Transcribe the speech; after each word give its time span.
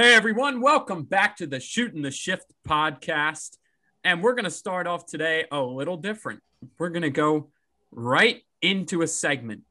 Hey 0.00 0.14
everyone, 0.14 0.62
welcome 0.62 1.02
back 1.02 1.36
to 1.36 1.46
the 1.46 1.60
Shooting 1.60 2.00
the 2.00 2.10
Shift 2.10 2.54
podcast. 2.66 3.58
And 4.02 4.22
we're 4.22 4.32
going 4.32 4.46
to 4.46 4.50
start 4.50 4.86
off 4.86 5.04
today 5.04 5.44
a 5.52 5.60
little 5.60 5.98
different. 5.98 6.40
We're 6.78 6.88
going 6.88 7.02
to 7.02 7.10
go 7.10 7.50
right 7.90 8.40
into 8.62 9.02
a 9.02 9.06
segment. 9.06 9.64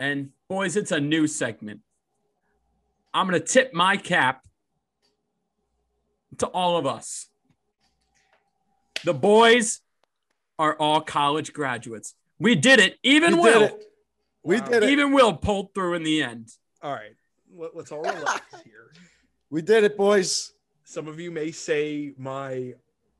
And 0.00 0.30
boys, 0.48 0.74
it's 0.76 0.90
a 0.90 0.98
new 0.98 1.28
segment. 1.28 1.82
I'm 3.14 3.28
going 3.28 3.40
to 3.40 3.46
tip 3.46 3.72
my 3.72 3.96
cap 3.96 4.44
to 6.38 6.48
all 6.48 6.76
of 6.76 6.84
us. 6.84 7.28
The 9.04 9.14
boys 9.14 9.82
are 10.58 10.74
all 10.74 11.00
college 11.00 11.52
graduates. 11.52 12.16
We 12.40 12.56
did 12.56 12.80
it. 12.80 12.98
Even 13.04 13.34
We 13.36 13.40
Will. 13.42 13.60
did 13.60 13.70
it. 13.70 13.84
We 14.42 14.60
did 14.60 14.82
it. 14.82 14.90
Even 14.90 15.12
Will 15.12 15.34
pulled 15.34 15.76
through 15.76 15.94
in 15.94 16.02
the 16.02 16.24
end. 16.24 16.48
All 16.82 16.92
right, 16.92 17.14
let, 17.54 17.74
us 17.76 17.92
all 17.92 18.02
relax 18.02 18.40
here. 18.64 18.92
We 19.50 19.62
did 19.62 19.84
it, 19.84 19.96
boys. 19.96 20.52
Some 20.84 21.08
of 21.08 21.18
you 21.20 21.30
may 21.30 21.50
say 21.50 22.12
my 22.18 22.74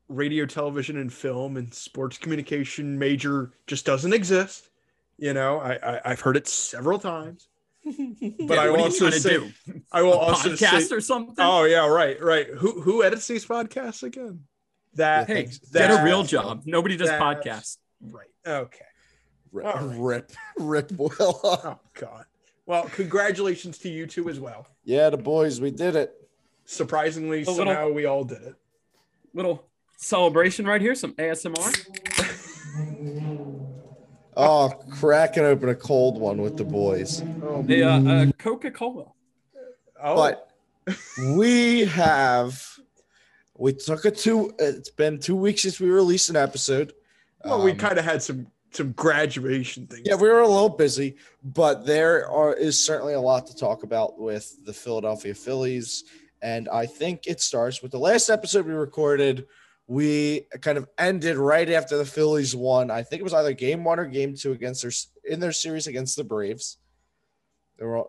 radio, 0.07 0.45
television, 0.45 0.97
and 0.97 1.11
film 1.11 1.57
and 1.57 1.73
sports 1.73 2.17
communication 2.17 2.97
major 2.99 3.51
just 3.67 3.85
doesn't 3.85 4.13
exist. 4.13 4.69
You 5.17 5.33
know, 5.33 5.59
I, 5.59 5.73
I 5.95 6.01
I've 6.05 6.21
heard 6.21 6.37
it 6.37 6.47
several 6.47 6.99
times. 6.99 7.47
But 7.85 8.55
Yeah, 8.55 8.61
I 8.61 8.69
what 8.69 8.79
also 8.81 9.09
say, 9.09 9.29
do? 9.37 9.51
I 9.91 10.01
will 10.03 10.13
A 10.13 10.17
also 10.17 10.49
podcast 10.49 10.87
say, 10.89 10.95
or 10.95 11.01
something. 11.01 11.35
oh 11.39 11.63
yeah, 11.63 11.87
right, 11.87 12.21
right. 12.21 12.47
Who 12.47 12.81
who 12.81 13.03
edits 13.03 13.27
these 13.27 13.45
podcasts 13.45 14.03
again? 14.03 14.41
That 14.95 15.27
hey, 15.27 15.33
thanks. 15.45 15.59
get 15.59 15.89
a 15.89 16.03
real 16.03 16.23
job. 16.23 16.63
Nobody 16.65 16.97
does 16.97 17.09
podcasts. 17.09 17.77
right. 18.01 18.27
Okay. 18.45 18.85
Rip, 19.51 19.65
All 19.65 19.85
right. 19.85 19.99
rip, 19.99 20.31
rip. 20.57 20.91
Will. 20.97 21.11
Oh 21.43 21.79
God. 21.93 22.25
Well, 22.65 22.83
congratulations 22.89 23.77
to 23.79 23.89
you 23.89 24.05
two 24.07 24.29
as 24.29 24.39
well. 24.39 24.67
yeah, 24.83 25.09
the 25.09 25.17
boys. 25.17 25.59
We 25.59 25.71
did 25.71 25.95
it. 25.95 26.13
Surprisingly, 26.65 27.39
little- 27.39 27.55
somehow 27.55 27.89
we 27.89 28.05
all 28.05 28.23
did 28.23 28.41
it. 28.43 28.55
Little 29.33 29.65
celebration 29.97 30.65
right 30.65 30.81
here. 30.81 30.95
Some 30.95 31.13
ASMR. 31.13 31.71
Oh, 34.37 34.69
cracking 34.91 35.43
open 35.43 35.67
a 35.67 35.75
cold 35.75 36.17
one 36.19 36.41
with 36.41 36.55
the 36.55 36.63
boys. 36.63 37.21
Oh, 37.43 37.63
The 37.63 37.83
uh, 37.83 38.01
uh, 38.01 38.25
Coca 38.37 38.71
Cola. 38.71 39.07
oh. 40.01 40.15
But 40.15 40.49
we 41.35 41.81
have. 41.85 42.65
We 43.57 43.73
took 43.73 44.05
a 44.05 44.11
two. 44.11 44.53
It's 44.57 44.89
been 44.89 45.19
two 45.19 45.35
weeks 45.35 45.63
since 45.63 45.81
we 45.81 45.89
released 45.89 46.29
an 46.29 46.37
episode. 46.37 46.93
Well, 47.43 47.61
we 47.61 47.71
Um, 47.71 47.77
kind 47.77 47.99
of 47.99 48.05
had 48.05 48.23
some 48.23 48.47
some 48.71 48.91
graduation 48.93 49.87
things. 49.87 50.03
Yeah, 50.05 50.15
we 50.15 50.29
were 50.29 50.41
a 50.41 50.47
little 50.47 50.69
busy, 50.69 51.15
but 51.43 51.85
there 51.85 52.27
are 52.29 52.53
is 52.53 52.83
certainly 52.83 53.13
a 53.13 53.21
lot 53.21 53.47
to 53.47 53.55
talk 53.55 53.83
about 53.83 54.19
with 54.19 54.65
the 54.65 54.73
Philadelphia 54.73 55.33
Phillies, 55.33 56.05
and 56.41 56.69
I 56.69 56.85
think 56.85 57.27
it 57.27 57.41
starts 57.41 57.81
with 57.81 57.91
the 57.91 57.99
last 57.99 58.29
episode 58.29 58.65
we 58.65 58.73
recorded. 58.73 59.45
We 59.87 60.47
kind 60.61 60.77
of 60.77 60.87
ended 60.97 61.35
right 61.37 61.69
after 61.69 61.97
the 61.97 62.05
Phillies 62.05 62.55
won. 62.55 62.89
I 62.89 63.03
think 63.03 63.19
it 63.19 63.23
was 63.23 63.33
either 63.33 63.53
game 63.53 63.83
one 63.83 63.99
or 63.99 64.05
game 64.05 64.35
two 64.35 64.53
against 64.53 64.81
their 64.81 64.91
in 65.29 65.39
their 65.39 65.51
series 65.51 65.87
against 65.87 66.15
the 66.15 66.23
Braves. 66.23 66.77
They 67.77 67.85
were 67.85 68.05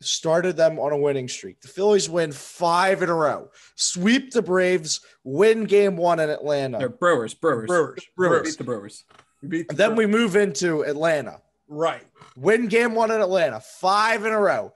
started 0.00 0.56
them 0.56 0.78
on 0.78 0.92
a 0.92 0.96
winning 0.96 1.28
streak. 1.28 1.60
The 1.60 1.68
Phillies 1.68 2.08
win 2.10 2.32
five 2.32 3.02
in 3.02 3.08
a 3.08 3.14
row, 3.14 3.50
sweep 3.76 4.32
the 4.32 4.42
Braves, 4.42 5.00
win 5.22 5.64
game 5.64 5.96
one 5.96 6.20
in 6.20 6.30
Atlanta. 6.30 6.78
They're 6.78 6.88
Brewers. 6.88 7.34
Brewers. 7.34 7.66
Brewers. 7.66 8.00
Beat 8.00 8.14
Brewers. 8.16 8.56
the 8.56 8.64
Brewers. 8.64 9.04
We 9.44 9.58
beat 9.58 9.68
the 9.68 9.74
then 9.74 9.94
we 9.96 10.06
move 10.06 10.36
into 10.36 10.82
Atlanta. 10.84 11.40
right. 11.68 12.02
Win 12.36 12.66
game 12.66 12.94
one 12.96 13.12
in 13.12 13.20
Atlanta, 13.20 13.60
five 13.60 14.24
in 14.24 14.32
a 14.32 14.40
row. 14.40 14.72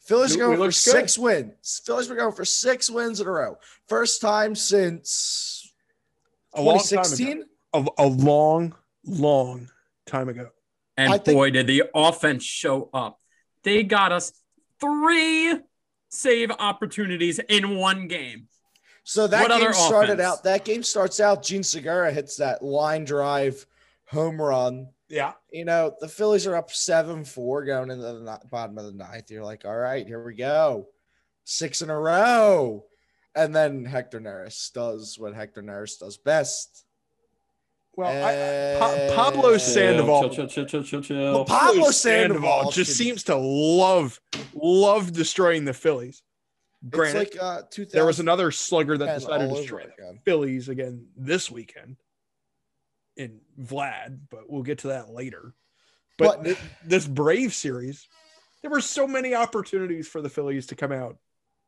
Phillies 0.00 0.34
We- 0.36 0.42
are 0.42 0.46
going 0.46 0.56
for 0.56 0.62
looked 0.64 0.84
good. 0.84 0.90
six 0.92 1.16
wins. 1.18 1.80
Phillies 1.84 2.08
were 2.08 2.16
going 2.16 2.34
for 2.34 2.44
six 2.44 2.90
wins 2.90 3.20
in 3.20 3.26
a 3.28 3.30
row. 3.30 3.58
First 3.88 4.20
time 4.20 4.54
since 4.56 5.72
A 6.54 6.60
long 6.62 6.78
2016. 6.78 7.44
A, 7.74 7.86
a 7.98 8.06
long, 8.06 8.74
long 9.04 9.68
time 10.06 10.28
ago. 10.28 10.48
And 10.96 11.12
I 11.12 11.18
think- 11.18 11.36
boy, 11.36 11.50
did 11.50 11.66
the 11.68 11.84
offense 11.94 12.42
show 12.44 12.88
up. 12.94 13.20
They 13.62 13.82
got 13.84 14.10
us 14.12 14.32
three 14.80 15.60
save 16.08 16.50
opportunities 16.52 17.38
in 17.48 17.76
one 17.76 18.08
game. 18.08 18.48
So 19.04 19.26
that 19.28 19.48
What 19.48 19.60
game 19.60 19.72
started 19.72 20.14
offense? 20.14 20.38
out. 20.38 20.42
That 20.44 20.64
game 20.64 20.82
starts 20.82 21.20
out. 21.20 21.42
Jean 21.44 21.62
Segura 21.62 22.10
hits 22.10 22.36
that 22.38 22.64
line 22.64 23.04
drive 23.04 23.64
home 24.08 24.40
run. 24.40 24.88
Yeah. 25.08 25.32
You 25.52 25.64
know 25.64 25.94
the 26.00 26.08
Phillies 26.08 26.46
are 26.46 26.56
up 26.56 26.70
seven 26.72 27.24
four 27.24 27.64
going 27.64 27.90
into 27.90 28.02
the 28.02 28.40
bottom 28.50 28.76
of 28.78 28.84
the 28.86 28.92
ninth. 28.92 29.30
You're 29.30 29.44
like, 29.44 29.64
all 29.64 29.76
right, 29.76 30.06
here 30.06 30.22
we 30.24 30.34
go, 30.34 30.88
six 31.44 31.80
in 31.82 31.90
a 31.90 31.98
row, 31.98 32.84
and 33.34 33.54
then 33.54 33.84
Hector 33.84 34.20
Neris 34.20 34.72
does 34.72 35.16
what 35.18 35.34
Hector 35.34 35.62
Neris 35.62 35.98
does 35.98 36.16
best. 36.16 36.84
Well, 37.96 38.10
I, 38.10 38.76
I, 38.76 38.78
Pa- 39.08 39.14
Pablo 39.30 39.54
Uh, 39.54 39.58
Sandoval. 39.58 40.28
Chill, 40.28 40.46
chill, 40.48 40.66
chill, 40.66 40.82
chill, 40.82 41.00
chill, 41.00 41.32
Well. 41.32 41.44
Pablo 41.46 41.90
Sandoval 41.90 42.70
just 42.70 42.90
should- 42.90 42.96
seems 42.96 43.22
to 43.24 43.36
love 43.36 44.20
love 44.54 45.12
destroying 45.12 45.64
the 45.64 45.72
Phillies. 45.72 46.22
Granted, 46.90 47.22
it's 47.22 47.34
like 47.36 47.42
uh, 47.42 47.62
there 47.92 48.04
was 48.04 48.20
another 48.20 48.50
slugger 48.50 48.98
that 48.98 49.18
decided 49.20 49.46
to 49.46 49.50
over 49.52 49.60
destroy 49.60 49.84
the. 49.98 50.18
Phillies 50.24 50.68
again 50.68 51.06
this 51.16 51.50
weekend 51.50 51.96
in 53.16 53.40
Vlad, 53.60 54.20
but 54.30 54.50
we'll 54.50 54.62
get 54.62 54.78
to 54.80 54.88
that 54.88 55.10
later. 55.10 55.54
But, 56.18 56.42
But- 56.42 56.56
thi- 56.56 56.68
this 56.84 57.06
Brave 57.06 57.54
series, 57.54 58.06
there 58.62 58.70
were 58.70 58.80
so 58.80 59.06
many 59.06 59.34
opportunities 59.34 60.08
for 60.08 60.20
the 60.22 60.28
Phillies 60.30 60.66
to 60.68 60.74
come 60.76 60.92
out 60.92 61.18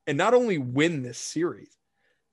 and 0.06 0.16
not 0.18 0.34
only 0.34 0.58
win 0.58 1.02
this 1.02 1.18
series, 1.18 1.76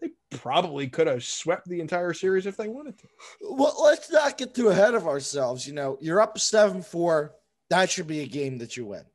they 0.01 0.11
probably 0.31 0.87
could 0.87 1.07
have 1.07 1.23
swept 1.23 1.67
the 1.67 1.79
entire 1.81 2.13
series 2.13 2.45
if 2.45 2.57
they 2.57 2.67
wanted 2.67 2.97
to. 2.99 3.07
Well, 3.41 3.75
let's 3.83 4.11
not 4.11 4.37
get 4.37 4.53
too 4.53 4.69
ahead 4.69 4.93
of 4.93 5.07
ourselves. 5.07 5.67
You 5.67 5.73
know, 5.73 5.97
you're 6.01 6.21
up 6.21 6.37
seven 6.39 6.81
four. 6.81 7.33
That 7.69 7.89
should 7.89 8.07
be 8.07 8.19
a 8.21 8.27
game 8.27 8.57
that 8.59 8.75
you 8.77 8.85
win. 8.85 9.05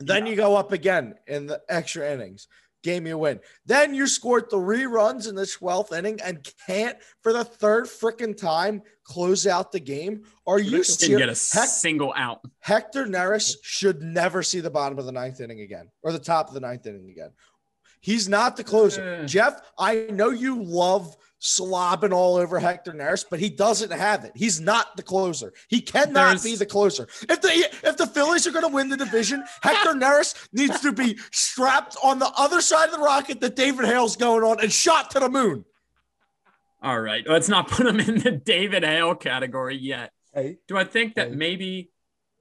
Then 0.00 0.24
Yeah. 0.26 0.30
you 0.30 0.36
go 0.36 0.56
up 0.56 0.72
again 0.72 1.16
in 1.26 1.46
the 1.46 1.60
extra 1.68 2.10
innings. 2.12 2.46
Game 2.84 3.06
you 3.06 3.18
win. 3.18 3.40
Then 3.66 3.92
you 3.92 4.06
scored 4.06 4.50
three 4.50 4.86
runs 4.86 5.26
in 5.26 5.34
the 5.34 5.42
12th 5.42 5.96
inning 5.96 6.20
and 6.24 6.46
can't, 6.66 6.96
for 7.22 7.32
the 7.32 7.44
third 7.44 7.86
freaking 7.86 8.36
time, 8.36 8.82
close 9.02 9.46
out 9.46 9.72
the 9.72 9.80
game. 9.80 10.22
Are 10.46 10.60
you. 10.60 10.84
Didn't 10.84 11.18
get 11.18 11.28
a? 11.28 11.32
Hec- 11.32 11.68
single 11.68 12.12
out. 12.16 12.40
Hector 12.60 13.06
Neris 13.06 13.56
should 13.62 14.00
never 14.00 14.42
see 14.42 14.60
the 14.60 14.70
bottom 14.70 14.98
of 14.98 15.06
the 15.06 15.12
ninth 15.12 15.40
inning 15.40 15.60
again 15.60 15.90
or 16.02 16.12
the 16.12 16.18
top 16.18 16.48
of 16.48 16.54
the 16.54 16.60
ninth 16.60 16.86
inning 16.86 17.10
again. 17.10 17.30
He's 18.00 18.28
not 18.28 18.56
the 18.56 18.64
closer. 18.64 19.22
Uh. 19.22 19.26
Jeff, 19.26 19.60
I 19.78 20.06
know 20.10 20.30
you 20.30 20.62
love 20.62 21.16
slobbing 21.40 22.12
all 22.12 22.36
over 22.36 22.58
Hector 22.58 22.92
Neris, 22.92 23.24
but 23.28 23.38
he 23.38 23.48
doesn't 23.48 23.92
have 23.92 24.24
it. 24.24 24.32
He's 24.34 24.60
not 24.60 24.96
the 24.96 25.02
closer. 25.02 25.52
He 25.68 25.80
cannot 25.80 26.12
There's- 26.12 26.42
be 26.44 26.56
the 26.56 26.66
closer. 26.66 27.06
If 27.28 27.40
the 27.40 27.48
if 27.88 27.96
the 27.96 28.06
Phillies 28.06 28.46
are 28.46 28.50
going 28.50 28.64
to 28.68 28.74
win 28.74 28.88
the 28.88 28.96
division, 28.96 29.44
Hector 29.62 29.92
Neris 29.94 30.34
needs 30.52 30.80
to 30.80 30.92
be 30.92 31.18
strapped 31.30 31.96
on 32.02 32.18
the 32.18 32.30
other 32.36 32.60
side 32.60 32.86
of 32.88 32.96
the 32.96 33.00
rocket 33.04 33.40
that 33.40 33.54
David 33.56 33.84
Hale's 33.86 34.16
going 34.16 34.42
on 34.42 34.60
and 34.60 34.72
shot 34.72 35.10
to 35.12 35.20
the 35.20 35.28
moon. 35.28 35.64
All 36.82 37.00
right. 37.00 37.24
Let's 37.26 37.48
not 37.48 37.68
put 37.68 37.86
him 37.86 37.98
in 38.00 38.18
the 38.18 38.30
David 38.32 38.84
Hale 38.84 39.14
category 39.14 39.76
yet. 39.76 40.12
Hey, 40.32 40.58
Do 40.68 40.76
I 40.76 40.84
think 40.84 41.14
that 41.16 41.30
Hey. 41.30 41.34
maybe 41.34 41.90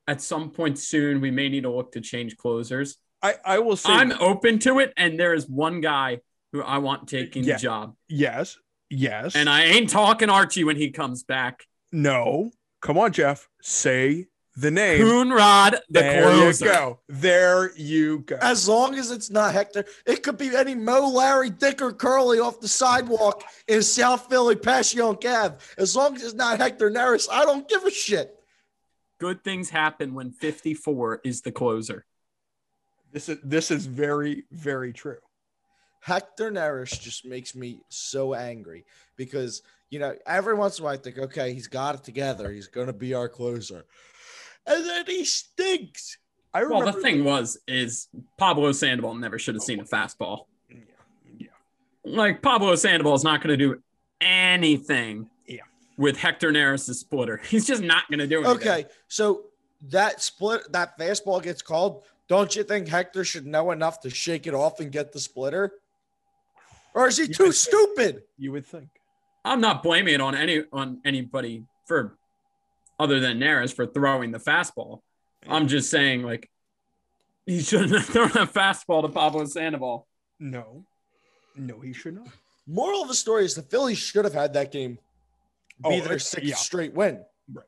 at 0.07 0.21
some 0.21 0.51
point 0.51 0.77
soon 0.77 1.21
we 1.21 1.31
may 1.31 1.49
need 1.49 1.63
to 1.63 1.71
look 1.71 1.91
to 1.93 2.01
change 2.01 2.37
closers? 2.37 2.97
I, 3.21 3.35
I 3.43 3.59
will 3.59 3.75
say 3.75 3.91
I'm 3.91 4.11
open 4.13 4.59
to 4.59 4.77
it, 4.79 4.93
and 4.95 5.19
there 5.19 5.33
is 5.33 5.49
one 5.49 5.81
guy 5.81 6.19
who 6.51 6.61
I 6.61 6.77
want 6.77 7.07
taking 7.07 7.43
Yeah. 7.43 7.55
the 7.55 7.59
job. 7.61 7.95
yes, 8.07 8.57
yes. 8.89 9.35
And 9.35 9.49
I 9.49 9.63
ain't 9.63 9.89
talking 9.89 10.29
Archie 10.29 10.63
when 10.63 10.75
he 10.75 10.91
comes 10.91 11.23
back. 11.23 11.65
no, 11.91 12.51
come 12.81 12.97
on, 12.97 13.11
Jeff, 13.11 13.47
say 13.61 14.27
the 14.57 14.71
name. 14.71 15.01
Coonrod, 15.01 15.73
the 15.89 15.99
there 15.99 16.23
closer. 16.23 16.65
you 16.65 16.71
go. 16.71 16.99
There 17.07 17.75
you 17.77 18.19
go. 18.19 18.37
As 18.41 18.67
long 18.67 18.95
as 18.95 19.11
it's 19.11 19.29
not 19.29 19.53
Hector, 19.53 19.85
it 20.05 20.23
could 20.23 20.37
be 20.37 20.55
any 20.55 20.73
Mo, 20.73 21.07
Larry, 21.09 21.51
Dick, 21.51 21.81
or 21.81 21.93
Curly 21.93 22.39
off 22.39 22.59
the 22.59 22.67
sidewalk 22.67 23.43
in 23.67 23.83
South 23.83 24.27
Philly, 24.29 24.55
Passyunk 24.55 25.23
Ave. 25.25 25.57
As 25.77 25.95
long 25.95 26.15
as 26.15 26.23
it's 26.23 26.33
not 26.33 26.57
Hector 26.57 26.89
Neris, 26.89 27.27
I 27.31 27.45
don't 27.45 27.69
give 27.69 27.83
a 27.83 27.91
shit. 27.91 28.33
Good 29.19 29.43
things 29.43 29.69
happen 29.69 30.13
when 30.15 30.31
54 30.31 31.21
is 31.23 31.41
the 31.41 31.51
closer. 31.51 32.05
This 33.11 33.29
is 33.29 33.37
this 33.43 33.71
is 33.71 33.85
very 33.85 34.45
very 34.51 34.91
true. 34.91 35.17
Hector 36.07 36.49
Neris 36.49 37.01
just 37.01 37.25
makes 37.25 37.53
me 37.53 37.81
so 37.89 38.33
angry 38.33 38.85
because 39.17 39.61
you 39.89 39.99
know 39.99 40.15
every 40.25 40.55
once 40.55 40.79
in 40.79 40.83
a 40.83 40.85
while 40.85 40.93
I 40.93 40.97
think, 40.97 41.17
okay, 41.17 41.53
he's 41.53 41.67
got 41.67 41.95
it 41.95 42.03
together. 42.05 42.49
He's 42.49 42.67
gonna 42.67 42.93
be 42.93 43.13
our 43.13 43.27
closer, 43.27 43.83
and 44.65 44.85
then 44.85 45.05
he 45.05 45.25
stinks. 45.25 46.17
I 46.53 46.63
Well, 46.63 46.85
the 46.85 46.93
thing 46.93 47.25
was, 47.25 47.57
is 47.67 48.07
Pablo 48.37 48.71
Sandoval 48.71 49.15
never 49.15 49.37
should 49.37 49.55
have 49.55 49.63
seen 49.63 49.81
a 49.81 49.83
fastball. 49.83 50.45
Yeah, 50.69 50.77
yeah. 51.37 51.47
Like 52.05 52.41
Pablo 52.41 52.75
Sandoval 52.75 53.13
is 53.13 53.25
not 53.25 53.43
going 53.43 53.57
to 53.57 53.57
do 53.57 53.81
anything. 54.21 55.29
Yeah. 55.45 55.63
With 55.97 56.15
Hector 56.15 56.53
Neris' 56.53 56.95
splitter, 56.95 57.37
he's 57.49 57.67
just 57.67 57.83
not 57.83 58.09
going 58.09 58.19
to 58.19 58.27
do 58.27 58.43
it. 58.43 58.47
Okay, 58.47 58.85
so 59.09 59.47
that 59.89 60.21
split, 60.21 60.71
that 60.71 60.97
fastball 60.97 61.43
gets 61.43 61.61
called. 61.61 62.03
Don't 62.29 62.55
you 62.55 62.63
think 62.63 62.87
Hector 62.87 63.25
should 63.25 63.45
know 63.45 63.71
enough 63.71 63.99
to 64.01 64.09
shake 64.09 64.47
it 64.47 64.53
off 64.53 64.79
and 64.79 64.89
get 64.89 65.11
the 65.11 65.19
splitter? 65.19 65.73
Or 66.97 67.07
is 67.07 67.17
he 67.17 67.27
too 67.27 67.51
stupid? 67.51 68.23
You 68.39 68.51
would 68.53 68.65
think. 68.65 68.89
I'm 69.45 69.61
not 69.61 69.83
blaming 69.83 70.15
it 70.15 70.21
on 70.21 70.33
any 70.33 70.63
on 70.73 70.99
anybody 71.05 71.63
for 71.85 72.17
other 72.99 73.19
than 73.19 73.39
Neris 73.39 73.71
for 73.71 73.85
throwing 73.85 74.31
the 74.31 74.39
fastball. 74.39 75.01
I'm 75.47 75.67
just 75.67 75.91
saying 75.91 76.23
like 76.23 76.49
he 77.45 77.61
shouldn't 77.61 77.91
have 77.91 78.05
thrown 78.13 78.31
a 78.31 78.47
fastball 78.47 79.03
to 79.03 79.09
Pablo 79.09 79.45
Sandoval. 79.45 80.07
No, 80.39 80.83
no, 81.55 81.79
he 81.81 81.93
should 81.93 82.15
not. 82.15 82.29
Moral 82.65 83.03
of 83.03 83.09
the 83.09 83.13
story 83.13 83.45
is 83.45 83.53
the 83.53 83.61
Phillies 83.61 83.99
should 83.99 84.25
have 84.25 84.33
had 84.33 84.53
that 84.53 84.71
game 84.71 84.95
be 85.83 85.83
Oh, 85.85 86.01
their 86.01 86.17
sixth 86.17 86.43
yeah. 86.49 86.55
straight 86.55 86.95
win. 86.95 87.23
Right. 87.53 87.63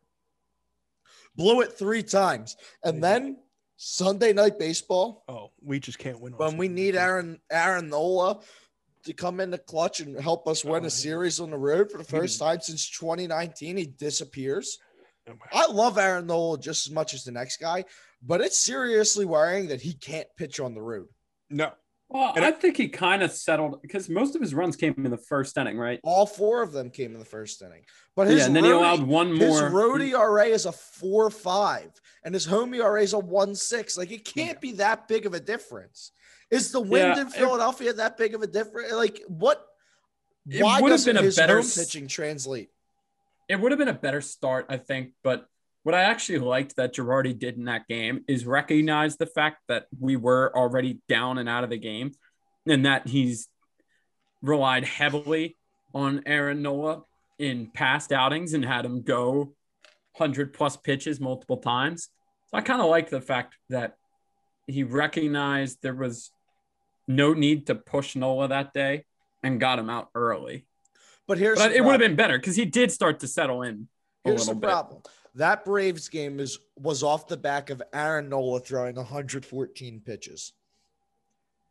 Blew 1.35 1.61
it 1.61 1.73
three 1.73 2.01
times. 2.01 2.57
And 2.83 3.03
then 3.03 3.37
Sunday 3.77 4.33
night 4.33 4.57
baseball, 4.57 5.23
Oh, 5.29 5.51
we 5.61 5.79
just 5.79 5.99
can't 5.99 6.19
win. 6.19 6.33
on 6.33 6.39
when 6.39 6.57
we 6.57 6.67
need. 6.67 6.95
Aaron 6.95 7.39
Aaron 7.51 7.89
Nola 7.89 8.39
to 9.05 9.13
come 9.13 9.39
in 9.39 9.49
the 9.51 9.57
clutch 9.57 9.99
and 9.99 10.19
help 10.19 10.47
us 10.47 10.65
win 10.65 10.83
Oh, 10.83 10.87
a 10.87 10.89
series 10.89 11.39
on 11.39 11.49
the 11.51 11.57
road 11.57 11.91
for 11.91 11.97
the 11.97 12.03
first 12.03 12.39
time 12.39 12.59
since 12.61 12.89
2019, 12.89 13.77
he 13.77 13.85
disappears. 13.85 14.77
Oh, 15.29 15.33
I 15.53 15.71
love 15.71 15.97
Aaron 15.97 16.27
Nola 16.27 16.59
just 16.59 16.87
as 16.87 16.93
much 16.93 17.13
as 17.13 17.23
the 17.23 17.31
next 17.31 17.57
guy, 17.57 17.85
but 18.21 18.41
it's 18.41 18.57
seriously 18.57 19.25
worrying 19.25 19.67
that 19.67 19.81
he 19.81 19.93
can't 19.93 20.27
pitch 20.37 20.59
on 20.59 20.73
the 20.73 20.81
road. 20.81 21.07
No, 21.51 21.71
Well, 22.09 22.33
And 22.35 22.43
I 22.43 22.51
think 22.51 22.77
he 22.77 22.89
kind 22.89 23.21
of 23.21 23.31
settled 23.31 23.81
because 23.81 24.09
most 24.09 24.35
of 24.35 24.41
his 24.41 24.53
runs 24.53 24.75
came 24.75 24.95
in 24.97 25.11
the 25.11 25.17
first 25.17 25.55
inning, 25.57 25.77
right? 25.77 25.99
All 26.03 26.25
four 26.25 26.61
of 26.63 26.71
them 26.71 26.89
came 26.89 27.13
in 27.13 27.19
the 27.19 27.25
first 27.25 27.61
inning, 27.61 27.83
but 28.15 28.27
his 28.27 28.39
yeah, 28.39 28.45
and 28.47 28.55
then 28.55 28.63
he 28.63 28.71
allowed 28.71 29.03
one 29.03 29.31
more. 29.33 29.47
His 29.47 29.61
road 29.71 30.01
ERA 30.01 30.45
is 30.45 30.65
a 30.65 30.71
four 30.71 31.29
five, 31.29 31.91
and 32.23 32.33
his 32.33 32.45
home 32.45 32.73
ERA 32.73 33.01
is 33.01 33.13
a 33.13 33.19
one 33.19 33.53
six. 33.55 33.97
Like 33.97 34.11
it 34.11 34.25
can't 34.25 34.59
be 34.59 34.73
that 34.73 35.07
big 35.07 35.25
of 35.27 35.33
a 35.35 35.39
difference. 35.39 36.11
Is 36.51 36.71
the 36.71 36.79
wind 36.81 37.15
Yeah, 37.15 37.21
in 37.21 37.27
it- 37.27 37.33
Philadelphia 37.33 37.93
that 37.93 38.17
big 38.17 38.33
of 38.35 38.41
a 38.41 38.47
difference? 38.47 38.91
Like 38.91 39.21
what? 39.27 39.65
It 40.49 40.63
Why 40.63 40.81
would've 40.81 41.05
been 41.05 41.17
a 41.17 41.31
better 41.31 41.61
pitching 41.61 42.07
translate? 42.07 42.69
it 43.47 43.59
would 43.59 43.71
have 43.71 43.79
been 43.79 43.87
a 43.87 43.93
better 43.93 44.21
start, 44.21 44.67
I 44.69 44.77
think. 44.77 45.13
But 45.23 45.47
what 45.83 45.95
I 45.95 46.01
actually 46.03 46.37
liked 46.39 46.75
that 46.75 46.93
Girardi 46.93 47.37
did 47.37 47.57
in 47.57 47.65
that 47.65 47.87
game 47.87 48.23
is 48.27 48.45
recognize 48.45 49.17
the 49.17 49.25
fact 49.25 49.57
that 49.67 49.87
we 49.99 50.15
were 50.15 50.55
already 50.55 50.99
down 51.09 51.39
and 51.39 51.49
out 51.49 51.63
of 51.63 51.69
the 51.71 51.77
game, 51.77 52.11
and 52.67 52.85
that 52.85 53.07
he's 53.07 53.47
relied 54.41 54.83
heavily 54.85 55.57
on 55.95 56.21
Aaron 56.25 56.61
Nola 56.61 57.03
in 57.39 57.71
past 57.73 58.11
outings 58.11 58.53
and 58.53 58.63
had 58.63 58.85
him 58.85 59.01
go 59.01 59.55
100 60.17 60.53
plus 60.53 60.77
pitches 60.77 61.19
multiple 61.19 61.57
times. 61.57 62.09
So 62.49 62.57
I 62.57 62.61
kind 62.61 62.81
of 62.81 62.87
like 62.89 63.09
the 63.09 63.21
fact 63.21 63.55
that 63.69 63.95
he 64.67 64.83
recognized 64.83 65.79
there 65.81 65.95
was 65.95 66.31
no 67.09 67.33
need 67.33 67.67
to 67.67 67.75
push 67.75 68.15
Nola 68.15 68.47
that 68.47 68.71
day 68.71 69.03
and 69.43 69.59
got 69.59 69.79
him 69.79 69.89
out 69.89 70.09
early. 70.15 70.65
But 71.27 71.39
here's 71.39 71.57
But 71.57 71.73
it 71.73 71.83
would 71.83 71.91
have 71.91 71.99
been 71.99 72.15
better 72.15 72.37
because 72.37 72.55
he 72.55 72.65
did 72.65 72.91
start 72.91 73.19
to 73.21 73.27
settle 73.27 73.63
in 73.63 73.87
a 74.23 74.29
Here's 74.29 74.45
the 74.45 74.53
little 74.53 74.83
bit. 74.83 75.07
That 75.35 75.65
Braves 75.65 76.07
game 76.07 76.39
is 76.39 76.59
was 76.77 77.03
off 77.03 77.27
the 77.27 77.37
back 77.37 77.69
of 77.69 77.81
Aaron 77.93 78.29
Nola 78.29 78.59
throwing 78.59 78.95
114 78.95 80.01
pitches. 80.05 80.53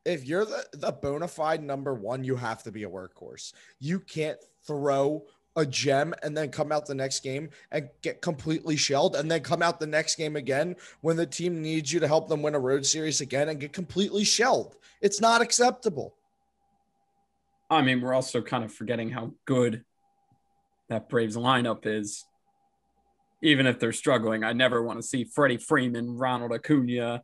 If 0.05 0.27
you're 0.27 0.45
the, 0.45 0.65
the 0.73 0.93
bona 0.93 1.29
fide 1.29 1.63
number 1.63 1.95
one, 1.95 2.25
you 2.25 2.37
have 2.37 2.63
to 2.65 2.73
be 2.73 2.85
a 2.85 2.89
workhorse. 2.89 3.53
You 3.79 4.01
can't 4.01 4.39
throw 4.67 5.25
a 5.59 5.67
gem 5.67 6.15
and 6.23 6.37
then 6.37 6.51
come 6.51 6.73
out 6.73 6.87
the 6.87 6.95
next 6.95 7.21
game 7.21 7.51
and 7.73 7.89
get 8.01 8.23
completely 8.23 8.77
shelled 8.77 9.17
and 9.17 9.31
then 9.31 9.41
come 9.41 9.61
out 9.61 9.81
the 9.81 9.87
next 9.87 10.15
game 10.15 10.37
again 10.37 10.77
when 11.01 11.17
the 11.17 11.27
team 11.27 11.61
needs 11.61 11.93
you 11.93 12.01
to 12.01 12.09
help 12.09 12.29
them 12.29 12.43
win 12.43 12.55
a 12.55 12.59
road 12.59 12.87
series 12.87 13.21
again 13.21 13.49
and 13.49 13.61
get 13.61 13.73
completely 13.73 14.25
shelled. 14.25 14.77
It's 15.01 15.21
not 15.21 15.43
acceptable. 15.43 16.15
I 17.69 17.83
mean, 17.83 18.01
we're 18.01 18.15
also 18.15 18.41
kind 18.41 18.65
of 18.65 18.73
forgetting 18.73 19.11
how 19.11 19.33
good 19.45 19.85
that 20.89 21.09
Braves 21.09 21.37
lineup 21.37 21.87
is. 21.87 22.25
Even 23.43 23.67
if 23.67 23.79
they're 23.79 23.93
struggling, 23.93 24.43
I 24.43 24.53
never 24.53 24.83
want 24.83 25.01
to 25.01 25.07
see 25.07 25.25
Freddie 25.25 25.59
Freeman, 25.59 26.17
Ronald 26.17 26.53
Acuna, 26.53 27.23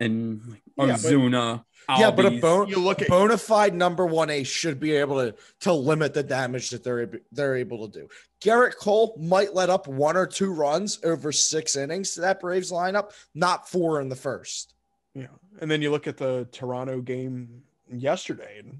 and 0.00 0.40
Yeah, 0.76 0.86
but- 0.86 0.88
Ozuna. 0.96 1.64
Yeah, 1.98 2.10
but 2.10 2.24
a 2.24 2.30
Albies. 2.30 2.40
bone, 2.40 2.68
You 2.68 2.78
look 2.78 3.02
at- 3.02 3.08
bona 3.08 3.36
fide 3.36 3.74
number 3.74 4.06
one 4.06 4.30
ace 4.30 4.46
should 4.48 4.80
be 4.80 4.92
able 4.92 5.16
to 5.16 5.34
to 5.60 5.72
limit 5.74 6.14
the 6.14 6.22
damage 6.22 6.70
that 6.70 6.82
they're 6.82 7.10
they're 7.30 7.56
able 7.56 7.86
to 7.86 8.00
do. 8.00 8.08
Gerrit 8.40 8.76
Cole 8.76 9.14
might 9.20 9.52
let 9.54 9.68
up 9.68 9.86
one 9.86 10.16
or 10.16 10.26
two 10.26 10.50
runs 10.52 10.98
over 11.04 11.30
six 11.30 11.76
innings 11.76 12.14
to 12.14 12.22
that 12.22 12.40
Braves 12.40 12.72
lineup, 12.72 13.12
not 13.34 13.68
four 13.68 14.00
in 14.00 14.08
the 14.08 14.16
first. 14.16 14.72
Yeah. 15.14 15.26
And 15.60 15.70
then 15.70 15.82
you 15.82 15.90
look 15.90 16.06
at 16.06 16.16
the 16.16 16.48
Toronto 16.52 17.00
game 17.02 17.62
yesterday, 17.92 18.60
and 18.60 18.78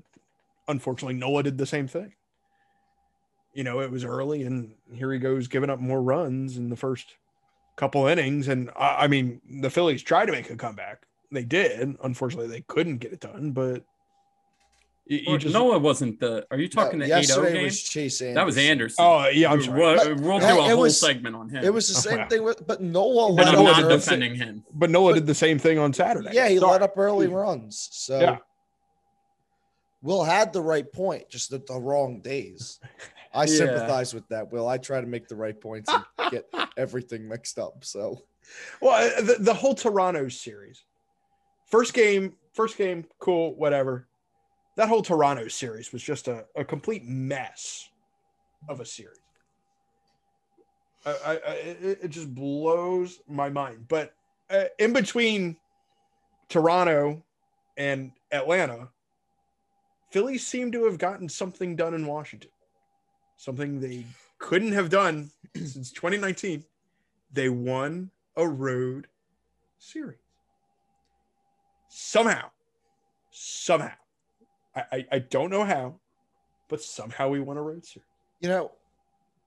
unfortunately, 0.66 1.14
Nola 1.14 1.42
did 1.42 1.58
the 1.58 1.66
same 1.66 1.86
thing. 1.86 2.14
You 3.52 3.64
know, 3.64 3.80
it 3.80 3.90
was 3.90 4.04
early, 4.04 4.42
and 4.44 4.74
here 4.94 5.12
he 5.12 5.18
goes 5.18 5.46
giving 5.46 5.68
up 5.70 5.78
more 5.78 6.02
runs 6.02 6.56
in 6.56 6.70
the 6.70 6.76
first 6.76 7.14
couple 7.76 8.06
innings. 8.06 8.48
And 8.48 8.70
I, 8.76 9.04
I 9.04 9.06
mean, 9.08 9.40
the 9.60 9.70
Phillies 9.70 10.02
tried 10.02 10.26
to 10.26 10.32
make 10.32 10.50
a 10.50 10.56
comeback. 10.56 11.06
They 11.32 11.44
did. 11.44 11.96
Unfortunately, 12.02 12.46
they 12.48 12.60
couldn't 12.62 12.98
get 12.98 13.12
it 13.12 13.20
done, 13.20 13.50
but 13.52 13.82
you, 15.06 15.18
you 15.18 15.34
Or- 15.34 15.38
just. 15.38 15.52
Nola 15.52 15.78
wasn't 15.78 16.20
the. 16.20 16.46
Are 16.50 16.58
you 16.58 16.68
talking 16.68 17.00
No, 17.00 17.06
the 17.06 17.14
8 17.18 17.26
game? 17.26 17.62
was 17.64 17.82
Chase 17.82 18.20
Anderson. 18.22 18.34
that 18.34 18.46
was 18.46 18.56
Anderson. 18.56 19.04
Oh, 19.04 19.28
yeah, 19.28 19.50
I'm 19.50 19.58
We- 19.58 19.64
sorry. 19.64 19.80
We'll, 19.80 19.96
But- 19.96 20.20
we'll 20.20 20.38
do 20.38 20.46
a 20.46 20.48
whole 20.62 20.80
was- 20.80 21.00
segment 21.00 21.34
on 21.36 21.48
him. 21.48 21.64
It 21.64 21.74
was 21.74 21.88
the 21.88 21.96
Oh, 22.08 22.16
same 22.16 22.28
thing 22.28 22.44
with, 22.44 22.66
but 22.66 22.80
Nola 22.80 23.34
But 23.34 23.46
let 23.46 23.54
up 23.54 23.58
I'm 23.58 23.64
not 23.64 23.76
did 23.76 23.84
early- 23.86 23.96
defending 23.96 24.34
him. 24.36 24.64
But 24.72 24.90
Nola 24.90 25.10
but- 25.12 25.14
did 25.16 25.26
the 25.26 25.34
same 25.34 25.58
thing 25.58 25.78
on 25.78 25.92
Saturday. 25.92 26.30
Yeah, 26.32 26.48
he 26.48 26.58
Sorry. 26.58 26.72
let 26.72 26.82
up 26.82 26.96
early 26.96 27.26
runs. 27.26 27.88
So 27.92 28.20
Yeah. 28.20 28.36
Will 30.02 30.22
had 30.24 30.52
the 30.52 30.60
right 30.62 30.90
point, 30.92 31.30
just 31.30 31.52
at 31.52 31.66
the 31.66 31.74
wrong 31.80 32.20
days. 32.20 32.78
I 33.34 33.44
Yeah. 33.44 33.48
sympathize 33.48 34.14
with 34.14 34.28
that, 34.28 34.50
Will. 34.52 34.68
I 34.68 34.78
try 34.78 35.00
to 35.00 35.06
make 35.06 35.28
the 35.28 35.36
right 35.36 35.58
points 35.60 35.92
and 35.92 36.04
get 36.30 36.46
everything 36.76 37.28
mixed 37.28 37.58
up. 37.58 37.84
So 37.84 38.22
Well, 38.80 38.94
uh, 38.94 39.20
the, 39.20 39.36
the 39.40 39.54
whole 39.54 39.74
Toronto 39.74 40.28
series, 40.28 40.84
first 41.66 41.94
game, 41.94 42.36
first 42.52 42.76
game, 42.76 43.06
cool, 43.18 43.56
whatever. 43.56 44.08
That 44.76 44.88
whole 44.88 45.02
Toronto 45.02 45.48
series 45.48 45.92
was 45.92 46.02
just 46.02 46.28
a, 46.28 46.46
a 46.56 46.64
complete 46.64 47.04
mess 47.04 47.88
of 48.68 48.80
a 48.80 48.86
series. 48.86 49.18
I, 51.06 51.10
I, 51.10 51.32
I, 51.32 51.52
it, 52.02 52.08
just 52.08 52.34
blows 52.34 53.20
my 53.28 53.50
mind. 53.50 53.86
But 53.88 54.14
uh, 54.50 54.64
in 54.78 54.92
between 54.92 55.56
Toronto 56.48 57.22
and 57.76 58.12
Atlanta, 58.32 58.88
Phillies 60.10 60.46
seem 60.46 60.72
to 60.72 60.84
have 60.84 60.98
gotten 60.98 61.28
something 61.28 61.76
done 61.76 61.94
in 61.94 62.06
Washington, 62.06 62.50
something 63.36 63.80
they 63.80 64.06
couldn't 64.38 64.72
have 64.72 64.90
done 64.90 65.30
since 65.54 65.90
2019. 65.92 66.64
They 67.32 67.48
won 67.48 68.10
a 68.36 68.46
road 68.46 69.08
series. 69.78 70.18
Somehow, 71.88 72.50
somehow, 73.30 73.92
I, 74.74 74.82
I, 74.92 75.06
I 75.12 75.18
don't 75.18 75.50
know 75.50 75.64
how, 75.64 76.00
but 76.68 76.82
somehow 76.82 77.28
we 77.28 77.40
won 77.40 77.56
a 77.56 77.62
road 77.62 77.84
series. 77.84 78.06
You 78.40 78.48
know, 78.48 78.72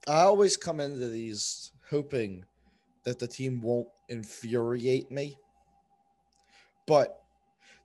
I 0.08 0.22
always 0.22 0.56
come 0.56 0.80
into 0.80 1.10
these 1.10 1.72
hoping 1.90 2.46
that 3.04 3.20
the 3.20 3.28
team 3.28 3.62
won't 3.62 3.88
infuriate 4.10 5.12
me. 5.12 5.38
But 6.86 7.22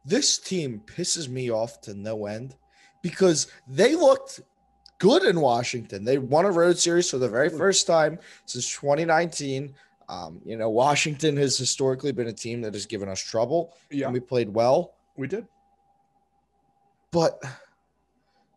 this 0.04 0.38
team 0.38 0.82
pisses 0.86 1.28
me 1.28 1.50
off 1.50 1.80
to 1.82 1.94
no 1.94 2.26
end 2.26 2.56
because 3.02 3.48
they 3.68 3.94
looked 3.94 4.40
good 5.02 5.24
in 5.24 5.40
Washington. 5.40 6.04
They 6.04 6.18
won 6.18 6.44
a 6.44 6.50
road 6.52 6.78
series 6.78 7.10
for 7.10 7.18
the 7.18 7.28
very 7.28 7.48
first 7.48 7.88
time 7.88 8.20
since 8.46 8.70
2019. 8.70 9.74
Um, 10.08 10.40
you 10.44 10.56
know, 10.56 10.70
Washington 10.70 11.36
has 11.38 11.58
historically 11.58 12.12
been 12.12 12.28
a 12.28 12.32
team 12.32 12.60
that 12.60 12.72
has 12.72 12.86
given 12.86 13.08
us 13.08 13.20
trouble, 13.20 13.74
Yeah, 13.90 14.04
and 14.06 14.14
we 14.14 14.20
played 14.20 14.48
well. 14.48 14.94
we 15.16 15.26
did. 15.26 15.48
But 17.10 17.42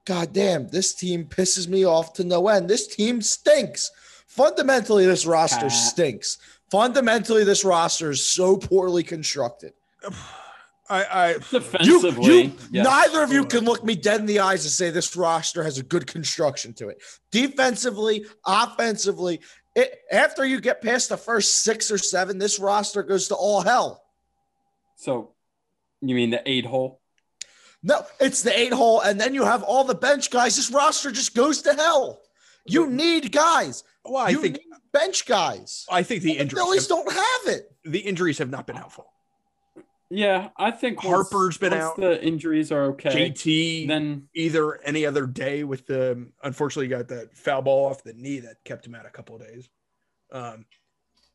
goddamn, 0.05 0.67
this 0.67 0.93
team 0.93 1.25
pisses 1.25 1.67
me 1.67 1.83
off 1.83 2.13
to 2.13 2.23
no 2.23 2.47
end. 2.47 2.69
This 2.69 2.85
team 2.85 3.23
stinks. 3.23 3.89
Fundamentally, 4.27 5.07
this 5.07 5.25
roster 5.25 5.65
Ah. 5.65 5.69
stinks. 5.69 6.37
Fundamentally, 6.69 7.43
this 7.43 7.65
roster 7.65 8.11
is 8.11 8.23
so 8.23 8.55
poorly 8.55 9.01
constructed. 9.01 9.73
I, 10.89 11.04
I 11.04 11.84
You, 11.84 12.00
you 12.22 12.51
yes. 12.72 12.86
neither 12.86 13.24
of 13.24 13.32
you 13.32 13.46
can 13.46 13.65
look 13.65 13.84
me 13.84 13.96
dead 13.96 14.20
in 14.20 14.25
the 14.27 14.39
eyes 14.39 14.65
and 14.65 14.72
say 14.72 14.92
this 14.92 15.15
roster 15.15 15.63
has 15.63 15.77
a 15.80 15.84
good 15.84 16.06
construction 16.06 16.74
to 16.75 16.89
it. 16.89 17.01
Defensively, 17.32 18.25
offensively, 18.46 19.42
it, 19.75 20.00
after 20.12 20.46
you 20.46 20.62
get 20.62 20.82
past 20.82 21.10
the 21.10 21.18
first 21.18 21.63
six 21.63 21.89
or 21.89 21.98
seven, 21.98 22.38
this 22.38 22.60
roster 22.60 23.01
goes 23.04 23.27
to 23.30 23.36
all 23.36 23.62
hell. 23.62 24.04
So, 24.96 25.34
you 26.01 26.15
mean 26.15 26.30
the 26.30 26.42
eight 26.46 26.65
hole? 26.65 27.01
No, 27.84 28.06
it's 28.20 28.42
the 28.42 28.58
eight 28.58 28.74
hole, 28.74 29.01
and 29.01 29.20
then 29.20 29.34
you 29.34 29.44
have 29.44 29.63
all 29.63 29.84
the 29.84 29.96
bench 29.96 30.30
guys. 30.32 30.56
This 30.56 30.72
roster 30.72 31.12
just 31.12 31.36
goes 31.36 31.62
to 31.63 31.74
hell. 31.74 32.22
You 32.65 32.88
need 32.89 33.32
guys. 33.32 33.84
well, 34.04 34.25
I 34.25 34.30
you 34.30 34.42
think 34.42 34.56
need 34.56 34.63
bench 34.92 35.25
guys. 35.27 35.86
I 35.89 36.01
think 36.04 36.24
the 36.24 36.34
The 36.34 36.39
injuries 36.39 36.63
Phillies 36.63 36.82
have, 36.89 36.89
don't 36.89 37.12
have 37.12 37.56
it. 37.56 37.72
the 37.84 38.00
injuries 38.00 38.38
have 38.39 38.50
not 38.50 38.65
been 38.65 38.75
helpful. 38.75 39.06
Yeah, 40.09 40.50
I 40.57 40.71
think 40.71 41.03
once- 41.03 41.29
Harper's 41.31 41.57
been 41.57 41.74
out. 41.74 41.95
The 41.95 42.24
injuries 42.24 42.71
are 42.71 42.85
okay. 42.91 43.31
JT 43.31 43.88
Then 43.88 44.27
either 44.35 44.81
any 44.83 45.05
other 45.05 45.25
day 45.25 45.63
with 45.63 45.88
the 45.88 46.27
unfortunately 46.43 46.88
got 46.88 47.07
that 47.07 47.35
foul 47.35 47.63
ball 47.63 47.88
off 47.88 48.03
the 48.03 48.13
knee 48.13 48.39
that 48.39 48.63
kept 48.63 48.85
him 48.85 48.93
out 48.95 49.05
a 49.05 49.09
couple 49.09 49.35
of 49.35 49.41
days. 49.41 49.67
Um, 50.31 50.65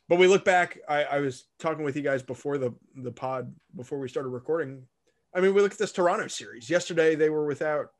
but 0.09 0.19
we 0.19 0.27
look 0.27 0.45
back. 0.45 0.79
I, 0.89 1.05
I 1.05 1.19
was 1.21 1.47
talking 1.59 1.85
with 1.85 1.97
you 1.97 2.03
guys 2.03 2.23
before 2.23 2.59
the 2.59 2.75
the 2.97 3.13
pod 3.13 3.53
before 3.75 3.99
we 3.99 4.09
started 4.09 4.31
recording. 4.31 4.87
I 5.35 5.41
mean, 5.41 5.55
we 5.55 5.63
look 5.63 5.73
at 5.73 5.79
this 5.79 5.93
Toronto 5.93 6.27
series. 6.29 6.69
Yesterday 6.71 7.15
they 7.15 7.31
were 7.31 7.47
without 7.47 7.91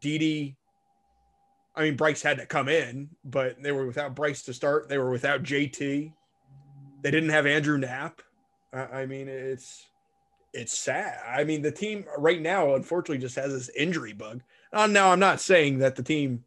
Didi. 0.00 0.56
I 1.74 1.82
mean, 1.82 1.96
Bryce 1.96 2.22
had 2.22 2.38
to 2.38 2.46
come 2.46 2.68
in, 2.68 3.10
but 3.24 3.62
they 3.62 3.70
were 3.70 3.86
without 3.86 4.14
Bryce 4.16 4.42
to 4.44 4.54
start. 4.54 4.88
They 4.88 4.98
were 4.98 5.10
without 5.10 5.42
JT. 5.42 6.12
They 7.02 7.10
didn't 7.10 7.28
have 7.28 7.46
Andrew 7.46 7.76
Knapp. 7.78 8.22
I, 8.72 9.02
I 9.02 9.06
mean, 9.06 9.28
it's 9.28 9.84
it's 10.56 10.76
sad. 10.76 11.18
I 11.26 11.44
mean, 11.44 11.62
the 11.62 11.70
team 11.72 12.04
right 12.18 12.40
now, 12.40 12.74
unfortunately, 12.74 13.18
just 13.18 13.36
has 13.36 13.52
this 13.52 13.68
injury 13.76 14.12
bug. 14.12 14.42
Uh, 14.72 14.86
now, 14.86 15.10
I'm 15.12 15.18
not 15.20 15.40
saying 15.40 15.78
that 15.78 15.96
the 15.96 16.02
team 16.02 16.44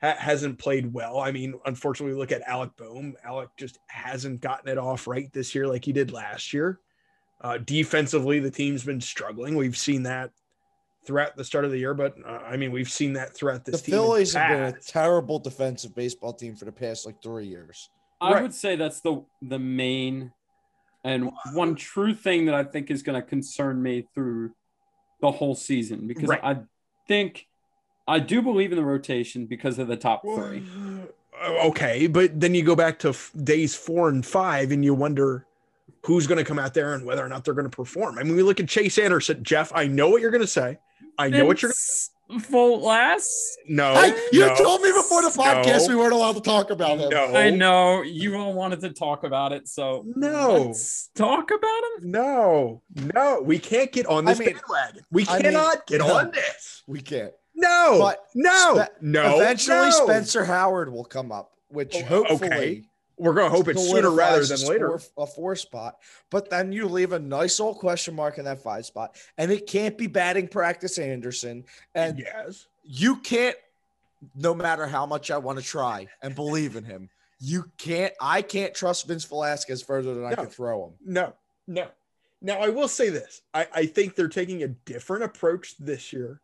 ha- 0.00 0.16
hasn't 0.18 0.58
played 0.58 0.92
well. 0.92 1.18
I 1.18 1.32
mean, 1.32 1.54
unfortunately, 1.66 2.16
look 2.16 2.32
at 2.32 2.42
Alec 2.42 2.70
Bohm. 2.76 3.14
Alec 3.24 3.50
just 3.58 3.78
hasn't 3.88 4.40
gotten 4.40 4.68
it 4.68 4.78
off 4.78 5.06
right 5.06 5.32
this 5.32 5.54
year 5.54 5.66
like 5.66 5.84
he 5.84 5.92
did 5.92 6.12
last 6.12 6.52
year. 6.52 6.80
Uh, 7.40 7.58
defensively, 7.58 8.40
the 8.40 8.50
team's 8.50 8.84
been 8.84 9.00
struggling. 9.00 9.54
We've 9.56 9.76
seen 9.76 10.02
that 10.04 10.30
throughout 11.06 11.36
the 11.36 11.44
start 11.44 11.64
of 11.64 11.70
the 11.70 11.78
year, 11.78 11.94
but 11.94 12.14
uh, 12.26 12.40
I 12.46 12.56
mean, 12.56 12.72
we've 12.72 12.90
seen 12.90 13.12
that 13.14 13.34
throughout 13.34 13.64
this 13.64 13.80
The 13.80 13.86
team. 13.86 13.94
Phillies 13.94 14.34
have 14.34 14.48
been 14.50 14.74
a 14.74 14.80
terrible 14.80 15.38
defensive 15.38 15.94
baseball 15.94 16.32
team 16.32 16.54
for 16.56 16.64
the 16.64 16.72
past 16.72 17.06
like 17.06 17.22
three 17.22 17.46
years. 17.46 17.88
I 18.20 18.32
Right. 18.32 18.42
would 18.42 18.54
say 18.54 18.74
that's 18.76 19.00
the 19.00 19.24
the 19.42 19.58
main 19.60 20.32
and 21.04 21.30
one 21.52 21.74
true 21.74 22.14
thing 22.14 22.46
that 22.46 22.54
I 22.54 22.64
think 22.64 22.90
is 22.90 23.02
going 23.02 23.20
to 23.20 23.26
concern 23.26 23.82
me 23.82 24.06
through 24.14 24.52
the 25.20 25.30
whole 25.30 25.54
season 25.54 26.06
because 26.06 26.28
Right. 26.28 26.40
I 26.42 26.58
think 27.06 27.46
I 28.06 28.18
do 28.20 28.40
believe 28.42 28.72
in 28.72 28.76
the 28.76 28.84
rotation 28.84 29.46
because 29.46 29.78
of 29.78 29.88
the 29.88 29.96
top 29.96 30.22
three. 30.22 30.62
Uh, 30.78 31.06
Okay, 31.40 32.08
but 32.08 32.40
then 32.40 32.52
you 32.52 32.64
go 32.64 32.74
back 32.74 32.98
to 32.98 33.10
f- 33.10 33.30
days 33.44 33.72
four 33.72 34.08
and 34.08 34.26
five, 34.26 34.72
and 34.72 34.84
you 34.84 34.92
wonder 34.92 35.46
who's 36.04 36.26
going 36.26 36.38
to 36.38 36.44
come 36.44 36.58
out 36.58 36.74
there 36.74 36.94
and 36.94 37.04
whether 37.04 37.24
or 37.24 37.28
not 37.28 37.44
they're 37.44 37.54
going 37.54 37.70
to 37.70 37.76
perform. 37.76 38.18
I 38.18 38.24
mean, 38.24 38.34
we 38.34 38.42
look 38.42 38.58
at 38.58 38.68
Chase 38.68 38.98
Anderson. 38.98 39.44
Jeff, 39.44 39.70
I 39.72 39.86
know 39.86 40.08
what 40.08 40.20
you're 40.20 40.32
going 40.32 40.40
to 40.42 40.48
say. 40.48 40.78
I 41.16 41.28
know 41.28 41.44
what 41.44 41.62
you're. 41.62 41.72
Full 42.40 42.80
last. 42.80 43.58
No, 43.68 43.94
Hey, 43.94 44.14
you 44.32 44.40
no, 44.46 44.54
told 44.56 44.82
me 44.82 44.92
before 44.92 45.22
the 45.22 45.28
podcast 45.30 45.82
no, 45.82 45.88
we 45.88 45.96
weren't 45.96 46.12
allowed 46.12 46.34
to 46.36 46.40
talk 46.40 46.70
about 46.70 46.98
him. 46.98 47.08
No, 47.10 47.34
I 47.34 47.50
know 47.50 48.02
you 48.02 48.36
all 48.36 48.52
wanted 48.52 48.80
to 48.80 48.90
talk 48.90 49.24
about 49.24 49.52
it, 49.52 49.68
so 49.68 50.04
No. 50.14 50.64
let's 50.66 51.08
talk 51.14 51.50
about 51.50 51.82
him. 52.02 52.10
no, 52.10 52.82
no. 53.14 53.40
We 53.42 53.58
can't 53.58 53.90
get 53.92 54.06
on 54.06 54.24
this 54.24 54.40
I 54.40 54.44
mean- 54.44 54.54
bandwagon. 54.54 55.02
We 55.10 55.26
I 55.28 55.32
mean, 55.34 55.42
cannot 55.42 55.86
get 55.86 55.98
no. 56.00 56.14
on 56.16 56.30
this. 56.32 56.82
We 56.86 57.00
can't. 57.00 57.32
No, 57.54 57.96
But 58.00 58.18
no, 58.36 58.74
Spe- 58.84 59.02
no. 59.02 59.36
Eventually, 59.40 59.88
no. 59.88 60.06
Spencer 60.06 60.44
Howard 60.44 60.92
will 60.92 61.04
come 61.04 61.32
up, 61.32 61.50
which 61.68 61.96
Oh, 61.96 62.04
hopefully 62.04 62.46
okay. 62.52 62.82
We're 63.18 63.34
going 63.34 63.50
to 63.50 63.56
hope 63.56 63.68
it's 63.68 63.88
sooner 63.88 64.10
rather 64.10 64.44
than 64.44 64.66
later. 64.68 65.00
a 65.16 65.26
four 65.26 65.56
spot. 65.56 65.98
But 66.30 66.50
then 66.50 66.72
you 66.72 66.86
leave 66.86 67.12
a 67.12 67.18
nice 67.18 67.58
old 67.58 67.78
question 67.78 68.14
mark 68.14 68.38
in 68.38 68.44
that 68.44 68.62
five 68.62 68.86
spot, 68.86 69.16
and 69.36 69.50
it 69.50 69.66
can't 69.66 69.98
be 69.98 70.06
batting 70.06 70.48
practice 70.48 70.98
Anderson, 70.98 71.64
and 71.94 72.18
yes. 72.18 72.66
you 72.84 73.16
can't. 73.16 73.56
No 74.34 74.52
matter 74.52 74.86
how 74.86 75.06
much 75.06 75.30
I 75.30 75.38
want 75.38 75.58
to 75.60 75.64
try 75.64 76.08
and 76.22 76.34
believe 76.34 76.74
in 76.74 76.84
him, 76.84 77.08
you 77.40 77.70
can't. 77.78 78.12
I 78.20 78.42
can't 78.42 78.74
trust 78.74 79.06
Vince 79.06 79.24
Velasquez 79.24 79.82
further 79.82 80.14
than 80.14 80.24
I 80.24 80.30
No. 80.30 80.36
can 80.36 80.46
throw 80.46 80.86
him. 80.86 80.92
No, 81.04 81.32
no. 81.66 81.88
Now 82.40 82.58
I 82.58 82.68
will 82.68 82.88
say 82.88 83.10
this: 83.10 83.42
I, 83.54 83.66
I 83.74 83.86
think 83.86 84.14
they're 84.14 84.28
taking 84.28 84.62
a 84.62 84.68
different 84.68 85.24
approach 85.24 85.76
this 85.78 86.12
year, 86.12 86.40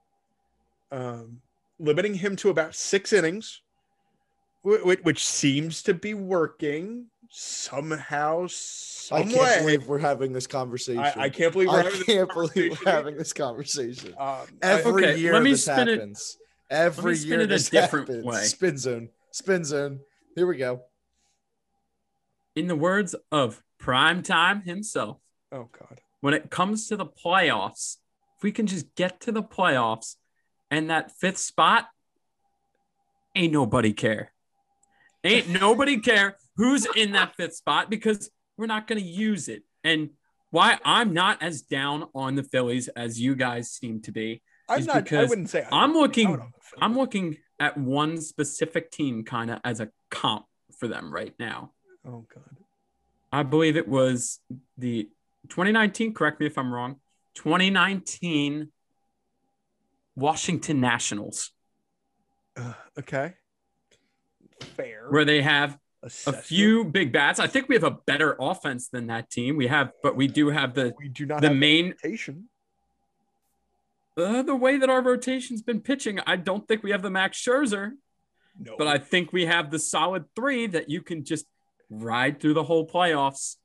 um, 0.90 1.40
limiting 1.78 2.14
him 2.14 2.36
to 2.36 2.50
about 2.50 2.74
six 2.74 3.12
innings, 3.12 3.60
which, 4.64 5.00
which 5.02 5.24
seems 5.26 5.82
to 5.84 5.94
be 5.94 6.14
working 6.14 7.06
somehow, 7.30 8.46
I 9.12 9.22
can't 9.22 9.34
way. 9.34 9.58
believe 9.60 9.86
we're 9.86 9.98
having 9.98 10.32
this 10.32 10.46
conversation. 10.46 11.00
I, 11.00 11.14
I 11.24 11.28
can't 11.28 11.52
believe 11.52 11.68
we're 11.68 11.80
I 11.80 11.82
having 11.84 11.98
this 11.98 12.06
can't 12.06 12.28
believe 12.32 12.54
we're 12.54 12.68
conversation. 12.76 12.86
having 12.92 13.16
this 13.16 13.32
conversation. 13.32 14.14
Um, 14.18 14.46
Every 14.62 14.92
Okay, 15.06 15.18
year 15.20 15.32
let 15.34 15.42
me 15.42 15.50
this 15.52 15.64
spin 15.64 15.88
it- 15.88 15.98
happens. 15.98 16.38
Every 16.70 17.14
spin 17.16 17.28
year 17.30 17.40
it 17.40 17.44
a 17.44 17.46
this 17.48 17.68
different 17.70 18.08
happens. 18.08 18.24
way. 18.24 18.42
Spin 18.44 18.78
zone. 18.78 19.08
Spin 19.32 19.64
zone. 19.64 20.00
Here 20.34 20.46
we 20.46 20.56
go. 20.56 20.80
In 22.56 22.66
the 22.68 22.76
words 22.76 23.14
of 23.30 23.62
Prime 23.78 24.22
Time 24.22 24.62
himself, 24.62 25.18
oh 25.52 25.68
God, 25.78 26.00
when 26.20 26.32
it 26.34 26.50
comes 26.50 26.86
to 26.88 26.96
the 26.96 27.04
playoffs, 27.06 27.98
if 28.36 28.42
we 28.42 28.50
can 28.52 28.66
just 28.66 28.94
get 28.94 29.20
to 29.22 29.32
the 29.32 29.42
playoffs 29.42 30.16
and 30.70 30.88
that 30.88 31.10
fifth 31.12 31.38
spot, 31.38 31.86
ain't 33.34 33.52
nobody 33.52 33.92
care. 33.92 34.32
Ain't 35.24 35.48
nobody 35.48 35.98
care 35.98 36.36
who's 36.56 36.86
in 36.96 37.12
that 37.12 37.34
fifth 37.36 37.54
spot 37.56 37.88
because 37.90 38.30
we're 38.56 38.66
not 38.66 38.86
going 38.86 39.00
to 39.00 39.06
use 39.06 39.48
it. 39.48 39.62
And 39.82 40.10
why 40.50 40.78
I'm 40.84 41.12
not 41.14 41.42
as 41.42 41.62
down 41.62 42.04
on 42.14 42.34
the 42.36 42.42
Phillies 42.42 42.88
as 42.88 43.18
you 43.20 43.34
guys 43.34 43.70
seem 43.70 44.00
to 44.02 44.12
be, 44.12 44.42
I'm 44.68 44.84
not. 44.84 45.12
I 45.12 45.24
wouldn't 45.24 45.50
say 45.50 45.66
I'm 45.72 45.92
looking- 45.94 46.30
the 46.32 46.38
Phillies. 46.38 46.52
I'm 46.80 46.96
looking 46.96 47.36
at 47.58 47.76
one 47.78 48.20
specific 48.20 48.90
team 48.90 49.24
kind 49.24 49.50
of 49.50 49.60
as 49.64 49.80
a 49.80 49.90
comp 50.10 50.46
for 50.78 50.88
them 50.88 51.12
right 51.12 51.34
now. 51.38 51.72
Oh 52.06 52.26
God. 52.32 52.56
I 53.32 53.42
believe 53.42 53.76
it 53.76 53.88
was 53.88 54.40
the 54.78 55.08
2019, 55.48 56.14
correct 56.14 56.38
me 56.40 56.46
if 56.46 56.56
I'm 56.56 56.72
wrong, 56.72 57.00
2019 57.34 58.68
Washington 60.16 60.80
Nationals, 60.80 61.50
Uh, 62.56 62.72
okay. 62.98 63.34
Fair. 64.64 65.06
where 65.10 65.24
they 65.24 65.42
have 65.42 65.78
a 66.26 66.32
few 66.32 66.84
big 66.84 67.12
bats. 67.12 67.38
I 67.40 67.46
think 67.46 67.68
we 67.68 67.74
have 67.76 67.84
a 67.84 67.90
better 68.06 68.36
offense 68.38 68.88
than 68.88 69.06
that 69.06 69.30
team. 69.30 69.56
We 69.56 69.68
have, 69.68 69.92
but 70.02 70.16
we 70.16 70.26
do 70.28 70.48
have 70.50 70.74
the 70.74 70.92
We 70.98 71.08
do 71.08 71.24
not 71.26 71.40
the 71.40 71.50
main 71.54 71.90
rotation. 71.92 72.48
uh, 74.16 74.42
the 74.42 74.54
way 74.54 74.76
that 74.76 74.90
our 74.90 75.02
rotation's 75.02 75.62
been 75.62 75.80
pitching. 75.80 76.20
I 76.26 76.36
don't 76.36 76.66
think 76.68 76.82
we 76.82 76.90
have 76.90 77.02
the 77.02 77.10
Max 77.10 77.42
Scherzer, 77.42 77.92
No. 78.58 78.76
but 78.78 78.86
I 78.86 78.98
think 78.98 79.32
we 79.32 79.46
have 79.46 79.70
the 79.70 79.78
solid 79.78 80.26
three 80.36 80.66
that 80.68 80.88
you 80.90 81.02
can 81.02 81.24
just 81.24 81.46
ride 81.90 82.40
through 82.40 82.54
the 82.54 82.64
whole 82.64 82.86
playoffs, 82.86 83.56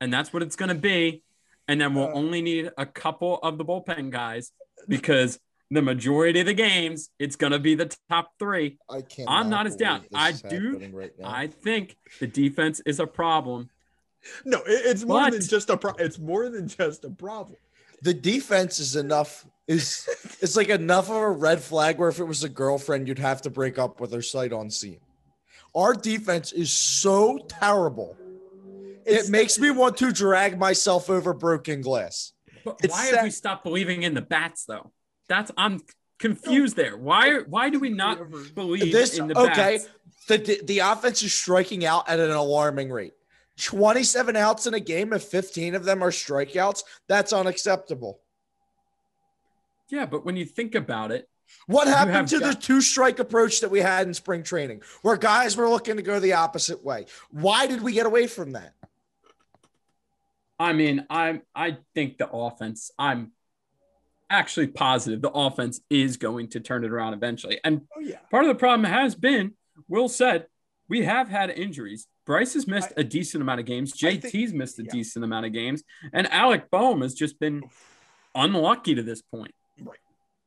and 0.00 0.12
that's 0.12 0.32
what 0.32 0.42
it's 0.42 0.56
going 0.56 0.68
to 0.68 0.74
be. 0.74 1.22
And 1.66 1.80
then 1.80 1.94
we'll 1.94 2.08
Uh, 2.08 2.12
only 2.14 2.42
need 2.42 2.70
a 2.76 2.84
couple 2.86 3.38
of 3.38 3.56
the 3.58 3.64
bullpen 3.64 4.10
guys 4.10 4.52
because 4.88 5.38
the 5.70 5.82
majority 5.82 6.40
of 6.40 6.46
the 6.46 6.54
games 6.54 7.10
it's 7.18 7.36
going 7.36 7.52
to 7.52 7.58
be 7.58 7.74
the 7.74 7.94
top 8.10 8.32
three. 8.38 8.78
I 8.88 9.02
can't. 9.02 9.28
I'm 9.30 9.48
not 9.48 9.66
as 9.66 9.76
down. 9.76 10.04
I 10.14 10.32
do- 10.32 10.90
Right. 10.92 11.12
I 11.22 11.46
think 11.46 11.96
the 12.18 12.26
defense 12.26 12.80
is 12.86 12.98
a 13.00 13.06
problem. 13.06 13.70
no, 14.44 14.58
it- 14.58 14.86
it's 14.86 15.04
more 15.04 15.20
What? 15.20 15.32
than 15.32 15.40
just 15.42 15.70
a 15.70 15.76
pro- 15.76 15.94
it's 15.94 16.18
more 16.18 16.48
than 16.48 16.68
just 16.68 17.04
a 17.04 17.10
problem. 17.10 17.56
the 18.02 18.14
defense 18.14 18.78
is 18.80 18.96
enough. 18.96 19.46
Is 19.68 20.08
it's 20.40 20.56
like 20.56 20.68
enough 20.68 21.08
of 21.08 21.16
a 21.16 21.30
red 21.30 21.60
flag 21.62 21.98
where 21.98 22.08
if 22.08 22.18
it 22.18 22.24
was 22.24 22.42
a 22.42 22.48
girlfriend, 22.48 23.06
you'd 23.06 23.18
have 23.20 23.40
to 23.42 23.50
break 23.50 23.78
up 23.78 24.00
with 24.00 24.12
her 24.12 24.22
sight 24.22 24.52
on 24.52 24.70
scene. 24.70 24.98
Our 25.76 25.94
defense 25.94 26.50
is 26.52 26.72
so 26.72 27.38
terrible. 27.48 28.16
It's- 29.06 29.28
it 29.28 29.30
makes 29.30 29.58
me 29.58 29.70
want 29.70 29.96
to 29.98 30.10
drag 30.12 30.58
myself 30.58 31.08
over 31.08 31.32
broken 31.32 31.80
glass. 31.82 32.32
But 32.64 32.78
It's 32.82 32.92
why 32.92 33.06
sad- 33.06 33.14
have 33.16 33.24
we 33.24 33.30
stopped 33.30 33.62
believing 33.64 34.02
in 34.02 34.14
the 34.14 34.20
bats 34.22 34.64
though? 34.64 34.90
That's 35.30 35.52
I'm 35.56 35.80
confused 36.18 36.74
there. 36.74 36.96
Why 36.96 37.38
why 37.38 37.70
do 37.70 37.78
we 37.78 37.88
not 37.88 38.18
believe 38.56 38.92
This 38.92 39.16
in 39.16 39.28
the 39.28 39.38
okay. 39.38 39.78
bats? 39.78 39.88
The, 40.26 40.60
the 40.64 40.80
offense 40.80 41.22
is 41.22 41.32
striking 41.32 41.84
out 41.84 42.08
at 42.08 42.18
an 42.18 42.32
alarming 42.32 42.90
rate. 42.90 43.14
27 43.56 44.36
outs 44.36 44.66
in 44.66 44.74
a 44.74 44.80
game, 44.80 45.12
if 45.12 45.22
15 45.22 45.74
of 45.76 45.84
them 45.84 46.02
are 46.02 46.10
strikeouts, 46.10 46.82
that's 47.08 47.32
unacceptable. 47.32 48.20
Yeah, 49.88 50.06
but 50.06 50.24
when 50.24 50.36
you 50.36 50.44
think 50.44 50.74
about 50.74 51.12
it, 51.12 51.28
What 51.66 51.86
happened 51.86 52.28
to 52.28 52.38
the 52.38 52.54
two 52.54 52.80
strike 52.80 53.18
approach 53.18 53.60
that 53.60 53.70
we 53.70 53.80
had 53.80 54.06
in 54.06 54.14
spring 54.14 54.42
training, 54.42 54.82
where 55.02 55.16
guys 55.16 55.56
were 55.56 55.68
looking 55.68 55.96
to 55.96 56.02
go 56.02 56.18
the 56.18 56.32
opposite 56.34 56.84
way? 56.84 57.06
Why 57.30 57.66
did 57.66 57.82
we 57.82 57.92
get 57.92 58.06
away 58.06 58.26
from 58.26 58.52
that? 58.52 58.74
I 60.58 60.72
mean, 60.72 61.06
I'm 61.08 61.42
I 61.54 61.78
think 61.94 62.18
the 62.18 62.28
offense, 62.28 62.90
I'm 62.98 63.32
actually 64.30 64.68
positive 64.68 65.20
the 65.20 65.30
offense 65.30 65.80
is 65.90 66.16
going 66.16 66.48
to 66.48 66.60
turn 66.60 66.84
it 66.84 66.90
around 66.90 67.14
eventually. 67.14 67.60
And 67.64 67.82
Oh 67.96 68.00
yeah. 68.00 68.18
part 68.30 68.44
of 68.44 68.48
the 68.48 68.54
problem 68.54 68.90
has 68.90 69.14
been, 69.14 69.52
Will 69.88 70.08
said, 70.08 70.46
we 70.88 71.04
have 71.04 71.28
had 71.28 71.50
injuries. 71.50 72.06
Bryce 72.26 72.54
has 72.54 72.66
missed 72.66 72.92
a 72.96 73.04
decent 73.04 73.42
amount 73.42 73.60
of 73.60 73.66
games. 73.66 73.92
I 74.02 74.16
JT's 74.16 74.30
think- 74.30 74.54
missed 74.54 74.78
a 74.78 74.84
yeah. 74.84 74.90
decent 74.92 75.24
amount 75.24 75.46
of 75.46 75.52
games. 75.52 75.82
And 76.12 76.30
Alec 76.32 76.70
Bohm 76.70 77.02
has 77.02 77.14
just 77.14 77.38
been 77.40 77.62
unlucky 78.34 78.94
to 78.94 79.02
this 79.02 79.20
point. 79.22 79.52
Right. 79.80 79.98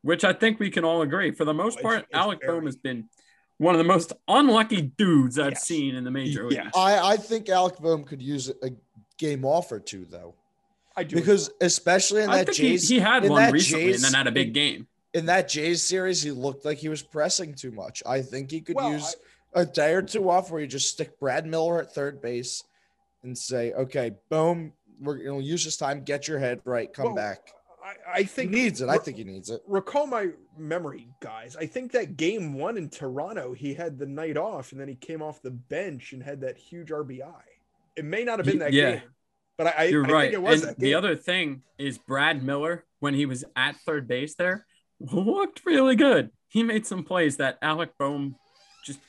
Which 0.01 0.23
I 0.23 0.33
think 0.33 0.59
we 0.59 0.69
can 0.69 0.83
all 0.85 1.01
agree. 1.01 1.31
For 1.31 1.45
the 1.45 1.53
most 1.53 1.79
It's- 1.79 1.83
part, 1.83 2.05
it's 2.09 2.13
Alec 2.13 2.39
very- 2.41 2.53
Bohm 2.57 2.65
has 2.65 2.77
been 2.77 3.09
one 3.57 3.75
of 3.75 3.79
the 3.79 3.83
most 3.85 4.13
unlucky 4.27 4.81
dudes 4.81 5.37
I've 5.37 5.51
Yes. 5.53 5.67
seen 5.67 5.95
in 5.95 6.03
the 6.03 6.11
major 6.11 6.47
Yeah. 6.49 6.63
leagues. 6.63 6.77
I, 6.77 7.11
I 7.13 7.17
think 7.17 7.49
Alec 7.49 7.77
Bohm 7.77 8.03
could 8.03 8.21
use 8.21 8.49
a 8.49 8.71
game 9.17 9.45
off 9.45 9.71
or 9.71 9.79
two, 9.79 10.05
though. 10.05 10.35
I 10.95 11.03
do 11.03 11.15
because 11.15 11.49
especially 11.61 12.23
in 12.23 12.29
I 12.29 12.37
that 12.39 12.45
think 12.47 12.57
he, 12.57 12.69
Jays 12.69 12.89
he 12.89 12.99
had 12.99 13.27
one 13.27 13.51
recently 13.51 13.85
Jays- 13.85 13.95
and 14.03 14.13
then 14.13 14.17
had 14.17 14.27
a 14.27 14.31
big 14.31 14.53
game. 14.53 14.87
in 15.13 15.25
that 15.27 15.47
Jays 15.49 15.81
series, 15.83 16.21
he 16.21 16.31
looked 16.31 16.65
like 16.65 16.77
he 16.77 16.89
was 16.89 17.01
pressing 17.01 17.55
too 17.55 17.71
much. 17.71 18.03
I 18.05 18.21
think 18.21 18.51
he 18.51 18.61
could 18.61 18.75
Well, 18.75 18.91
use 18.91 19.15
a 19.53 19.65
day 19.65 19.93
or 19.93 20.01
two 20.01 20.29
off 20.29 20.51
where 20.51 20.61
you 20.61 20.67
just 20.67 20.89
stick 20.89 21.19
Brad 21.19 21.45
Miller 21.45 21.79
at 21.81 21.93
third 21.93 22.21
base 22.21 22.63
and 23.23 23.37
say, 23.37 23.71
okay, 23.73 24.11
boom, 24.29 24.73
we're 24.99 25.17
gonna 25.17 25.39
use 25.39 25.63
this 25.65 25.77
time, 25.77 26.03
get 26.03 26.27
your 26.27 26.39
head 26.39 26.61
right, 26.65 26.91
come 26.93 27.05
Well, 27.07 27.15
back. 27.15 27.39
I, 27.83 28.11
I 28.13 28.17
He 28.19 28.23
think 28.25 28.51
needs 28.51 28.79
it. 28.81 28.87
I 28.89 28.97
think 28.97 29.17
he 29.17 29.23
needs 29.23 29.49
it. 29.49 29.61
recall 29.67 30.07
my 30.07 30.29
memory, 30.57 31.09
guys. 31.19 31.55
I 31.57 31.65
think 31.65 31.91
that 31.91 32.15
game 32.17 32.53
one 32.53 32.77
in 32.77 32.89
Toronto, 32.89 33.53
he 33.53 33.73
had 33.73 33.97
the 33.99 34.05
night 34.05 34.37
off 34.37 34.71
and 34.71 34.79
then 34.79 34.87
he 34.87 34.95
came 34.95 35.21
off 35.21 35.41
the 35.41 35.51
bench 35.51 36.13
and 36.13 36.23
had 36.23 36.39
that 36.41 36.57
huge 36.57 36.89
RBI. 36.91 37.33
It 37.95 38.05
may 38.05 38.23
not 38.23 38.39
have 38.39 38.45
been 38.45 38.59
that 38.59 38.71
yeah. 38.73 38.91
game, 38.91 39.01
but 39.57 39.67
I, 39.67 39.71
I, 39.77 39.83
You're 39.85 40.05
I 40.07 40.11
right. 40.11 40.21
think 40.31 40.33
it 40.33 40.41
was 40.41 40.61
and 40.61 40.69
that 40.71 40.79
the 40.79 40.93
other 40.95 41.15
thing 41.15 41.61
is 41.77 41.97
Brad 41.97 42.43
Miller, 42.43 42.85
when 42.99 43.13
he 43.13 43.25
was 43.25 43.43
at 43.55 43.75
third 43.85 44.07
base 44.07 44.35
there, 44.35 44.65
looked 44.99 45.65
really 45.65 45.95
good. 45.95 46.31
He 46.49 46.63
made 46.63 46.85
some 46.85 47.03
plays 47.03 47.37
that 47.37 47.57
Alec 47.61 47.91
Bohm 47.97 48.35
just 48.85 48.99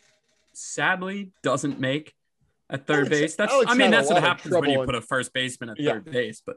sadly 0.52 1.32
doesn't 1.42 1.78
make 1.80 2.12
at 2.70 2.86
third 2.86 3.06
Alex- 3.06 3.08
base. 3.10 3.36
That's 3.36 3.52
Alex 3.52 3.70
I 3.70 3.74
mean 3.74 3.90
that's 3.90 4.08
what 4.10 4.22
happens 4.22 4.54
when 4.54 4.70
you 4.70 4.84
put 4.84 4.94
a 4.94 5.00
first 5.00 5.32
baseman 5.32 5.70
at 5.70 5.78
Yeah. 5.80 5.92
third 5.94 6.04
base, 6.06 6.42
but 6.44 6.56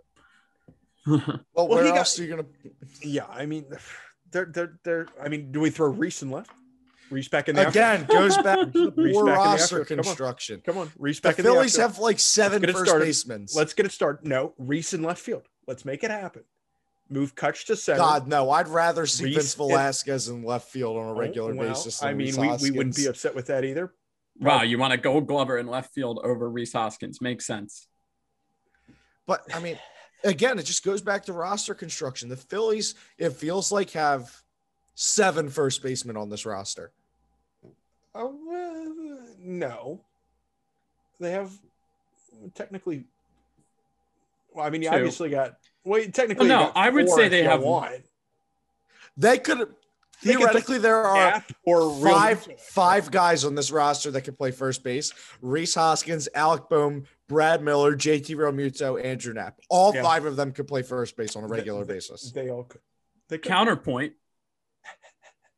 Well, 1.06 1.42
Well, 1.54 1.68
where 1.70 1.84
he 1.84 1.90
got- 1.90 2.00
else 2.00 2.20
are 2.20 2.24
you 2.24 2.30
gonna? 2.30 2.46
yeah, 3.02 3.26
I 3.30 3.46
mean, 3.46 3.66
they're, 4.32 4.46
they're, 4.46 4.80
they're, 4.84 5.08
I 5.22 5.30
mean, 5.30 5.52
do 5.52 5.60
we 5.62 5.70
throw 5.70 5.88
Rhys 5.90 6.22
in 6.22 6.32
left? 6.32 6.52
Rhys 7.10 7.28
back 7.30 7.48
in 7.50 7.56
the 7.56 7.68
outfield? 7.68 7.76
Again, 7.76 8.06
goes 8.06 8.38
back 8.38 8.72
to 8.74 8.94
Reach 8.98 9.14
poor 9.16 9.26
back 9.26 9.36
in 9.36 9.42
the 9.44 9.50
roster 9.50 9.82
outfield. 9.82 9.88
Come 9.88 10.00
on. 10.00 10.04
construction. 10.04 10.62
Come 10.66 10.78
on, 10.78 10.92
Rhys 10.98 11.20
The 11.20 11.30
back 11.30 11.40
in 11.40 11.46
the 11.46 11.52
Phillies 11.52 11.76
outfield. 11.80 11.92
have 11.92 12.00
like 12.00 12.20
seven 12.20 12.62
get 12.62 12.72
first 12.74 12.86
started. 12.86 13.06
basemen. 13.06 13.46
Let's 13.56 13.74
get 13.74 13.86
it 13.86 13.92
started. 13.92 14.28
No, 14.28 14.54
Rhys 14.58 14.94
in 14.94 15.04
left 15.04 15.22
field. 15.22 15.44
Let's 15.68 15.86
make 15.86 16.04
it 16.04 16.12
happen. 16.12 16.44
Move 17.10 17.36
Cutch 17.36 17.66
to 17.68 17.76
center. 17.78 18.00
God, 18.00 18.28
no, 18.28 18.52
I'd 18.52 18.68
rather 18.68 19.06
see 19.06 19.26
Rhys 19.26 19.36
Vince 19.36 19.56
Velasquez 19.56 20.28
in 20.28 20.44
left 20.44 20.70
field 20.70 20.98
on 20.98 21.06
a 21.06 21.12
Oh, 21.12 21.18
regular 21.18 21.56
well, 21.56 21.70
basis. 21.70 22.04
I 22.04 22.14
mean, 22.14 22.36
Rhys 22.36 22.62
we, 22.62 22.72
we 22.72 22.78
wouldn't 22.78 22.96
be 22.98 23.06
upset 23.06 23.34
with 23.34 23.48
that 23.48 23.64
either. 23.64 23.94
wow, 24.40 24.64
you 24.64 24.78
want 24.78 24.92
a 24.94 24.98
gold 24.98 25.26
glover 25.28 25.58
in 25.58 25.68
left 25.68 25.94
field 25.94 26.20
over 26.24 26.50
Rhys 26.50 26.74
Hoskins. 26.74 27.22
Makes 27.22 27.46
sense. 27.46 27.88
But 29.26 29.44
I 29.54 29.60
mean, 29.62 29.78
again, 30.26 30.60
it 30.60 30.64
just 30.64 30.84
goes 30.84 31.02
back 31.02 31.24
to 31.26 31.34
roster 31.34 31.74
construction. 31.74 32.28
The 32.30 32.38
Phillies, 32.38 32.96
it 33.18 33.32
feels 33.34 33.72
like 33.72 33.92
have 33.92 34.30
seven 35.08 35.48
first 35.48 35.84
basemen 35.84 36.18
on 36.18 36.28
this 36.30 36.44
roster. 36.46 36.92
Oh, 38.16 38.34
uh, 38.52 39.36
no. 39.40 40.02
They 41.20 41.32
have 41.32 41.52
technically. 42.56 43.06
Well, 44.54 44.66
I 44.66 44.70
mean, 44.72 44.82
you 44.82 44.90
Two. 44.90 44.96
obviously 44.96 45.30
got. 45.30 45.58
Well, 45.84 46.04
technically, 46.12 46.50
Well, 46.50 46.66
no, 46.68 46.72
I 46.76 46.90
would 46.90 47.10
say 47.10 47.30
they 47.30 47.44
have- 47.44 47.62
one. 47.62 48.04
They 49.16 49.38
could 49.40 49.74
theoretically 50.22 50.78
there 50.80 51.04
are 51.04 51.44
or 51.64 51.90
real- 51.90 52.14
five 52.14 52.48
five 52.60 53.10
guys 53.12 53.46
on 53.46 53.54
this 53.56 53.72
roster 53.72 54.12
that 54.12 54.22
can 54.22 54.36
play 54.36 54.52
first 54.52 54.84
base: 54.84 55.12
Rhys 55.42 55.74
Hoskins, 55.76 56.28
Alec 56.36 56.70
Bohm, 56.70 57.06
Brad 57.28 57.64
Miller, 57.64 57.96
JT 57.96 58.36
Realmuto, 58.36 59.04
Andrew 59.04 59.34
Knapp. 59.34 59.60
All 59.70 59.94
Yeah. 59.94 60.04
five 60.04 60.26
of 60.26 60.36
them 60.36 60.52
could 60.54 60.68
play 60.68 60.82
first 60.84 61.16
base 61.18 61.36
on 61.36 61.44
a 61.44 61.48
regular 61.48 61.84
they- 61.86 61.94
basis. 61.96 62.32
They 62.32 62.50
all 62.50 62.64
could. 62.64 62.82
They 63.28 63.38
could. 63.38 63.48
Counterpoint. 63.50 64.14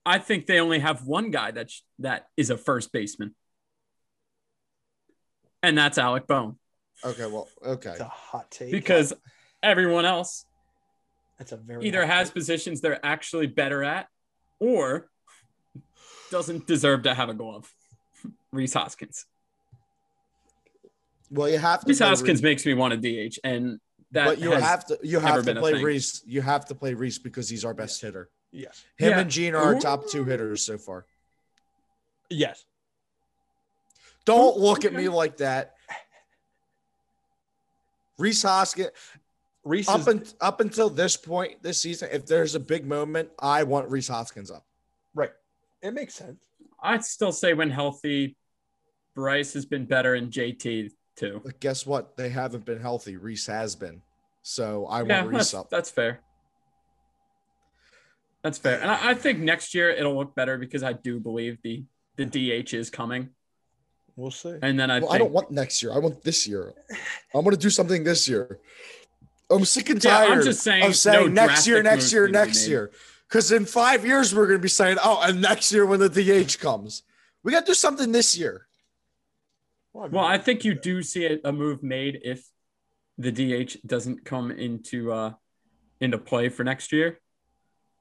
I 0.09 0.17
think 0.17 0.47
they 0.47 0.59
only 0.59 0.79
have 0.79 1.05
one 1.05 1.29
guy 1.29 1.51
that 1.51 1.69
sh- 1.69 1.81
that 1.99 2.25
is 2.35 2.49
a 2.49 2.57
first 2.57 2.91
baseman, 2.91 3.35
and 5.61 5.77
that's 5.77 5.99
Alec 5.99 6.25
Bohm. 6.25 6.57
Okay, 7.05 7.27
well, 7.27 7.47
okay. 7.63 7.91
It's 7.91 7.99
a 7.99 8.05
hot 8.05 8.49
take. 8.49 8.71
Because 8.71 9.13
everyone 9.61 10.05
else 10.05 10.45
that's 11.37 11.51
a 11.51 11.57
very 11.57 11.85
either 11.85 12.07
hot 12.07 12.15
has 12.15 12.27
take. 12.29 12.33
positions 12.33 12.81
they're 12.81 13.05
actually 13.05 13.45
better 13.45 13.83
at 13.83 14.07
or 14.59 15.11
doesn't 16.31 16.65
deserve 16.65 17.03
to 17.03 17.13
have 17.13 17.29
a 17.29 17.35
glove. 17.35 17.71
Rhys 18.51 18.73
Hoskins. 18.73 19.27
Well, 21.29 21.49
you 21.49 21.59
have 21.59 21.81
to. 21.81 21.87
Rhys 21.87 21.99
play 21.99 22.07
Hoskins 22.07 22.39
Rhys, 22.39 22.41
makes 22.41 22.65
me 22.65 22.73
want 22.73 22.93
a 22.93 22.97
DH, 22.97 23.37
and 23.43 23.79
that 24.13 24.25
but 24.25 24.39
you 24.39 24.49
has- 24.53 24.63
have 24.63 24.85
to. 24.87 24.97
You 25.03 25.19
never 25.19 25.27
have 25.27 25.39
to 25.41 25.45
been 25.45 25.57
a 25.57 25.59
play 25.59 25.73
thing. 25.73 25.83
Rhys. 25.85 26.23
You 26.25 26.41
have 26.41 26.65
to 26.65 26.73
play 26.73 26.95
Rhys 26.95 27.19
because 27.19 27.47
he's 27.47 27.63
our 27.63 27.75
best 27.75 28.01
hitter. 28.01 28.27
Yes. 28.51 28.83
Him 28.97 29.09
Yeah. 29.11 29.19
and 29.19 29.29
Jean 29.29 29.55
are 29.55 29.63
our 29.75 29.79
top 29.79 30.07
two 30.09 30.25
hitters 30.25 30.65
so 30.65 30.77
far. 30.77 31.05
Yes. 32.29 32.65
Don't 34.25 34.57
look 34.57 34.85
at 34.85 34.93
me 34.93 35.09
like 35.09 35.37
that. 35.37 35.75
Rhys 38.17 38.41
Hoskins, 38.43 38.89
Rhys 39.63 39.87
up, 39.87 40.01
is, 40.01 40.07
un- 40.07 40.25
up 40.41 40.59
until 40.61 40.89
this 40.89 41.15
point 41.15 41.61
this 41.63 41.79
season, 41.81 42.09
if 42.11 42.25
there's 42.25 42.53
a 42.55 42.59
big 42.59 42.85
moment, 42.85 43.29
I 43.39 43.63
want 43.63 43.89
Rhys 43.89 44.07
Hoskins 44.07 44.51
up. 44.51 44.65
right. 45.13 45.31
It 45.81 45.93
makes 45.93 46.15
sense. 46.15 46.43
I'd 46.83 47.05
still 47.05 47.31
say 47.31 47.53
when 47.53 47.69
healthy, 47.69 48.35
Bryce 49.15 49.53
has 49.53 49.65
been 49.65 49.85
better 49.85 50.15
in 50.15 50.29
JT 50.29 50.91
too. 51.15 51.41
But 51.43 51.61
guess 51.61 51.85
what? 51.85 52.17
They 52.17 52.27
haven't 52.29 52.65
been 52.65 52.81
healthy. 52.81 53.15
Rhys 53.15 53.47
has 53.47 53.75
been. 53.77 54.01
So 54.41 54.85
I 54.87 55.03
Yeah, 55.03 55.23
want 55.23 55.33
Rhys 55.35 55.53
up. 55.53 55.69
that's 55.69 55.89
fair. 55.89 56.19
That's 58.43 58.57
fair. 58.57 58.79
And 58.81 58.89
I, 58.89 59.09
I 59.11 59.13
think 59.13 59.39
next 59.39 59.73
year 59.73 59.89
it'll 59.89 60.15
look 60.15 60.35
better 60.35 60.57
because 60.57 60.83
I 60.83 60.93
do 60.93 61.19
believe 61.19 61.57
the 61.63 61.83
the 62.15 62.25
DH 62.25 62.73
is 62.73 62.89
coming. 62.89 63.29
We'll 64.15 64.31
see. 64.31 64.55
And 64.61 64.77
then 64.77 64.91
I 64.91 64.99
Well, 64.99 65.09
think 65.09 65.15
I 65.15 65.17
don't 65.19 65.31
want 65.31 65.51
next 65.51 65.81
year. 65.81 65.93
I 65.93 65.99
want 65.99 66.21
this 66.23 66.45
year. 66.45 66.73
I'm 67.33 67.43
going 67.43 67.55
to 67.55 67.61
do 67.61 67.69
something 67.69 68.03
this 68.03 68.27
year. 68.27 68.59
I'm 69.49 69.63
sick 69.65 69.89
and 69.89 70.03
Yeah, 70.03 70.17
tired 70.17 70.31
I'm 70.39 70.43
just 70.43 70.61
saying 70.61 70.83
of 70.83 70.95
saying 70.95 71.33
no 71.33 71.45
next 71.45 71.65
year, 71.65 71.81
next 71.81 72.11
year, 72.11 72.27
need 72.27 72.33
to 72.33 72.39
be 72.39 72.45
next 72.45 72.67
year. 72.67 72.91
Because 73.27 73.51
in 73.51 73.65
five 73.65 74.05
years, 74.05 74.35
we're 74.35 74.47
going 74.47 74.59
to 74.59 74.61
be 74.61 74.67
saying, 74.67 74.97
oh, 75.03 75.21
and 75.23 75.41
next 75.41 75.71
year 75.71 75.85
when 75.85 75.99
the 75.99 76.09
DH 76.09 76.59
comes, 76.59 77.03
we 77.43 77.51
got 77.51 77.61
to 77.61 77.71
do 77.71 77.73
something 77.73 78.11
this 78.11 78.37
year. 78.37 78.67
Well, 79.93 80.25
I 80.25 80.37
think 80.37 80.65
you 80.65 80.75
do 80.75 81.01
see 81.01 81.25
a, 81.25 81.39
a 81.45 81.51
move 81.51 81.81
made 81.83 82.19
if 82.23 82.45
the 83.17 83.31
DH 83.31 83.77
doesn't 83.85 84.23
come 84.23 84.51
into 84.51 85.11
uh 85.11 85.33
into 86.01 86.17
play 86.17 86.49
for 86.49 86.63
next 86.63 86.91
year, 86.91 87.19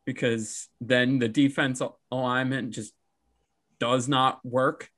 because 0.08 0.68
then 0.80 1.18
the 1.18 1.28
defense 1.28 1.82
alignment 2.10 2.70
just 2.70 2.94
does 3.78 4.08
not 4.08 4.42
work, 4.42 4.88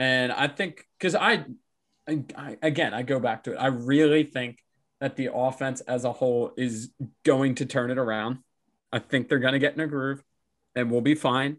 and 0.00 0.32
I 0.32 0.48
think 0.48 0.84
because 0.98 1.14
I, 1.14 1.44
I, 2.08 2.24
I 2.36 2.56
again 2.60 2.92
I 2.92 3.02
go 3.02 3.20
back 3.20 3.44
to 3.44 3.52
it. 3.52 3.56
I 3.56 3.68
really 3.68 4.24
think 4.24 4.58
that 5.00 5.14
the 5.14 5.32
offense 5.32 5.80
as 5.82 6.04
a 6.04 6.12
whole 6.12 6.54
is 6.56 6.90
going 7.24 7.54
to 7.54 7.66
turn 7.66 7.92
it 7.92 7.98
around. 7.98 8.38
I 8.92 8.98
think 8.98 9.28
they're 9.28 9.38
going 9.38 9.52
to 9.52 9.60
get 9.60 9.74
in 9.74 9.80
a 9.80 9.86
groove, 9.86 10.24
and 10.74 10.90
we'll 10.90 11.02
be 11.02 11.14
fine. 11.14 11.58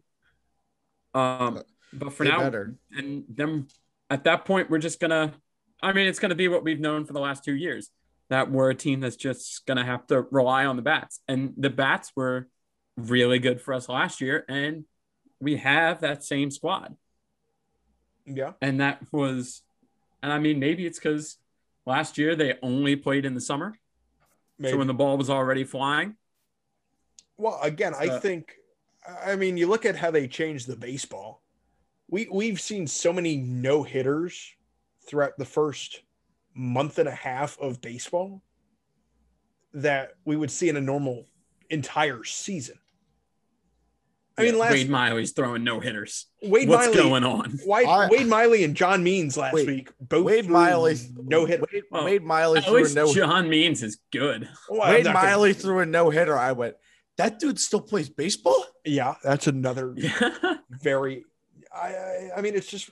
Um, 1.14 1.62
but 1.94 2.12
for 2.12 2.26
They 2.26 2.32
now, 2.32 2.40
better. 2.40 2.76
and 2.92 3.24
then 3.30 3.68
at 4.10 4.26
that 4.26 4.44
point 4.44 4.70
we're 4.70 4.78
just 4.80 5.00
gonna 5.00 5.34
i 5.82 5.94
mean 5.94 6.08
it's 6.08 6.20
gonna 6.20 6.36
be 6.36 6.50
what 6.50 6.66
we've 6.66 6.82
known 6.82 7.06
for 7.06 7.14
the 7.14 7.20
last 7.22 7.46
two 7.46 7.56
years 7.56 7.92
that 8.30 8.52
we're 8.52 8.72
a 8.72 8.76
team 8.76 9.00
that's 9.00 9.16
just 9.16 9.66
gonna 9.68 9.86
have 9.86 10.06
to 10.08 10.24
rely 10.32 10.66
on 10.66 10.76
the 10.76 10.82
bats 10.82 11.22
and 11.30 11.54
the 11.56 11.70
bats 11.70 12.12
were 12.16 12.50
really 12.98 13.40
good 13.40 13.60
for 13.62 13.74
us 13.74 13.90
last 13.90 14.22
year 14.22 14.46
and 14.48 14.86
we 15.40 15.58
have 15.58 16.02
that 16.02 16.24
same 16.24 16.52
squad 16.52 16.96
Yeah. 18.26 18.54
and 18.62 18.80
that 18.80 19.02
was 19.12 19.64
and 20.22 20.32
i 20.32 20.40
mean 20.40 20.60
maybe 20.60 20.86
it's 20.86 21.00
because 21.00 21.38
last 21.86 22.18
year 22.18 22.36
they 22.36 22.56
only 22.62 22.96
played 22.96 23.26
in 23.26 23.34
the 23.34 23.42
summer 23.42 23.78
Maybe. 24.60 24.72
so 24.74 24.78
when 24.78 24.88
the 24.88 24.94
ball 24.94 25.18
was 25.18 25.30
already 25.30 25.64
flying 25.64 26.16
Well, 27.38 27.60
again, 27.64 27.94
I 27.96 28.06
So- 28.08 28.20
think, 28.20 28.54
I 29.26 29.36
mean, 29.36 29.58
you 29.58 29.66
look 29.68 29.86
at 29.88 29.96
how 29.96 30.12
they 30.12 30.28
changed 30.28 30.68
the 30.68 30.76
baseball. 30.78 31.42
We 32.08 32.28
we've 32.32 32.62
seen 32.62 32.86
so 32.86 33.12
many 33.12 33.38
no 33.38 33.82
hitters 33.82 34.54
throughout 35.02 35.36
the 35.40 35.46
first 35.46 36.04
month 36.54 37.00
and 37.00 37.10
a 37.10 37.16
half 37.16 37.58
of 37.60 37.82
baseball 37.82 38.44
that 39.74 40.14
we 40.26 40.36
would 40.38 40.52
see 40.52 40.70
in 40.70 40.78
a 40.78 40.82
normal 40.82 41.26
entire 41.72 42.24
season. 42.24 42.78
I 44.38 44.42
mean, 44.44 44.54
Yeah, 44.56 44.60
last 44.62 44.72
wade 44.74 44.90
miley's 44.90 45.32
throwing 45.32 45.64
no 45.64 45.80
hitters 45.80 46.26
Wade 46.42 46.68
what's 46.68 46.88
Miley, 46.88 46.98
going 46.98 47.24
on 47.24 47.60
Wade, 47.66 47.88
I- 47.88 48.10
Wade 48.10 48.26
Miley 48.28 48.64
and 48.64 48.76
John 48.76 49.04
Means 49.04 49.38
last 49.38 49.54
Wait, 49.54 49.68
week 49.68 49.92
both 50.02 50.26
Wade 50.26 50.46
threw 50.46 50.54
Miley, 50.54 50.96
no 51.24 51.46
hitter. 51.46 51.66
Wade, 51.72 51.84
Well, 51.92 52.06
Wade 52.06 52.24
Miley 52.24 52.58
at 52.58 52.66
threw 52.66 52.78
a 52.78 52.78
least 52.78 52.96
no. 52.96 53.14
john 53.14 53.48
means 53.50 53.84
is 53.84 54.00
good 54.12 54.50
Well, 54.70 54.90
Wade 54.92 55.06
not 55.06 55.14
gonna- 55.14 55.28
Miley 55.28 55.54
threw 55.54 55.80
a 55.80 55.86
no 55.86 56.10
hitter. 56.10 56.36
I 56.38 56.52
went. 56.54 56.76
That 57.18 57.38
dude 57.40 57.60
still 57.60 57.82
plays 57.82 58.10
baseball. 58.10 58.66
Yeah, 58.84 59.14
that's 59.24 59.46
another 59.46 59.94
yeah 59.98 60.56
very 60.72 61.26
I, 61.72 61.88
I 61.88 62.30
I 62.38 62.42
mean 62.42 62.56
it's 62.56 62.66
just 62.68 62.90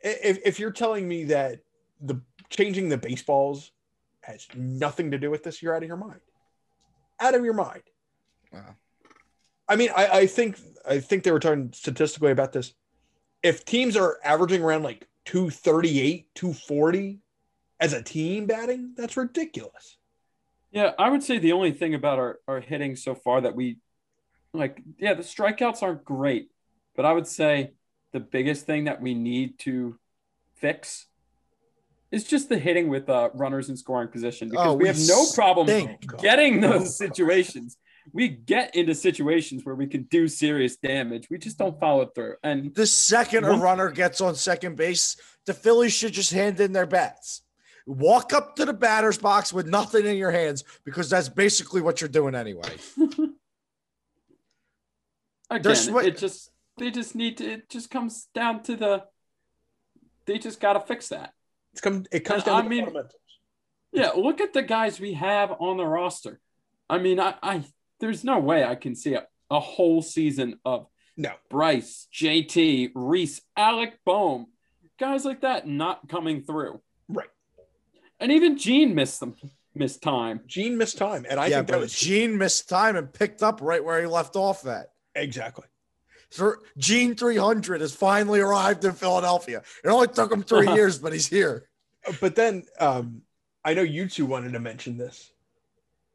if 0.00 0.38
if 0.44 0.58
you're 0.58 0.72
telling 0.72 1.06
me 1.06 1.24
that 1.24 1.60
the 2.00 2.20
changing 2.50 2.88
the 2.88 2.98
baseballs 2.98 3.70
has 4.22 4.46
nothing 4.56 5.12
to 5.12 5.18
do 5.18 5.30
with 5.30 5.44
this, 5.44 5.62
you're 5.62 5.74
out 5.76 5.82
of 5.82 5.88
your 5.88 5.96
mind. 5.96 6.20
Out 7.20 7.34
of 7.36 7.44
your 7.44 7.54
mind. 7.54 7.82
Wow. 8.52 8.74
I 9.72 9.76
mean, 9.76 9.88
I, 9.96 10.06
I 10.06 10.26
think 10.26 10.60
I 10.86 11.00
think 11.00 11.24
they 11.24 11.32
were 11.32 11.40
talking 11.40 11.72
statistically 11.72 12.30
about 12.30 12.52
this. 12.52 12.74
If 13.42 13.64
teams 13.64 13.96
are 13.96 14.18
averaging 14.22 14.62
around 14.62 14.82
like 14.82 15.08
238, 15.24 16.26
240 16.34 17.20
as 17.80 17.94
a 17.94 18.02
team 18.02 18.44
batting, 18.44 18.92
that's 18.94 19.16
ridiculous. 19.16 19.96
Yeah, 20.72 20.90
I 20.98 21.08
would 21.08 21.22
say 21.22 21.38
the 21.38 21.52
only 21.52 21.72
thing 21.72 21.94
about 21.94 22.18
our, 22.18 22.40
our 22.46 22.60
hitting 22.60 22.96
so 22.96 23.14
far 23.14 23.40
that 23.40 23.56
we 23.56 23.78
like, 24.52 24.82
yeah, 24.98 25.14
the 25.14 25.22
strikeouts 25.22 25.82
aren't 25.82 26.04
great, 26.04 26.50
but 26.94 27.06
I 27.06 27.12
would 27.14 27.26
say 27.26 27.72
the 28.12 28.20
biggest 28.20 28.66
thing 28.66 28.84
that 28.84 29.00
we 29.00 29.14
need 29.14 29.58
to 29.60 29.98
fix 30.56 31.06
is 32.10 32.24
just 32.24 32.50
the 32.50 32.58
hitting 32.58 32.88
with 32.88 33.08
uh, 33.08 33.30
runners 33.32 33.70
in 33.70 33.78
scoring 33.78 34.08
position 34.08 34.50
because 34.50 34.66
Oh, 34.66 34.74
we 34.74 34.82
we 34.82 34.88
have 34.88 34.98
no 35.08 35.24
problem 35.34 35.66
stink. 35.66 36.06
getting 36.20 36.62
Oh, 36.62 36.78
those 36.78 36.98
situations. 36.98 37.78
We 38.12 38.28
get 38.28 38.74
into 38.74 38.94
situations 38.94 39.64
where 39.64 39.74
we 39.74 39.86
can 39.86 40.02
do 40.04 40.26
serious 40.26 40.76
damage. 40.76 41.28
We 41.30 41.38
just 41.38 41.58
don't 41.58 41.78
follow 41.78 42.06
through. 42.06 42.34
And 42.42 42.74
The 42.74 42.86
second 42.86 43.44
a 43.44 43.52
runner 43.52 43.90
gets 43.90 44.20
on 44.20 44.34
second 44.34 44.76
base, 44.76 45.16
the 45.46 45.54
Phillies 45.54 45.92
should 45.92 46.12
just 46.12 46.32
hand 46.32 46.58
in 46.60 46.72
their 46.72 46.86
bats. 46.86 47.42
Walk 47.86 48.32
up 48.32 48.56
to 48.56 48.64
the 48.64 48.72
batter's 48.72 49.18
box 49.18 49.52
with 49.52 49.66
nothing 49.66 50.06
in 50.06 50.16
your 50.16 50.30
hands 50.30 50.64
because 50.84 51.10
that's 51.10 51.28
basically 51.28 51.80
what 51.80 52.00
you're 52.00 52.08
doing 52.08 52.34
anyway. 52.34 52.68
again, 55.50 55.62
There's 55.62 55.90
what- 55.90 56.04
it 56.06 56.16
just 56.18 56.50
they 56.78 56.90
just 56.90 57.14
need 57.14 57.36
to. 57.38 57.44
It 57.52 57.68
just 57.68 57.90
comes 57.90 58.28
down 58.34 58.62
to 58.64 58.76
the. 58.76 59.04
They 60.26 60.38
just 60.38 60.58
got 60.60 60.72
to 60.74 60.80
fix 60.80 61.08
that. 61.08 61.32
It's 61.72 61.80
come. 61.80 62.04
It 62.10 62.20
comes 62.20 62.38
And 62.44 62.46
down 62.46 62.58
I 62.58 62.62
to 62.62 62.68
mean- 62.68 62.84
fundamentals. 62.84 63.14
Yeah, 63.94 64.10
look 64.16 64.40
at 64.40 64.54
the 64.54 64.62
guys 64.62 64.98
we 64.98 65.12
have 65.14 65.52
on 65.60 65.76
the 65.76 65.84
roster. 65.84 66.40
I 66.88 66.96
mean, 66.98 67.20
I, 67.20 67.34
I 67.42 67.62
there's 68.02 68.24
no 68.24 68.38
way 68.40 68.64
I 68.64 68.74
can 68.74 68.94
see 68.96 69.14
a, 69.14 69.26
a 69.48 69.60
whole 69.60 70.02
season 70.02 70.58
of 70.64 70.88
No. 71.16 71.30
Bryce, 71.48 72.08
JT, 72.12 72.90
Rhys, 72.96 73.40
Alec 73.56 73.98
Bohm, 74.04 74.48
guys 74.98 75.24
like 75.24 75.42
that 75.42 75.68
not 75.68 76.08
coming 76.08 76.42
through. 76.42 76.80
Right. 77.08 77.28
And 78.18 78.32
even 78.32 78.58
Jean 78.58 78.94
missed 78.94 79.18
some 79.18 79.36
missed 79.74 80.02
time. 80.02 80.40
Jean 80.46 80.76
missed 80.76 80.98
time, 80.98 81.24
and 81.30 81.38
I 81.38 81.46
yeah, 81.46 81.56
think 81.58 81.68
that 81.68 81.78
was 81.80 81.94
Jean 81.98 82.36
missed 82.36 82.68
time 82.68 82.96
and 82.96 83.10
picked 83.12 83.42
up 83.42 83.60
right 83.62 83.82
where 83.82 84.00
he 84.00 84.06
left 84.06 84.36
off 84.36 84.66
at. 84.66 84.88
exactly. 85.14 85.64
For 86.30 86.60
Jean 86.78 87.14
300 87.14 87.82
has 87.82 87.94
finally 87.94 88.40
arrived 88.40 88.84
in 88.84 88.92
Philadelphia. 88.92 89.62
It 89.84 89.88
only 89.88 90.08
took 90.08 90.32
him 90.32 90.42
three 90.42 90.72
years, 90.74 90.98
but 90.98 91.12
he's 91.12 91.26
here. 91.28 91.68
But 92.20 92.34
then 92.34 92.64
um, 92.80 93.22
I 93.64 93.74
know 93.74 93.82
you 93.82 94.08
two 94.08 94.26
wanted 94.26 94.52
to 94.54 94.60
mention 94.60 94.96
this. 94.96 95.31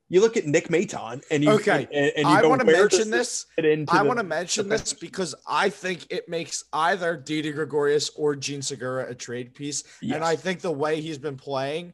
You 0.10 0.22
look 0.22 0.38
at 0.38 0.46
Nick 0.46 0.70
Maton, 0.70 1.22
and 1.30 1.44
you 1.44 1.52
Okay, 1.52 1.86
and, 1.92 2.12
and 2.16 2.28
you 2.30 2.34
I 2.34 2.42
go, 2.42 2.50
want 2.50 2.62
to 2.62 2.68
mention 2.68 3.10
this. 3.10 3.46
fit 3.56 3.90
I 3.90 4.04
want 4.04 4.20
to 4.20 4.24
mention 4.24 4.70
the 4.70 4.78
this 4.78 4.94
because 4.94 5.36
I 5.46 5.70
think 5.70 6.08
it 6.10 6.30
makes 6.30 6.64
either 6.72 7.18
Didi 7.18 7.52
Gregorius 7.52 8.10
or 8.16 8.36
Jean 8.36 8.62
Segura 8.62 9.10
a 9.10 9.16
trade 9.16 9.54
piece. 9.54 9.84
Yes. 10.02 10.16
And 10.16 10.24
I 10.24 10.38
think 10.38 10.62
the 10.62 10.72
way 10.72 11.02
he's 11.02 11.18
been 11.18 11.36
playing, 11.36 11.94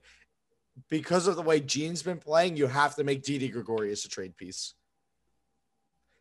because 0.89 1.25
of 1.25 1.35
the 1.35 1.41
way 1.41 1.59
Jean's 1.59 2.03
been 2.03 2.19
playing, 2.19 2.55
you 2.55 2.67
have 2.67 2.95
to 2.97 3.03
make 3.03 3.23
Didi 3.23 3.49
Gregorius 3.49 4.05
a 4.05 4.09
trade 4.09 4.37
piece 4.37 4.75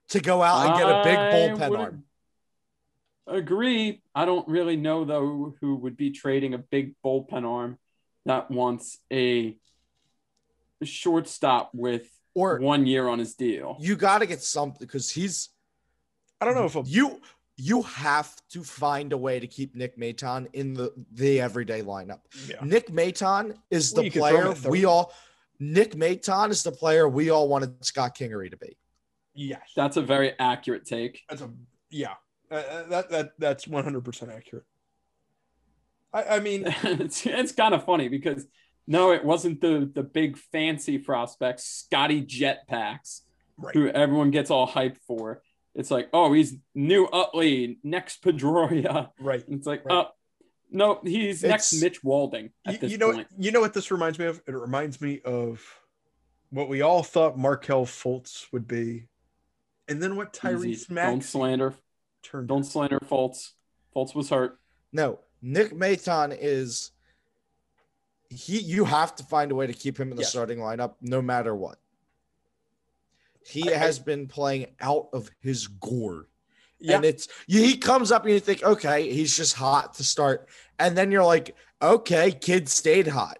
to 0.08 0.20
go 0.20 0.42
out 0.42 0.66
and 0.66 0.78
get 0.78 0.88
a 0.88 1.02
big 1.04 1.18
bullpen 1.58 1.78
arm. 1.78 2.04
Agree. 3.26 4.02
I 4.14 4.24
don't 4.24 4.48
really 4.48 4.76
know 4.76 5.04
though 5.04 5.54
who 5.60 5.76
would 5.76 5.96
be 5.96 6.10
trading 6.10 6.54
a 6.54 6.58
big 6.58 6.94
bullpen 7.04 7.44
arm 7.44 7.78
that 8.24 8.50
wants 8.50 8.98
a 9.12 9.56
shortstop 10.86 11.70
with 11.74 12.08
Or 12.34 12.58
one 12.58 12.86
year 12.86 13.08
on 13.08 13.18
his 13.18 13.34
deal. 13.34 13.76
you 13.80 13.96
got 13.96 14.18
to 14.18 14.26
get 14.26 14.42
something 14.42 14.78
because 14.80 15.10
he's 15.10 15.50
I 16.40 16.44
don't 16.44 16.54
know 16.54 16.64
if 16.64 16.76
a, 16.76 16.82
you 16.84 17.20
you 17.56 17.82
have 17.82 18.34
to 18.50 18.64
find 18.64 19.12
a 19.12 19.16
way 19.16 19.38
to 19.38 19.46
keep 19.46 19.74
Nick 19.76 19.96
Maton 19.98 20.48
in 20.54 20.74
the 20.74 20.92
the 21.12 21.40
everyday 21.40 21.82
lineup. 21.82 22.20
yeah. 22.48 22.56
Nick 22.62 22.88
Maton 22.88 23.54
is 23.70 23.92
Well, 23.92 24.02
the 24.02 24.04
you 24.06 24.10
could 24.10 24.28
throw 24.28 24.50
him 24.50 24.56
player 24.56 24.70
we 24.70 24.84
all 24.84 25.12
Nick 25.60 25.94
Maton 25.94 26.50
is 26.50 26.62
the 26.62 26.72
player 26.72 27.08
we 27.08 27.30
all 27.30 27.48
wanted 27.48 27.84
Scott 27.84 28.16
Kingery 28.16 28.50
to 28.50 28.56
be. 28.56 28.76
yes, 29.34 29.60
That's 29.76 29.96
a 29.96 30.02
very 30.02 30.32
accurate 30.38 30.84
take. 30.86 31.22
that's 31.28 31.42
a 31.42 31.50
yeah. 31.90 32.14
Uh, 32.50 32.54
Uh, 32.54 32.82
that 32.88 33.10
that 33.10 33.32
that's 33.38 33.68
one 33.68 33.84
hundred 33.84 34.04
percent 34.04 34.30
accurate. 34.32 34.64
I, 36.12 36.24
I 36.36 36.40
mean, 36.40 36.64
it's 36.82 37.24
it's 37.26 37.52
kind 37.52 37.74
of 37.74 37.84
funny 37.84 38.08
because 38.08 38.46
no, 38.86 39.12
it 39.12 39.24
wasn't 39.24 39.60
the 39.60 39.90
the 39.92 40.02
big 40.02 40.36
fancy 40.36 40.98
prospects, 40.98 41.64
Scotty 41.64 42.22
Jetpacks, 42.22 43.20
right? 43.56 43.74
who 43.74 43.88
everyone 43.88 44.30
gets 44.30 44.50
all 44.50 44.68
hyped 44.68 44.98
for. 45.06 45.42
It's 45.74 45.90
like, 45.90 46.10
oh, 46.12 46.32
he's 46.32 46.54
new 46.74 47.06
Utley, 47.06 47.78
next 47.82 48.22
Pedroia. 48.22 49.08
Right. 49.18 49.42
It's 49.48 49.66
like, 49.66 49.84
Right. 49.86 49.94
uh, 50.00 50.08
no, 50.70 51.00
he's 51.02 51.42
next 51.42 51.72
Mitch 51.80 52.02
Walding 52.04 52.50
at 52.66 52.82
You, 52.82 52.88
you 52.90 52.98
know, 52.98 53.12
point. 53.12 53.28
you 53.38 53.52
know 53.52 53.60
what 53.60 53.72
this 53.74 53.90
reminds 53.90 54.18
me 54.18 54.26
of? 54.26 54.42
It 54.46 54.52
reminds 54.54 55.00
me 55.00 55.20
of 55.24 55.62
what 56.50 56.68
we 56.68 56.82
all 56.82 57.02
thought 57.02 57.38
Markelle 57.38 57.86
Fultz 57.86 58.52
would 58.52 58.68
be, 58.68 59.08
and 59.88 60.02
then 60.02 60.16
what. 60.16 60.32
Tyrese 60.34 60.88
Don't 60.94 61.22
slander. 61.24 61.74
turned. 62.22 62.48
Don't 62.48 62.64
slander 62.64 62.98
Fultz. 63.00 63.50
Fultz 63.96 64.14
was 64.14 64.28
hurt. 64.30 64.58
No, 64.92 65.20
Nick 65.40 65.72
Maton 65.72 66.36
is 66.38 66.90
he 68.32 68.58
you 68.60 68.84
have 68.84 69.14
to 69.16 69.24
find 69.24 69.52
a 69.52 69.54
way 69.54 69.66
to 69.66 69.72
keep 69.72 69.98
him 69.98 70.10
in 70.10 70.16
the 70.16 70.22
Yes. 70.22 70.30
starting 70.30 70.58
lineup 70.58 70.94
no 71.00 71.20
matter 71.22 71.54
what. 71.54 71.78
He 73.44 73.70
I- 73.70 73.74
I- 73.74 73.78
has 73.78 73.98
been 73.98 74.26
playing 74.28 74.66
out 74.80 75.08
of 75.12 75.30
his 75.40 75.66
gourd. 75.66 76.26
Yeah, 76.78 76.96
And 76.96 77.04
it's 77.04 77.28
he 77.46 77.76
comes 77.76 78.10
up 78.10 78.24
and 78.24 78.32
you 78.34 78.40
think, 78.40 78.62
okay, 78.64 79.12
he's 79.12 79.36
just 79.36 79.54
hot 79.54 79.94
to 79.94 80.04
start. 80.04 80.48
And 80.80 80.98
then 80.98 81.12
you're 81.12 81.24
like, 81.24 81.54
okay, 81.80 82.32
kid 82.32 82.68
stayed 82.68 83.06
hot. 83.06 83.38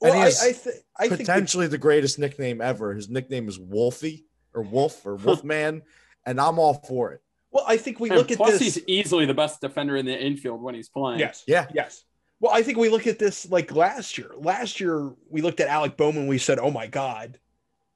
well, 0.00 0.12
and 0.12 0.18
he 0.18 0.22
I, 0.22 0.24
has 0.26 0.42
I, 0.42 0.52
th- 0.52 0.76
I 0.98 1.08
think 1.08 1.20
potentially 1.20 1.66
the 1.68 1.78
greatest 1.78 2.18
nickname 2.18 2.60
ever. 2.60 2.94
His 2.94 3.08
nickname 3.08 3.48
is 3.48 3.60
Wolfie 3.60 4.26
or 4.54 4.62
Wolf 4.62 5.06
or 5.06 5.14
Wolfman. 5.24 5.82
and 6.26 6.40
I'm 6.40 6.58
all 6.58 6.74
for 6.74 7.12
it. 7.12 7.22
well, 7.52 7.64
I 7.68 7.76
think 7.76 8.00
we 8.00 8.08
And 8.08 8.18
look 8.18 8.30
at 8.32 8.38
plus, 8.38 8.52
this. 8.58 8.60
he's 8.74 8.84
easily 8.88 9.24
the 9.24 9.34
best 9.34 9.60
defender 9.60 9.96
in 9.96 10.04
the 10.06 10.18
infield 10.20 10.60
when 10.60 10.74
he's 10.74 10.88
playing. 10.88 11.20
Yes. 11.20 11.44
Yeah. 11.46 11.66
Yes. 11.72 12.04
Well, 12.40 12.52
I 12.54 12.62
think 12.62 12.78
we 12.78 12.88
look 12.88 13.06
at 13.06 13.18
this 13.18 13.50
like 13.50 13.74
last 13.74 14.16
year. 14.16 14.30
Last 14.36 14.80
year, 14.80 15.12
we 15.28 15.42
looked 15.42 15.60
at 15.60 15.68
Alec 15.68 15.96
Bowman. 15.96 16.26
We 16.26 16.38
said, 16.38 16.58
"Oh 16.58 16.70
my 16.70 16.86
God, 16.86 17.38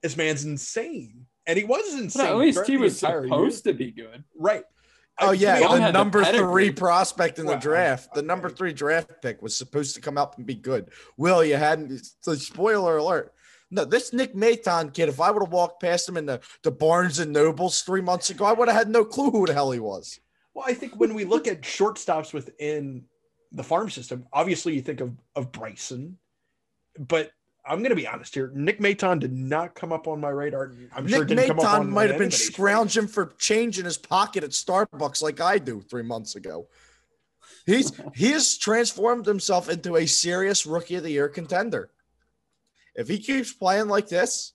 this 0.03 0.17
man's 0.17 0.45
insane," 0.45 1.27
and 1.47 1.59
he 1.59 1.65
was 1.65 1.95
insane. 1.95 2.27
But 2.27 2.31
at 2.33 2.37
least 2.37 2.67
he 2.67 2.77
was 2.77 3.03
entire 3.03 3.21
year. 3.21 3.29
supposed 3.29 3.65
to 3.65 3.73
be 3.73 3.91
good. 3.91 4.23
right. 4.37 4.65
Oh 5.21 5.31
I- 5.31 5.33
yeah, 5.35 5.61
the 5.61 5.65
honest- 5.67 5.81
had 5.83 5.89
the 5.95 5.99
number 5.99 6.25
three 6.25 6.71
prospect 6.73 7.39
in 7.39 7.47
the 7.47 7.53
Well, 7.53 7.61
draft. 7.61 8.15
The 8.15 8.23
number 8.23 8.51
three 8.51 8.73
draft 8.73 9.11
pick 9.23 9.41
was 9.41 9.57
supposed 9.57 9.95
to 9.95 10.01
come 10.01 10.19
up 10.19 10.37
and 10.37 10.45
be 10.45 10.57
good. 10.57 10.91
Will 11.17 11.45
you 11.45 11.57
hadn't? 11.57 12.03
So 12.21 12.35
spoiler 12.35 12.97
alert. 12.99 13.33
No, 13.71 13.85
this 13.85 14.13
Nick 14.13 14.35
Maton 14.35 14.93
kid. 14.93 15.09
If 15.09 15.21
I 15.21 15.31
would 15.31 15.43
have 15.43 15.53
walked 15.53 15.81
past 15.81 16.09
him 16.09 16.17
in 16.17 16.27
the, 16.27 16.41
the 16.63 16.71
Barnes 16.71 17.19
and 17.19 17.33
Nobles 17.33 17.81
three 17.83 18.03
months 18.03 18.29
ago, 18.31 18.45
I 18.45 18.53
would 18.53 18.69
have 18.69 18.77
had 18.77 18.89
no 18.91 19.05
clue 19.05 19.31
who 19.31 19.47
the 19.47 19.55
hell 19.55 19.71
he 19.71 19.81
was. 19.81 20.21
Well, 20.53 20.67
I 20.69 20.75
think 20.75 20.95
when 21.01 21.15
we 21.15 21.25
look 21.25 21.49
at 21.49 21.63
shortstops 21.63 22.33
within 22.33 23.05
the 23.53 23.65
farm 23.65 23.91
system, 23.91 24.27
obviously 24.33 24.75
you 24.75 24.83
think 24.83 25.01
of 25.01 25.13
of 25.35 25.53
Bryson, 25.53 26.19
but 26.99 27.31
I'm 27.67 27.79
going 27.79 27.91
to 27.91 27.97
be 27.97 28.07
honest 28.07 28.35
here. 28.35 28.51
Nick 28.55 28.79
Maton 28.79 29.19
did 29.19 29.33
not 29.33 29.75
come 29.75 29.93
up 29.93 30.07
on 30.07 30.21
my 30.21 30.29
radar. 30.29 30.73
I'm 30.95 31.09
sure 31.09 31.21
Nick 31.21 31.31
it 31.31 31.35
didn't 31.35 31.49
come 31.49 31.61
up 31.61 31.65
Maton 31.65 31.89
might 31.89 32.11
have 32.11 32.19
been 32.19 32.27
anybody's 32.27 32.47
scrounging 32.47 33.07
for 33.07 33.33
change 33.39 33.79
in 33.79 33.85
his 33.85 33.97
pocket 33.97 34.45
at 34.45 34.51
Starbucks 34.51 35.23
like 35.23 35.41
I 35.41 35.59
do 35.59 35.81
three 35.81 36.03
months 36.03 36.37
ago. 36.37 36.69
He's 37.67 37.93
he 38.15 38.33
has 38.33 38.59
transformed 38.59 39.25
himself 39.25 39.71
into 39.71 39.97
a 39.97 40.07
serious 40.07 40.67
rookie 40.67 40.97
of 40.97 41.03
the 41.03 41.11
year 41.11 41.29
contender. 41.29 41.91
If 42.95 43.09
he 43.09 43.19
keeps 43.19 43.53
playing 43.53 43.89
like 43.89 44.09
this, 44.09 44.53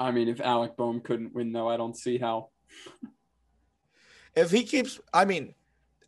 I 0.00 0.10
mean, 0.10 0.28
if 0.28 0.40
Alec 0.40 0.76
Bohm 0.76 1.00
couldn't 1.00 1.34
win, 1.34 1.52
though, 1.52 1.68
I 1.68 1.76
don't 1.76 1.96
see 1.96 2.18
how. 2.18 2.50
if 4.34 4.50
he 4.50 4.64
keeps, 4.64 5.00
I 5.12 5.24
mean, 5.24 5.54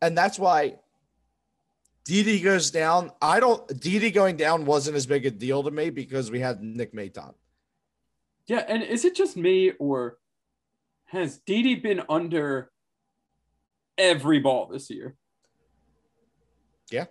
and 0.02 0.16
that's 0.16 0.38
why 0.38 0.76
Didi 2.04 2.40
goes 2.40 2.70
down. 2.70 3.10
I 3.20 3.40
don't. 3.40 3.66
Didi 3.80 4.10
going 4.10 4.36
down 4.36 4.64
wasn't 4.64 4.96
as 4.96 5.06
big 5.06 5.26
a 5.26 5.30
deal 5.30 5.62
to 5.64 5.70
me 5.70 5.90
because 5.90 6.30
we 6.30 6.40
had 6.40 6.62
Nick 6.62 6.94
Maton. 6.94 7.34
Yeah, 8.46 8.64
and 8.68 8.82
is 8.82 9.04
it 9.04 9.16
just 9.16 9.36
me 9.36 9.72
or 9.78 10.18
has 11.06 11.38
Didi 11.38 11.74
been 11.74 12.02
under 12.08 12.70
every 13.98 14.38
ball 14.38 14.66
this 14.66 14.88
year? 14.88 15.16
Yeah. 16.90 17.06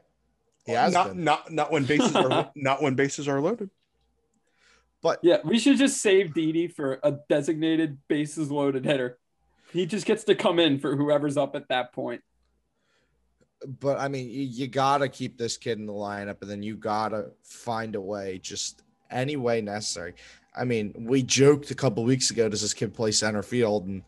He 0.65 0.71
has 0.71 0.93
not 0.93 1.09
been. 1.09 1.23
not 1.23 1.51
not 1.51 1.71
when 1.71 1.83
bases 1.85 2.15
are 2.15 2.51
not 2.55 2.81
when 2.81 2.95
bases 2.95 3.27
are 3.27 3.41
loaded. 3.41 3.69
But 5.01 5.19
yeah, 5.21 5.37
we 5.43 5.59
should 5.59 5.77
just 5.77 6.01
save 6.01 6.33
Didi 6.33 6.67
for 6.67 6.99
a 7.03 7.19
designated 7.29 7.99
bases 8.07 8.49
loaded 8.49 8.85
hitter. 8.85 9.19
He 9.71 9.85
just 9.85 10.05
gets 10.05 10.23
to 10.23 10.35
come 10.35 10.57
in 10.57 10.79
for 10.79 10.95
whoever's 10.95 11.37
up 11.37 11.55
at 11.55 11.67
that 11.67 11.93
point. 11.93 12.21
But 13.79 13.99
I 13.99 14.07
mean, 14.07 14.29
you, 14.29 14.41
you 14.43 14.67
gotta 14.67 15.07
keep 15.09 15.37
this 15.37 15.57
kid 15.57 15.77
in 15.79 15.85
the 15.85 15.93
lineup, 15.93 16.41
and 16.41 16.49
then 16.49 16.61
you 16.63 16.75
gotta 16.75 17.31
find 17.43 17.95
a 17.95 18.01
way, 18.01 18.39
just 18.41 18.83
any 19.11 19.35
way 19.37 19.61
necessary. 19.61 20.13
I 20.55 20.63
mean, 20.65 20.93
we 20.97 21.21
joked 21.23 21.71
a 21.71 21.75
couple 21.75 22.03
weeks 22.03 22.31
ago, 22.31 22.47
does 22.49 22.61
this 22.61 22.73
kid 22.73 22.93
play 22.93 23.11
center 23.11 23.43
field? 23.43 23.87
And 23.87 24.03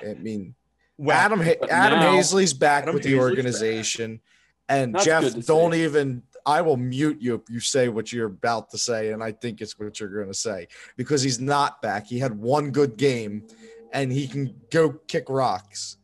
I 0.00 0.14
mean, 0.14 0.54
Well, 0.98 1.16
Adam 1.16 1.40
Adam 1.70 2.00
now- 2.00 2.12
Haseley's 2.14 2.52
back 2.54 2.82
Adam 2.84 2.94
with 2.94 3.02
the 3.02 3.14
Haseley's 3.14 3.20
organization, 3.20 4.20
and 4.68 4.94
That's 4.94 5.04
Jeff, 5.04 5.46
don't 5.46 5.72
see. 5.72 5.84
even. 5.84 6.22
I 6.44 6.60
will 6.60 6.76
mute 6.76 7.18
you 7.20 7.36
if 7.36 7.42
you 7.48 7.60
say 7.60 7.88
what 7.88 8.12
you're 8.12 8.26
about 8.26 8.70
to 8.70 8.78
say, 8.78 9.12
and 9.12 9.22
I 9.22 9.30
think 9.32 9.60
it's 9.60 9.78
what 9.78 9.98
you're 10.00 10.08
going 10.08 10.26
to 10.26 10.34
say 10.34 10.66
because 10.96 11.22
he's 11.22 11.38
not 11.40 11.80
back. 11.82 12.06
He 12.08 12.18
had 12.18 12.36
one 12.36 12.72
good 12.72 12.96
game, 12.96 13.46
and 13.92 14.12
he 14.12 14.26
can 14.26 14.52
go 14.70 14.90
kick 15.06 15.26
rocks. 15.28 15.98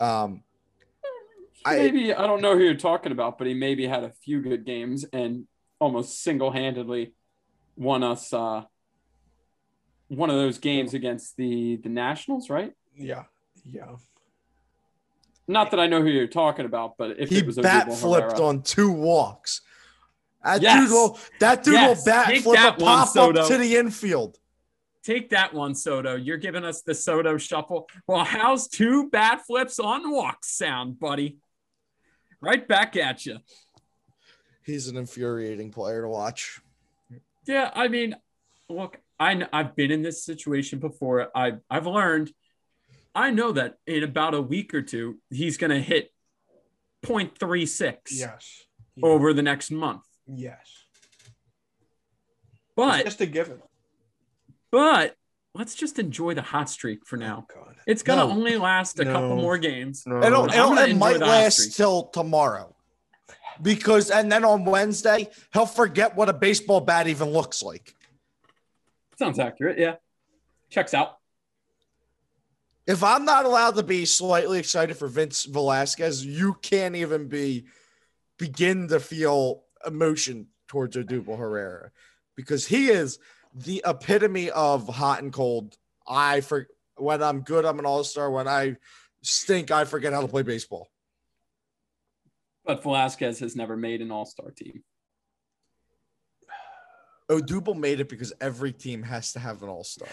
Um, 0.00 0.42
I- 1.64 1.76
maybe 1.76 2.14
I 2.14 2.26
don't 2.26 2.40
know 2.42 2.56
who 2.56 2.62
you're 2.64 2.74
talking 2.74 3.12
about, 3.12 3.38
but 3.38 3.46
he 3.46 3.54
maybe 3.54 3.86
had 3.86 4.04
a 4.04 4.12
few 4.24 4.40
good 4.40 4.64
games 4.64 5.04
and 5.12 5.46
almost 5.78 6.22
single-handedly 6.22 7.12
won 7.76 8.02
us 8.02 8.32
uh, 8.32 8.64
one 10.08 10.30
of 10.30 10.36
those 10.36 10.58
games 10.58 10.94
against 10.94 11.36
the 11.36 11.76
the 11.76 11.88
Nationals, 11.88 12.50
right? 12.50 12.72
Yeah, 12.96 13.24
yeah. 13.64 13.96
Not 15.48 15.70
that 15.72 15.80
I 15.80 15.86
know 15.86 16.00
who 16.00 16.08
you're 16.08 16.26
talking 16.26 16.64
about, 16.64 16.96
but 16.96 17.18
if 17.18 17.28
he 17.30 17.38
it 17.38 17.46
was 17.46 17.56
bat 17.58 17.92
flipped 17.92 18.32
Herrera- 18.32 18.46
on 18.48 18.62
two 18.62 18.90
walks. 18.92 19.62
That 20.44 20.62
Yes. 20.62 20.80
dude 20.84 20.90
will 20.92 21.18
that 21.40 21.62
dude 21.64 21.74
Yes. 21.74 21.98
will 21.98 22.04
bat 22.04 22.26
Take 22.28 22.42
flip 22.42 22.58
a 22.58 22.62
that 22.62 22.78
one, 22.78 22.98
pop 22.98 23.08
Soto. 23.08 23.40
up 23.42 23.48
to 23.48 23.58
the 23.58 23.76
infield. 23.76 24.38
Take 25.02 25.30
that 25.30 25.52
one, 25.54 25.74
Soto. 25.74 26.14
You're 26.16 26.36
giving 26.36 26.64
us 26.64 26.82
the 26.82 26.94
Soto 26.94 27.36
shuffle. 27.38 27.88
Well, 28.06 28.24
how's 28.24 28.68
two 28.68 29.08
bat 29.10 29.42
flips 29.46 29.78
on 29.78 30.10
walks 30.10 30.48
sound, 30.50 30.98
buddy? 31.00 31.38
Right 32.40 32.66
back 32.66 32.96
at 32.96 33.26
you. 33.26 33.38
He's 34.64 34.88
an 34.88 34.96
infuriating 34.96 35.70
player 35.70 36.02
to 36.02 36.08
watch. 36.08 36.60
Yeah, 37.46 37.70
I 37.74 37.88
mean, 37.88 38.16
look, 38.68 38.98
I 39.18 39.46
I've 39.52 39.74
been 39.76 39.90
in 39.90 40.02
this 40.02 40.24
situation 40.24 40.78
before. 40.78 41.28
I 41.34 41.54
I've 41.68 41.86
learned. 41.86 42.32
I 43.14 43.30
know 43.32 43.50
that 43.52 43.76
in 43.86 44.04
about 44.04 44.34
a 44.34 44.40
week 44.42 44.72
or 44.72 44.82
two, 44.82 45.18
he's 45.30 45.56
going 45.56 45.70
to 45.72 45.80
hit 45.80 46.12
0.36 47.04 47.96
Yes. 48.12 48.64
over 49.02 49.32
the 49.32 49.42
next 49.42 49.72
month. 49.72 50.04
Yes. 50.28 50.84
But 52.76 53.00
It's 53.00 53.04
just 53.06 53.20
a 53.20 53.26
given. 53.26 53.60
but 54.70 55.16
let's 55.56 55.74
just 55.74 55.98
enjoy 55.98 56.34
the 56.34 56.42
hot 56.42 56.70
streak 56.70 57.04
for 57.04 57.16
now. 57.16 57.46
Oh, 57.50 57.54
God. 57.64 57.69
It's 57.90 58.02
going 58.02 58.20
to 58.20 58.26
No. 58.26 58.30
only 58.30 58.56
last 58.56 59.00
a 59.00 59.04
couple 59.04 59.36
more 59.36 59.58
games. 59.58 60.04
No. 60.06 60.22
It'll, 60.22 60.44
it'll, 60.48 60.78
it 60.78 60.94
might 60.94 61.18
last 61.18 61.58
streak. 61.58 61.74
till 61.74 62.04
tomorrow. 62.04 62.74
Because 63.60 64.10
and 64.10 64.30
then 64.30 64.44
on 64.44 64.64
Wednesday, 64.64 65.28
he'll 65.52 65.66
forget 65.66 66.16
what 66.16 66.28
a 66.28 66.32
baseball 66.32 66.80
bat 66.80 67.08
even 67.08 67.30
looks 67.30 67.62
like. 67.62 67.94
Sounds 69.18 69.38
accurate. 69.38 69.78
Yeah. 69.78 69.96
Checks 70.70 70.94
out. 70.94 71.18
If 72.86 73.02
I'm 73.04 73.24
not 73.24 73.44
allowed 73.44 73.74
to 73.76 73.82
be 73.82 74.04
slightly 74.06 74.58
excited 74.58 74.96
for 74.96 75.08
Vince 75.08 75.44
Velasquez, 75.44 76.24
you 76.24 76.54
can't 76.62 76.96
even 76.96 77.28
be 77.28 77.66
begin 78.38 78.88
to 78.88 79.00
feel 79.00 79.64
emotion 79.86 80.46
towards 80.68 80.96
Odubel 80.96 81.38
Herrera 81.38 81.90
because 82.36 82.66
he 82.66 82.88
is 82.88 83.18
the 83.52 83.82
epitome 83.84 84.50
of 84.50 84.88
hot 84.88 85.22
and 85.22 85.32
cold. 85.32 85.76
I 86.08 86.40
for 86.40 86.68
when 86.96 87.22
I'm 87.22 87.40
good, 87.40 87.64
I'm 87.64 87.78
an 87.78 87.86
all-star. 87.86 88.30
When 88.30 88.48
I 88.48 88.76
stink, 89.22 89.70
I 89.70 89.84
forget 89.84 90.12
how 90.12 90.20
to 90.20 90.28
play 90.28 90.42
baseball. 90.42 90.88
But 92.64 92.82
Velasquez 92.82 93.38
has 93.40 93.56
never 93.56 93.76
made 93.76 94.00
an 94.02 94.10
all 94.10 94.26
star 94.26 94.50
team. 94.50 94.82
Odubel 97.30 97.76
made 97.76 98.00
it 98.00 98.08
because 98.08 98.32
every 98.40 98.72
team 98.72 99.02
has 99.02 99.32
to 99.32 99.38
have 99.38 99.62
an 99.62 99.68
all-star. 99.68 100.08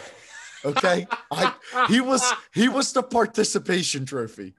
Okay? 0.63 1.07
I 1.31 1.53
he 1.87 2.01
was 2.01 2.23
he 2.53 2.69
was 2.69 2.93
the 2.93 3.03
participation 3.03 4.05
trophy. 4.05 4.55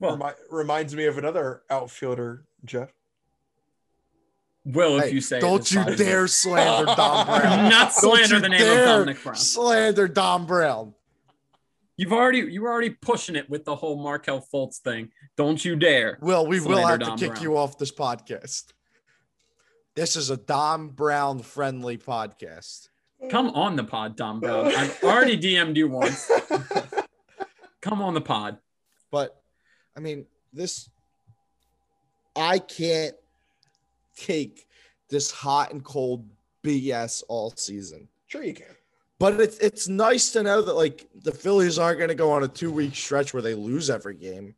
Well, 0.00 0.16
Remi- 0.16 0.34
reminds 0.50 0.96
me 0.96 1.04
of 1.06 1.18
another 1.18 1.62
outfielder, 1.70 2.44
Jeff. 2.64 2.92
Will, 4.64 5.00
if 5.00 5.12
you 5.12 5.20
say 5.20 5.40
don't 5.40 5.68
you 5.72 5.84
dare 5.96 6.28
slander 6.28 6.84
Dom 6.96 7.26
Brown. 7.26 7.68
Not 7.68 7.92
slander 7.92 8.38
the 8.38 8.48
name 8.48 8.60
of 8.60 8.84
Dominic 8.84 9.22
Brown. 9.22 9.34
Slander 9.34 10.06
Dom 10.06 10.46
Brown. 10.46 10.94
You've 11.96 12.12
already 12.12 12.38
you 12.38 12.62
were 12.62 12.70
already 12.70 12.90
pushing 12.90 13.34
it 13.34 13.50
with 13.50 13.64
the 13.64 13.74
whole 13.74 14.00
Markelle 14.00 14.44
Fultz 14.52 14.78
thing. 14.78 15.10
Don't 15.36 15.64
you 15.64 15.74
dare. 15.74 16.18
Well, 16.20 16.46
we 16.46 16.60
will 16.60 16.86
have 16.86 17.00
to 17.00 17.06
Dom 17.06 17.18
kick 17.18 17.32
Brown. 17.32 17.42
you 17.42 17.56
off 17.56 17.76
this 17.76 17.92
podcast. 17.92 18.72
This 19.94 20.16
is 20.16 20.30
a 20.30 20.36
Dom 20.36 20.90
Brown 20.90 21.40
friendly 21.40 21.98
podcast. 21.98 22.88
Come 23.30 23.50
on 23.50 23.76
the 23.76 23.84
pod, 23.84 24.16
Dom 24.16 24.40
Brown. 24.40 24.68
I've 24.68 25.02
already 25.02 25.36
DM'd 25.38 25.76
you 25.76 25.88
once. 25.88 26.30
Come 27.80 28.00
on 28.00 28.14
the 28.14 28.20
pod. 28.20 28.58
But 29.10 29.40
I 29.96 30.00
mean, 30.00 30.26
this 30.52 30.88
I 32.34 32.58
can't 32.58 33.14
take 34.26 34.66
this 35.08 35.30
hot 35.30 35.72
and 35.72 35.84
cold 35.84 36.28
BS 36.64 37.22
all 37.28 37.52
season. 37.56 38.08
Sure, 38.26 38.42
you 38.42 38.54
can. 38.54 38.66
But 39.18 39.40
it's 39.40 39.58
it's 39.58 39.88
nice 39.88 40.32
to 40.32 40.42
know 40.42 40.62
that 40.62 40.74
like 40.74 41.08
the 41.14 41.32
Phillies 41.32 41.78
aren't 41.78 41.98
going 41.98 42.08
to 42.08 42.14
go 42.14 42.32
on 42.32 42.42
a 42.42 42.48
two 42.48 42.72
week 42.72 42.94
stretch 42.96 43.32
where 43.32 43.42
they 43.42 43.54
lose 43.54 43.88
every 43.88 44.14
game, 44.14 44.54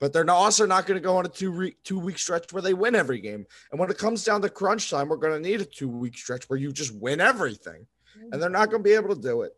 but 0.00 0.12
they're 0.12 0.24
not, 0.24 0.36
also 0.36 0.64
not 0.64 0.86
going 0.86 0.96
to 0.96 1.04
go 1.04 1.16
on 1.16 1.26
a 1.26 1.28
two 1.28 1.52
week 1.52 1.82
two 1.82 1.98
week 1.98 2.18
stretch 2.18 2.52
where 2.52 2.62
they 2.62 2.72
win 2.72 2.94
every 2.94 3.20
game. 3.20 3.46
And 3.70 3.78
when 3.78 3.90
it 3.90 3.98
comes 3.98 4.24
down 4.24 4.40
to 4.42 4.48
crunch 4.48 4.90
time, 4.90 5.08
we're 5.08 5.16
going 5.16 5.42
to 5.42 5.48
need 5.48 5.60
a 5.60 5.66
two 5.66 5.88
week 5.88 6.16
stretch 6.16 6.48
where 6.48 6.58
you 6.58 6.72
just 6.72 6.94
win 6.94 7.20
everything, 7.20 7.86
and 8.32 8.40
they're 8.40 8.48
not 8.48 8.70
going 8.70 8.82
to 8.82 8.88
be 8.88 8.94
able 8.94 9.14
to 9.14 9.20
do 9.20 9.42
it. 9.42 9.54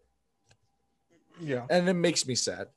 Yeah. 1.40 1.66
And 1.70 1.88
it 1.88 1.94
makes 1.94 2.26
me 2.26 2.34
sad 2.34 2.68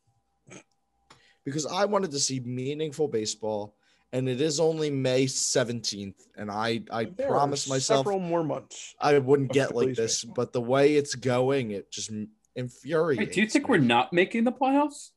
because 1.44 1.66
I 1.66 1.86
wanted 1.86 2.12
to 2.12 2.20
see 2.20 2.40
meaningful 2.40 3.08
baseball, 3.08 3.76
and 4.14 4.28
it 4.28 4.42
is 4.42 4.60
only 4.60 4.90
May 4.90 5.28
seventeenth, 5.28 6.28
and 6.36 6.52
I 6.52 6.82
I 6.92 7.06
There 7.06 7.28
promised 7.28 7.70
myself 7.70 8.06
several 8.06 8.20
more 8.20 8.44
months. 8.44 8.96
I 9.00 9.18
wouldn't 9.18 9.52
get 9.54 9.76
like 9.76 9.96
this, 9.96 10.24
baseball. 10.24 10.34
but 10.36 10.54
the 10.54 10.62
way 10.62 10.96
it's 10.96 11.16
going, 11.16 11.72
it 11.72 11.92
just 11.92 12.12
infuriates. 12.56 13.20
Wait, 13.20 13.34
do 13.34 13.42
you 13.42 13.48
think 13.48 13.66
me. 13.66 13.70
we're 13.72 13.78
not 13.86 14.14
making 14.14 14.44
the 14.44 14.52
playoffs? 14.52 15.10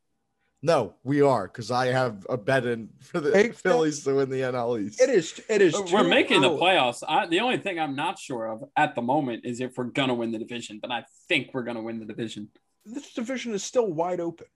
No, 0.62 0.94
we 1.04 1.20
are 1.20 1.46
because 1.46 1.70
I 1.70 1.88
have 1.88 2.26
a 2.30 2.38
bet 2.38 2.64
in 2.64 2.88
for 3.00 3.20
the 3.20 3.33
Hey, 3.33 3.50
Phillies 3.52 4.02
to 4.04 4.14
win 4.14 4.30
the 4.30 4.40
NL 4.40 4.80
East. 4.80 4.98
It 4.98 5.11
is. 5.11 5.38
It 5.46 5.61
is. 5.61 5.74
We're 5.74 6.04
too 6.04 6.09
making 6.09 6.40
the 6.40 6.48
oh. 6.48 6.59
playoffs. 6.59 7.02
I, 7.07 7.26
the 7.26 7.40
only 7.40 7.59
thing 7.59 7.78
I'm 7.78 7.94
not 7.94 8.18
sure 8.18 8.46
of 8.46 8.64
at 8.74 8.94
the 8.94 9.02
moment 9.02 9.44
is 9.44 9.61
if 9.61 9.76
we're 9.76 9.85
gonna 9.85 10.14
win 10.14 10.33
the 10.33 10.38
division, 10.38 10.78
but 10.80 10.90
I 10.90 11.04
think 11.28 11.50
we're 11.52 11.64
gonna 11.64 11.83
win 11.83 11.98
the 11.98 12.07
division. 12.07 12.48
This 12.87 13.12
division 13.12 13.52
is 13.52 13.62
still 13.62 13.92
wide 13.92 14.20
open. 14.20 14.46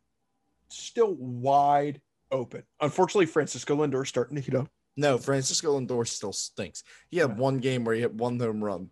Still 0.71 1.15
wide 1.15 2.01
open. 2.31 2.63
Unfortunately, 2.81 3.27
Francisco 3.27 3.77
Lindor 3.77 4.03
is 4.03 4.09
starting 4.09 4.37
to 4.37 4.43
heat 4.43 4.55
up. 4.55 4.69
No, 4.97 5.17
Francisco 5.19 5.79
Lindor 5.79 6.07
still 6.07 6.33
stinks. 6.33 6.83
He 7.11 7.19
had 7.19 7.39
one 7.39 7.59
game 7.59 7.85
where 7.85 7.95
he 7.95 8.01
hit 8.01 8.15
one 8.15 8.39
home 8.39 8.63
run. 8.63 8.91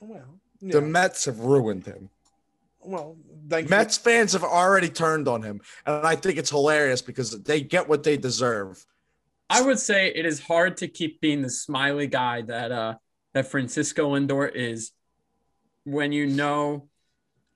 Well, 0.00 0.38
The. 0.62 0.80
Mets 0.80 1.24
have 1.24 1.40
ruined 1.40 1.84
him. 1.86 2.10
well, 2.80 3.16
thank 3.48 3.68
Mets 3.68 3.98
fans 3.98 4.32
have 4.32 4.44
already 4.44 4.88
turned 4.88 5.26
on 5.26 5.42
him, 5.42 5.60
and 5.84 6.06
I 6.06 6.14
think 6.16 6.38
it's 6.38 6.50
hilarious 6.50 7.02
because 7.02 7.42
they 7.42 7.60
get 7.60 7.88
what 7.88 8.04
they 8.04 8.16
deserve. 8.16 8.84
I 9.50 9.62
would 9.62 9.78
say 9.78 10.12
it 10.14 10.26
is 10.26 10.40
hard 10.40 10.76
to 10.78 10.88
keep 10.88 11.20
being 11.20 11.42
the 11.42 11.50
smiley 11.50 12.06
guy 12.06 12.42
that 12.42 12.70
uh 12.70 12.94
that 13.34 13.46
Francisco 13.48 14.14
Lindor 14.14 14.50
is 14.54 14.92
when 15.84 16.12
you 16.12 16.26
know 16.26 16.88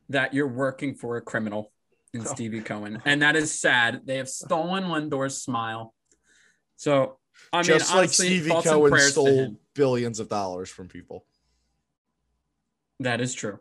that 0.08 0.34
you're 0.34 0.48
working 0.48 0.94
for 0.94 1.16
a 1.16 1.20
criminal 1.20 1.70
Oh. 2.18 2.24
Stevie 2.24 2.60
Cohen. 2.60 3.00
And 3.06 3.22
that 3.22 3.36
is 3.36 3.58
sad. 3.58 4.02
They 4.04 4.16
have 4.16 4.28
stolen 4.28 4.84
Lindor's 4.84 5.42
smile. 5.42 5.94
So 6.76 7.18
I 7.52 7.58
mean 7.58 7.64
Just 7.64 7.90
like 7.90 7.98
honestly, 7.98 8.26
Stevie 8.26 8.50
Cohen 8.50 8.98
stole 8.98 9.56
billions 9.74 10.20
of 10.20 10.28
dollars 10.28 10.70
from 10.70 10.88
people. 10.88 11.24
That 13.00 13.20
is 13.20 13.34
true. 13.34 13.58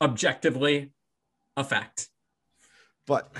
Objectively, 0.00 0.92
a 1.56 1.64
fact. 1.64 2.08
But 3.06 3.32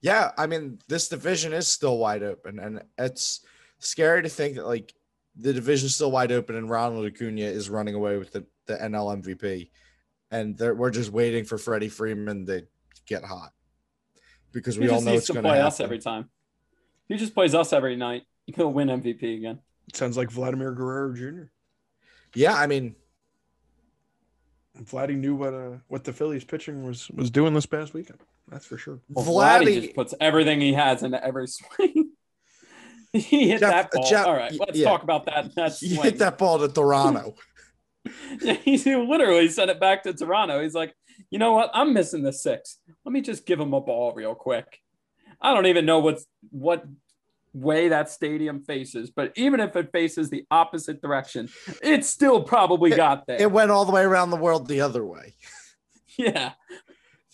yeah, 0.00 0.32
I 0.36 0.46
mean, 0.46 0.78
this 0.88 1.08
division 1.08 1.52
is 1.52 1.66
still 1.68 1.98
wide 1.98 2.22
open, 2.22 2.58
and 2.58 2.82
it's 2.98 3.40
scary 3.78 4.22
to 4.22 4.28
think 4.28 4.56
that 4.56 4.66
like 4.66 4.92
the 5.36 5.52
division's 5.52 5.94
still 5.94 6.10
wide 6.10 6.32
open, 6.32 6.56
and 6.56 6.70
Ronald 6.70 7.06
Acuna 7.06 7.42
is 7.44 7.70
running 7.70 7.94
away 7.94 8.18
with 8.18 8.32
the, 8.32 8.44
the 8.66 8.76
NL 8.76 9.22
MVP, 9.22 9.70
and 10.30 10.58
we're 10.58 10.90
just 10.90 11.10
waiting 11.10 11.44
for 11.44 11.58
Freddie 11.58 11.88
Freeman 11.88 12.46
to 12.46 12.66
get 13.06 13.24
hot 13.24 13.52
because 14.52 14.78
we 14.78 14.84
He 14.84 14.90
all 14.90 14.96
just 14.96 15.06
know 15.06 15.12
needs 15.12 15.20
it's 15.22 15.26
to 15.28 15.32
going 15.34 15.42
to 15.44 15.48
play 15.48 15.56
happen. 15.58 15.66
us 15.68 15.80
every 15.80 15.98
time. 15.98 16.30
He 17.08 17.16
just 17.16 17.34
plays 17.34 17.54
us 17.54 17.72
every 17.72 17.96
night. 17.96 18.22
He'll 18.46 18.72
win 18.72 18.88
MVP 18.88 19.36
again. 19.38 19.60
It 19.88 19.96
Sounds 19.96 20.16
like 20.16 20.30
Vladimir 20.30 20.72
Guerrero 20.72 21.14
Jr. 21.14 21.42
Yeah, 22.34 22.54
I 22.54 22.66
mean, 22.66 22.96
Vladdy 24.82 25.16
knew 25.16 25.34
what 25.36 25.54
uh 25.54 25.76
what 25.88 26.04
the 26.04 26.12
Phillies 26.12 26.44
pitching 26.44 26.84
was 26.84 27.08
was 27.10 27.30
doing 27.30 27.54
this 27.54 27.66
past 27.66 27.94
weekend. 27.94 28.18
That's 28.48 28.66
for 28.66 28.76
sure. 28.76 29.00
Well, 29.08 29.24
Vladdy 29.24 29.62
Vladdy. 29.66 29.82
just 29.82 29.94
puts 29.94 30.14
everything 30.20 30.60
he 30.60 30.72
has 30.74 31.02
into 31.02 31.22
every 31.24 31.46
swing. 31.48 32.10
he 33.12 33.48
hit 33.50 33.60
Jeff- 33.60 33.70
that 33.70 33.90
ball. 33.92 34.08
Jeff- 34.10 34.26
All 34.26 34.34
right, 34.34 34.52
let's 34.58 34.76
yeah. 34.78 34.88
talk 34.88 35.02
about 35.04 35.26
that. 35.26 35.54
That 35.54 35.80
You 35.80 35.90
swing. 35.96 36.02
hit 36.02 36.18
that 36.18 36.38
ball 36.38 36.58
to 36.58 36.68
Toronto. 36.68 37.34
Yeah, 38.42 38.52
he 38.52 38.76
literally 38.96 39.48
sent 39.48 39.70
it 39.70 39.80
back 39.80 40.02
to 40.02 40.12
Toronto. 40.12 40.62
He's 40.62 40.74
like, 40.74 40.94
you 41.30 41.38
know 41.38 41.52
what? 41.52 41.70
I'm 41.74 41.92
missing 41.92 42.22
the 42.22 42.32
six. 42.32 42.78
Let 43.04 43.12
me 43.12 43.20
just 43.20 43.46
give 43.46 43.60
him 43.60 43.74
a 43.74 43.80
ball 43.80 44.12
real 44.14 44.34
quick. 44.34 44.80
I 45.40 45.52
don't 45.52 45.66
even 45.66 45.86
know 45.86 45.98
what's 45.98 46.26
what 46.50 46.84
way 47.52 47.88
that 47.88 48.10
stadium 48.10 48.62
faces, 48.62 49.10
but 49.10 49.32
even 49.36 49.60
if 49.60 49.76
it 49.76 49.92
faces 49.92 50.30
the 50.30 50.44
opposite 50.50 51.00
direction, 51.00 51.48
it 51.82 52.04
still 52.04 52.42
probably 52.42 52.90
got 52.90 53.26
there. 53.26 53.40
It 53.40 53.52
went 53.52 53.70
all 53.70 53.84
the 53.84 53.92
way 53.92 54.02
around 54.02 54.30
the 54.30 54.36
world 54.36 54.68
the 54.68 54.80
other 54.80 55.04
way. 55.04 55.34
yeah. 56.18 56.52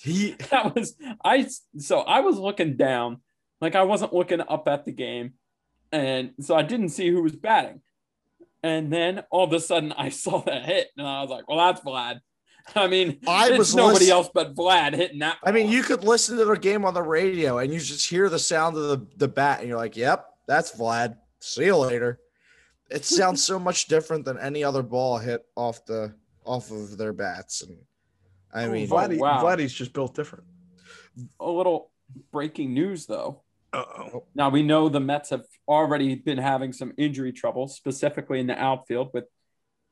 He 0.02 0.32
that 0.50 0.74
was 0.74 0.96
I 1.24 1.48
so 1.78 2.00
I 2.00 2.20
was 2.20 2.38
looking 2.38 2.76
down, 2.76 3.20
like 3.60 3.74
I 3.74 3.82
wasn't 3.82 4.12
looking 4.12 4.40
up 4.40 4.68
at 4.68 4.84
the 4.84 4.92
game, 4.92 5.34
and 5.92 6.32
so 6.40 6.54
I 6.54 6.62
didn't 6.62 6.90
see 6.90 7.08
who 7.10 7.22
was 7.22 7.36
batting. 7.36 7.82
And 8.62 8.92
then 8.92 9.22
all 9.30 9.44
of 9.44 9.52
a 9.52 9.60
sudden 9.60 9.92
I 9.92 10.08
saw 10.10 10.42
that 10.42 10.64
hit, 10.64 10.88
and 10.96 11.06
I 11.06 11.22
was 11.22 11.30
like, 11.30 11.48
"Well, 11.48 11.58
that's 11.58 11.80
Vlad." 11.80 12.20
I 12.76 12.86
mean, 12.86 13.18
I 13.26 13.56
was 13.56 13.74
nobody 13.74 14.00
listen- 14.06 14.12
else 14.12 14.30
but 14.32 14.54
Vlad 14.54 14.94
hitting 14.94 15.18
that. 15.20 15.38
I 15.44 15.52
mean, 15.52 15.68
you 15.68 15.82
could 15.82 16.04
listen 16.04 16.36
to 16.38 16.44
the 16.44 16.54
game 16.56 16.84
on 16.84 16.94
the 16.94 17.02
radio 17.02 17.58
and 17.58 17.72
you 17.72 17.78
just 17.80 18.08
hear 18.08 18.28
the 18.28 18.38
sound 18.38 18.76
of 18.76 18.82
the, 18.88 19.06
the 19.16 19.28
bat, 19.28 19.60
and 19.60 19.68
you're 19.68 19.78
like, 19.78 19.96
yep, 19.96 20.26
that's 20.46 20.72
Vlad. 20.76 21.16
See 21.40 21.64
you 21.66 21.76
later. 21.76 22.20
It 22.90 23.04
sounds 23.18 23.44
so 23.44 23.58
much 23.58 23.86
different 23.86 24.24
than 24.24 24.38
any 24.38 24.64
other 24.64 24.82
ball 24.82 25.18
hit 25.18 25.42
off 25.56 25.84
the 25.86 26.14
off 26.44 26.70
of 26.70 26.96
their 26.98 27.12
bats. 27.12 27.62
And 27.62 27.76
I 28.52 28.64
Oh, 28.64 28.72
mean, 28.72 28.88
Vladdy, 28.88 29.18
wow. 29.18 29.42
Vladdy's 29.42 29.72
just 29.72 29.92
built 29.92 30.14
different. 30.14 30.44
a 31.38 31.48
little 31.50 31.90
breaking 32.32 32.74
news 32.74 33.06
though. 33.06 33.42
Uh-oh. 33.72 34.24
Now 34.34 34.48
we 34.48 34.62
know 34.64 34.88
the 34.88 34.98
Mets 34.98 35.30
have 35.30 35.44
already 35.68 36.16
been 36.16 36.38
having 36.38 36.72
some 36.72 36.92
injury 36.96 37.32
trouble, 37.32 37.68
specifically 37.68 38.40
in 38.40 38.48
the 38.48 38.58
outfield 38.60 39.10
with 39.14 39.26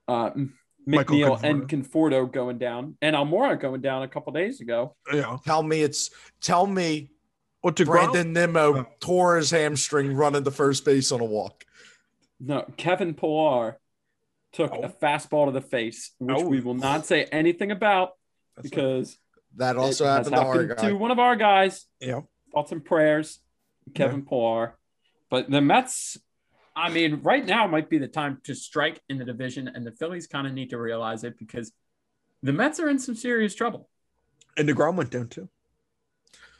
uh, 0.08 0.30
M- 0.34 0.34
Michael 0.34 0.58
McNeil 0.86 1.42
and 1.42 1.68
Conforto 1.68 2.30
going 2.30 2.58
down, 2.58 2.96
and 3.02 3.14
Almora 3.14 3.60
going 3.60 3.80
down 3.80 4.02
a 4.02 4.08
couple 4.08 4.32
days 4.32 4.60
ago. 4.60 4.96
Yeah. 5.12 5.36
tell 5.44 5.62
me 5.62 5.82
it's 5.82 6.10
tell 6.40 6.66
me 6.66 7.10
What 7.60 7.76
to 7.76 7.84
Brandon 7.84 8.32
Nimmo 8.32 8.78
Oh. 8.78 8.86
tore 9.00 9.36
his 9.36 9.50
hamstring 9.50 10.14
running 10.14 10.44
the 10.44 10.50
first 10.50 10.84
base 10.84 11.10
on 11.12 11.20
a 11.20 11.24
walk. 11.24 11.64
No, 12.40 12.64
Kevin 12.76 13.14
Pillar 13.14 13.78
took 14.52 14.72
Oh. 14.72 14.82
a 14.82 14.88
fastball 14.88 15.46
to 15.46 15.52
the 15.52 15.60
face, 15.60 16.12
which 16.18 16.36
Oh. 16.38 16.46
we 16.48 16.60
will 16.60 16.74
not 16.74 17.04
say 17.04 17.24
anything 17.24 17.70
about 17.70 18.12
because 18.62 19.18
That 19.56 19.76
also 19.76 20.04
it 20.04 20.08
has 20.08 20.16
happened 20.28 20.34
to 20.36 20.40
our 20.42 20.52
happened 20.52 20.76
guy. 20.78 20.88
to 20.88 20.96
one 20.96 21.10
of 21.10 21.18
our 21.18 21.34
guys. 21.36 21.86
Yeah. 22.00 22.20
Thoughts 22.52 22.70
and 22.72 22.84
prayers, 22.84 23.40
Kevin 23.94 24.24
Pillar. 24.24 24.78
But 25.28 25.50
the 25.50 25.60
Mets, 25.60 26.16
I 26.78 26.90
mean, 26.90 27.20
right 27.22 27.44
now 27.44 27.66
might 27.66 27.90
be 27.90 27.98
the 27.98 28.06
time 28.08 28.40
to 28.44 28.54
strike 28.54 29.00
in 29.08 29.18
the 29.18 29.24
division, 29.24 29.68
and 29.68 29.84
the 29.84 29.90
Phillies 29.90 30.26
kind 30.28 30.46
of 30.46 30.52
need 30.52 30.70
to 30.70 30.78
realize 30.78 31.24
it 31.24 31.36
because 31.36 31.72
the 32.42 32.52
Mets 32.52 32.78
are 32.78 32.88
in 32.88 32.98
some 33.00 33.16
serious 33.16 33.54
trouble. 33.54 33.88
And 34.56 34.68
DeGrom 34.68 34.94
went 34.94 35.10
down 35.10 35.28
too. 35.28 35.48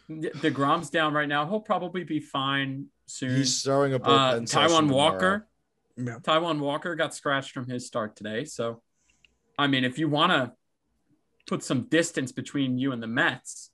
The 0.09 0.31
Degrom's 0.31 0.91
down 0.91 1.13
right 1.15 1.29
now. 1.29 1.47
He'll 1.47 1.61
probably 1.61 2.03
be 2.03 2.19
fine 2.19 2.87
soon. 3.07 3.37
He's 3.37 3.63
throwing 3.63 3.93
a 3.93 3.97
Uh, 3.97 4.01
bullpen 4.41 4.49
session 4.49 4.87
Taijuan. 4.87 4.91
Walker. 4.91 5.49
Yeah. 5.97 6.19
Taijuan 6.21 6.59
Walker 6.61 6.95
got 6.95 7.15
scratched 7.15 7.53
from 7.53 7.69
his 7.69 7.87
start 7.87 8.17
today. 8.17 8.45
So, 8.45 8.83
I 9.59 9.67
mean, 9.67 9.85
if 9.85 9.99
you 9.99 10.09
want 10.09 10.33
to 10.33 10.53
put 11.47 11.63
some 11.63 11.83
distance 11.83 12.33
between 12.33 12.79
you 12.79 12.93
and 12.93 13.03
the 13.03 13.07
Mets, 13.07 13.71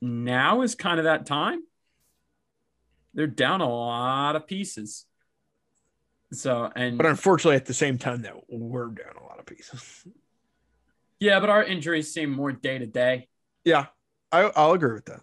now 0.00 0.62
is 0.62 0.74
kind 0.74 0.98
of 0.98 1.04
that 1.04 1.26
time. 1.26 1.62
They're 3.12 3.26
down 3.26 3.60
a 3.60 3.68
lot 3.68 4.36
of 4.36 4.46
pieces. 4.46 5.04
So, 6.32 6.70
and 6.76 6.96
But 6.96 7.06
unfortunately, 7.06 7.56
at 7.56 7.66
the 7.66 7.74
same 7.74 7.98
time, 7.98 8.22
that 8.22 8.34
we're 8.48 8.86
down 8.86 9.14
a 9.20 9.24
lot 9.24 9.38
of 9.40 9.46
pieces. 9.46 10.04
yeah, 11.18 11.40
but 11.40 11.48
our 11.50 11.64
injuries 11.64 12.12
seem 12.12 12.30
more 12.30 12.52
day 12.52 12.78
to 12.78 12.86
day. 12.86 13.28
yeah, 13.64 13.86
I, 14.32 14.50
I'll 14.54 14.72
agree 14.72 14.94
with 14.94 15.06
that. 15.06 15.20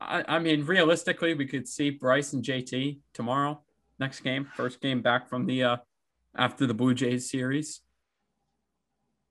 I, 0.00 0.24
I 0.28 0.38
mean, 0.38 0.64
realistically, 0.64 1.34
we 1.34 1.46
could 1.46 1.66
see 1.66 1.90
Bryce 1.90 2.32
and 2.32 2.44
JT 2.44 2.98
tomorrow, 3.14 3.62
next 3.98 4.20
game, 4.20 4.48
first 4.56 4.80
game 4.80 5.00
back 5.02 5.28
from 5.28 5.46
the 5.46 5.62
uh 5.64 5.76
after 6.36 6.66
the 6.66 6.74
Blue 6.74 6.94
Jays 6.94 7.30
series. 7.30 7.80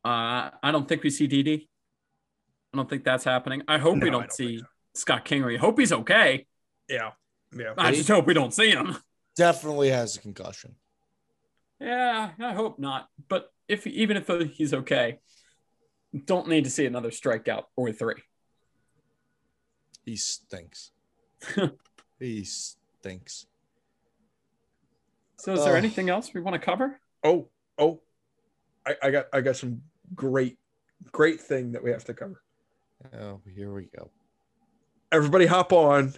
Uh, 0.04 0.50
I 0.64 0.72
don't 0.72 0.88
think 0.88 1.04
we 1.04 1.10
see 1.10 1.28
Didi. 1.28 1.70
I 2.74 2.78
don't 2.78 2.90
think 2.90 3.04
that's 3.04 3.24
happening. 3.24 3.64
I 3.68 3.78
hope 3.78 3.96
we 3.96 4.00
No, 4.02 4.08
I 4.08 4.10
don't, 4.12 4.22
don't 4.22 4.32
see 4.34 4.56
think 4.58 4.68
Scott 4.96 5.26
Kingery. 5.26 5.58
Hope 5.58 5.80
he's 5.80 5.92
okay. 5.92 6.46
Yeah, 6.88 7.12
yeah. 7.56 7.74
I 7.78 7.92
just 7.92 8.10
hope 8.10 8.26
we 8.26 8.34
don't 8.34 8.54
see 8.54 8.72
him. 8.72 8.98
Definitely 9.40 9.90
has 9.92 10.18
a 10.18 10.20
concussion. 10.20 10.76
Yeah, 11.80 12.32
I 12.42 12.52
hope 12.52 12.78
not. 12.78 13.08
But 13.30 13.54
if 13.70 13.88
even 13.88 14.18
if 14.18 14.28
he's 14.52 14.74
okay, 14.74 15.20
don't 16.26 16.50
need 16.50 16.66
to 16.66 16.70
see 16.70 16.86
another 16.86 17.10
strikeout 17.10 17.64
or 17.78 17.94
three. 17.94 18.22
He 20.04 20.18
stinks. 20.18 20.92
he 22.20 22.44
stinks. 22.44 23.46
So, 25.38 25.54
is 25.54 25.64
there 25.64 25.72
Ugh. 25.72 25.78
anything 25.78 26.10
else 26.10 26.34
we 26.34 26.42
want 26.42 26.56
to 26.56 26.60
cover? 26.60 27.00
Oh, 27.24 27.48
oh, 27.78 28.02
I, 28.86 28.96
I 29.02 29.12
got, 29.12 29.28
I 29.32 29.40
got 29.40 29.56
some 29.56 29.84
great, 30.14 30.58
great 31.14 31.40
thing 31.40 31.72
that 31.72 31.82
we 31.82 31.92
have 31.92 32.04
to 32.04 32.14
cover. 32.14 32.44
Oh, 33.18 33.40
here 33.56 33.72
we 33.72 33.86
go. 33.86 34.12
Everybody, 35.14 35.46
hop 35.46 35.72
on 35.72 36.16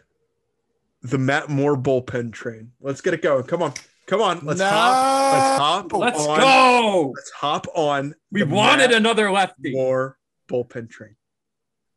the 1.02 1.18
Matt 1.18 1.50
Moore 1.50 1.78
bullpen 1.78 2.32
train. 2.32 2.72
Let's 2.80 3.02
get 3.02 3.14
it 3.14 3.22
going. 3.22 3.44
Come 3.44 3.62
on, 3.64 3.74
come 4.08 4.22
on. 4.22 4.40
Let's 4.44 4.60
No! 4.60 4.68
hop. 4.70 5.34
Let's 5.34 5.60
hop. 5.60 5.94
Let's 5.94 6.20
on. 6.28 6.40
go. 6.40 7.14
Let's 7.16 7.32
hop 7.32 7.68
on. 7.76 8.14
We 8.32 8.44
wanted 8.44 8.90
Matt 8.92 8.94
another 8.94 9.32
lefty. 9.32 9.72
Moore 9.74 10.18
bullpen 10.50 10.90
train. 10.90 11.16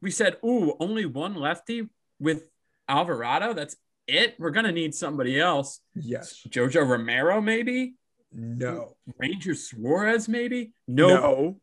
we 0.01 0.11
said, 0.11 0.37
"Ooh, 0.45 0.77
only 0.81 1.07
one 1.07 1.35
lefty 1.35 1.89
with 2.21 2.45
Alvarado. 2.89 3.53
That's 3.55 3.77
it. 4.07 4.35
We're 4.39 4.51
gonna 4.51 4.73
need 4.73 4.95
somebody 4.95 5.41
else. 5.41 5.81
Yes. 5.95 6.47
Jojo 6.49 6.87
Romero, 6.89 7.41
maybe. 7.41 7.95
No. 8.33 8.97
Ranger 9.19 9.55
Suarez, 9.55 10.29
maybe. 10.29 10.73
No, 10.89 11.09
No. 11.09 11.61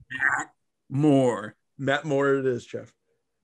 more. 0.89 1.56
Matt 1.77 2.06
Moore. 2.06 2.36
It 2.36 2.45
is, 2.45 2.65
Jeff. 2.65 2.93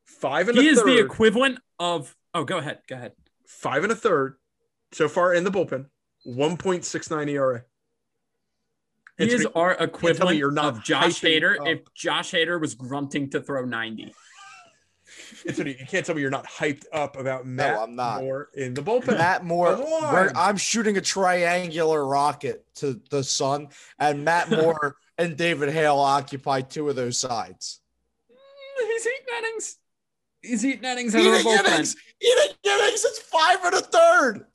Five 0.05 0.49
and 0.49 0.57
He 0.57 0.67
a 0.67 0.71
is 0.71 0.79
third. 0.79 0.87
the 0.87 0.99
equivalent 0.99 1.59
of. 1.79 2.15
Oh, 2.33 2.43
go 2.43 2.57
ahead. 2.57 2.79
Go 2.87 2.95
ahead. 2.95 3.13
Five 3.47 3.83
and 3.83 3.91
a 3.91 3.95
third 3.95 4.35
so 4.91 5.07
far 5.07 5.33
in 5.33 5.43
the 5.43 5.49
bullpen. 5.49 5.85
1.69 6.27 7.29
ERA. 7.29 7.63
He 9.17 9.23
Anthony, 9.23 9.39
is 9.39 9.47
our 9.55 9.75
tell 9.75 9.79
me 9.79 9.91
equivalent 9.91 10.37
you're 10.37 10.51
not 10.51 10.65
of 10.65 10.83
Josh 10.83 11.21
hyping 11.21 11.41
Hader 11.41 11.59
up. 11.59 11.67
if 11.67 11.93
Josh 11.95 12.31
Hader 12.31 12.61
was 12.61 12.75
grunting 12.75 13.29
to 13.31 13.41
throw 13.41 13.65
90. 13.65 14.13
Anthony, 15.47 15.75
you 15.79 15.85
can't 15.87 16.05
tell 16.05 16.13
me 16.13 16.21
you're 16.21 16.29
not 16.29 16.45
hyped 16.45 16.83
up 16.93 17.17
about 17.17 17.47
Matt 17.47 17.79
I'm 17.79 17.95
not. 17.95 18.21
Moore 18.21 18.49
in 18.53 18.73
the 18.73 18.83
bullpen. 18.83 19.17
Matt 19.17 19.43
Moore, 19.43 19.75
where 19.75 20.35
I'm 20.35 20.57
shooting 20.57 20.97
a 20.97 21.01
triangular 21.01 22.05
rocket 22.05 22.65
to 22.75 23.01
the 23.09 23.23
sun, 23.23 23.69
and 23.97 24.23
Matt 24.23 24.51
Moore 24.51 24.97
and 25.17 25.37
David 25.37 25.69
Hale 25.69 25.97
occupy 25.97 26.61
two 26.61 26.89
of 26.89 26.95
those 26.95 27.17
sides. 27.17 27.79
He's 28.77 29.07
eating 29.07 29.25
innings. 29.39 29.77
He's 30.41 30.65
eating 30.65 30.83
innings 30.83 31.13
out 31.15 31.19
of 31.21 31.25
Eating 31.27 31.43
the 31.43 31.49
bullpen. 31.49 31.67
innings, 31.73 31.95
eating 32.21 32.55
innings. 32.63 33.03
It's 33.05 33.19
five 33.19 33.57
and 33.63 33.75
a 33.75 33.81
third. 33.81 34.45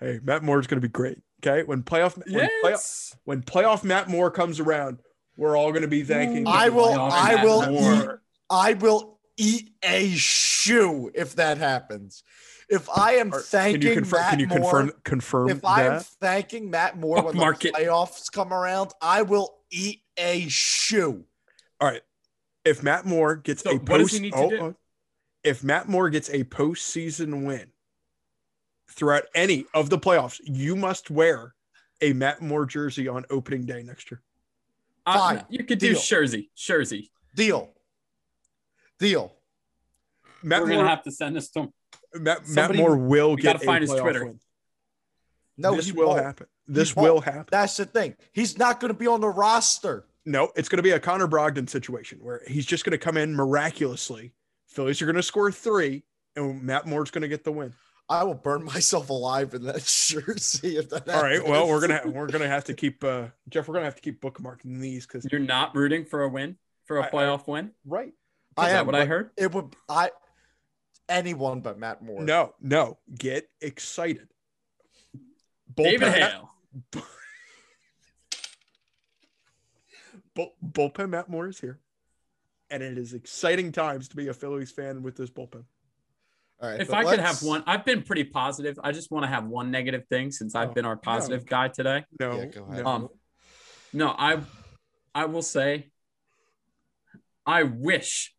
hey, 0.00 0.20
Matt 0.22 0.42
Moore's 0.42 0.66
going 0.66 0.80
to 0.80 0.86
be 0.86 0.92
great. 0.92 1.18
Okay, 1.44 1.62
when 1.64 1.82
playoff 1.82 2.16
when, 2.16 2.24
playoff 2.46 2.48
Yes. 2.62 3.16
when 3.24 3.42
playoff 3.42 3.82
Matt 3.82 4.08
Moore 4.08 4.30
comes 4.30 4.60
around, 4.60 4.98
we're 5.36 5.56
all 5.56 5.70
going 5.70 5.82
to 5.82 5.88
be 5.88 6.02
thanking. 6.02 6.46
I 6.46 6.68
will- 6.68 6.92
I 7.00 7.34
Matt 7.36 7.44
will 7.44 7.70
Moore. 7.70 8.22
I 8.50 8.74
will 8.74 9.18
eat 9.38 9.70
a 9.82 10.10
shoe 10.10 11.10
if 11.14 11.34
that 11.36 11.56
happens. 11.56 12.22
If 12.68 12.88
I 12.90 13.14
am 13.14 13.32
Or 13.34 13.40
thanking 13.40 13.80
Can 13.80 13.88
you 13.88 13.94
confirm? 13.94 14.20
Matt 14.20 14.30
Can 14.30 14.40
you 14.40 14.46
Moore, 14.48 14.58
confirm 14.58 14.92
confirm 15.02 15.48
if 15.50 15.64
I 15.64 15.82
am 15.84 16.00
thanking 16.20 16.70
Matt 16.70 16.98
Moore 16.98 17.16
when 17.16 17.26
the 17.26 17.32
Bookmark 17.32 17.60
playoffs 17.60 18.30
come 18.30 18.52
around, 18.52 18.92
I 19.00 19.22
will 19.22 19.58
eat 19.70 20.02
a 20.18 20.46
shoe. 20.48 21.24
All 21.80 21.88
right. 21.88 22.02
If 22.64 22.82
Matt 22.82 23.06
Moore 23.06 23.36
gets 23.36 23.62
So 23.62 23.70
a 23.70 23.74
what 23.74 23.86
post, 23.86 24.14
he 24.14 24.20
need 24.20 24.32
to 24.32 24.38
oh, 24.38 24.50
do? 24.50 24.60
oh. 24.60 24.74
if 25.42 25.64
Matt 25.64 25.88
Moore 25.88 26.10
gets 26.10 26.28
a 26.28 26.44
postseason 26.44 27.44
win 27.46 27.70
throughout 28.90 29.24
any 29.34 29.64
of 29.74 29.88
the 29.90 29.98
playoffs, 29.98 30.40
you 30.44 30.76
must 30.76 31.10
wear 31.10 31.54
a 32.00 32.12
Matt 32.12 32.42
Moore 32.42 32.66
jersey 32.66 33.08
on 33.08 33.24
opening 33.30 33.64
day 33.64 33.82
next 33.82 34.10
year. 34.10 34.20
Uh, 35.06 35.18
Fine. 35.18 35.44
you 35.48 35.64
could 35.64 35.78
do 35.78 35.90
Deal. 35.94 35.98
Schurzy. 35.98 36.48
Schurzy. 36.56 37.08
Deal. 37.34 37.70
Deal. 38.98 39.34
Matt 40.42 40.60
We're 40.62 40.68
Moore, 40.68 40.76
gonna 40.78 40.88
have 40.88 41.02
to 41.04 41.10
send 41.12 41.36
this 41.36 41.48
to 41.50 41.60
him. 41.60 41.72
Matt, 42.14 42.48
Matt 42.48 42.74
Moore 42.74 42.96
will 42.96 43.36
get 43.36 43.44
gotta 43.44 43.58
a 43.62 43.66
find 43.66 43.82
his 43.82 43.90
playoff 43.90 44.00
Twitter. 44.00 44.24
win. 44.26 44.40
No, 45.56 45.74
this 45.76 45.92
will 45.92 46.08
won't. 46.08 46.22
happen. 46.22 46.46
This 46.66 46.96
will 46.96 47.20
happen. 47.20 47.46
That's 47.50 47.76
the 47.76 47.84
thing. 47.84 48.14
He's 48.32 48.56
not 48.56 48.80
going 48.80 48.92
to 48.92 48.98
be 48.98 49.06
on 49.06 49.20
the 49.20 49.28
roster. 49.28 50.06
No, 50.26 50.50
it's 50.56 50.68
going 50.68 50.76
to 50.78 50.82
be 50.82 50.90
a 50.90 51.00
Connor 51.00 51.26
Brogdon 51.28 51.68
situation 51.68 52.18
where 52.20 52.42
he's 52.46 52.66
just 52.66 52.84
going 52.84 52.92
to 52.92 52.98
come 52.98 53.16
in 53.16 53.34
miraculously. 53.34 54.34
Phillies 54.68 55.00
are 55.02 55.06
going 55.06 55.16
to 55.16 55.22
score 55.22 55.50
three, 55.50 56.04
and 56.36 56.62
Matt 56.62 56.86
Moore's 56.86 57.10
going 57.10 57.22
to 57.22 57.28
get 57.28 57.42
the 57.44 57.52
win. 57.52 57.72
I 58.08 58.24
will 58.24 58.34
burn 58.34 58.64
myself 58.64 59.08
alive 59.10 59.54
in 59.54 59.62
that 59.64 59.84
jersey 60.08 60.76
if 60.76 60.90
that 60.90 61.08
All 61.08 61.22
right. 61.22 61.42
Well, 61.44 61.68
we're 61.68 61.80
gonna 61.80 62.02
we're 62.06 62.26
gonna 62.26 62.48
have 62.48 62.64
to 62.64 62.74
keep 62.74 63.04
uh, 63.04 63.26
Jeff. 63.48 63.68
We're 63.68 63.74
gonna 63.74 63.84
have 63.84 63.94
to 63.94 64.02
keep 64.02 64.20
bookmarking 64.20 64.80
these 64.80 65.06
because 65.06 65.24
You're 65.30 65.40
not 65.40 65.76
rooting 65.76 66.04
for 66.04 66.22
a 66.24 66.28
win, 66.28 66.56
for 66.86 66.98
a 66.98 67.02
I- 67.04 67.06
I- 67.06 67.10
playoff 67.10 67.46
win. 67.46 67.70
right. 67.86 68.08
Is 68.08 68.12
I 68.56 68.70
that 68.70 68.80
am 68.80 68.86
what 68.86 68.96
I 68.96 69.04
heard? 69.04 69.30
It 69.36 69.52
would 69.54 69.76
I 69.88 70.10
anyone 71.08 71.60
but 71.60 71.78
Matt 71.78 72.02
Moore. 72.02 72.20
No, 72.20 72.52
no. 72.60 72.98
Get 73.16 73.48
excited. 73.60 74.26
David 75.76 76.00
Bullpen 76.00 76.18
Matt- 76.18 76.32
Hale. 76.32 76.50
Bull, 80.34 80.54
bullpen 80.64 81.10
Matt 81.10 81.28
Moore 81.28 81.48
is 81.48 81.60
here, 81.60 81.78
and 82.70 82.82
it 82.82 82.98
is 82.98 83.14
exciting 83.14 83.72
times 83.72 84.08
to 84.08 84.16
be 84.16 84.28
a 84.28 84.34
Phillies 84.34 84.70
fan 84.70 85.02
with 85.02 85.16
this 85.16 85.30
bullpen. 85.30 85.64
All 86.62 86.68
right. 86.68 86.80
If 86.80 86.92
I 86.92 87.02
could 87.04 87.18
let's- 87.18 87.40
have 87.40 87.48
one, 87.48 87.62
I've 87.66 87.84
been 87.84 88.02
pretty 88.02 88.24
positive. 88.24 88.78
I 88.84 88.92
just 88.92 89.10
want 89.10 89.24
to 89.24 89.28
have 89.28 89.46
one 89.46 89.70
negative 89.70 90.06
thing 90.08 90.30
since 90.30 90.54
I've 90.54 90.70
Oh, 90.70 90.74
been 90.74 90.84
our 90.84 90.96
positive 90.96 91.46
guy 91.46 91.68
today. 91.68 92.04
No, 92.18 92.36
Yeah, 92.36 92.44
go 92.46 92.64
ahead. 92.64 92.86
Um, 92.86 93.08
no, 93.92 94.14
I, 94.16 94.40
I 95.14 95.24
will 95.24 95.42
say, 95.42 95.90
I 97.46 97.62
wish 97.62 98.34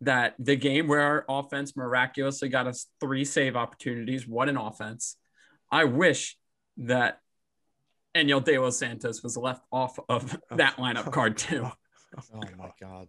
that 0.00 0.34
the 0.38 0.56
game 0.56 0.88
where 0.88 1.02
our 1.02 1.24
offense 1.28 1.76
miraculously 1.76 2.48
got 2.48 2.66
us 2.66 2.86
three 3.00 3.24
save 3.24 3.54
opportunities, 3.54 4.26
what 4.26 4.48
an 4.48 4.56
offense! 4.56 5.16
I 5.70 5.84
wish 5.84 6.38
that 6.78 7.20
Daniel 8.14 8.40
De 8.40 8.58
Los 8.58 8.78
Santos 8.78 9.22
was 9.22 9.36
left 9.36 9.62
off 9.72 9.98
of 10.08 10.38
that 10.50 10.76
lineup 10.76 11.10
card 11.12 11.36
too, 11.38 11.66
Oh 12.34 12.40
my 12.58 12.70
god. 12.80 13.08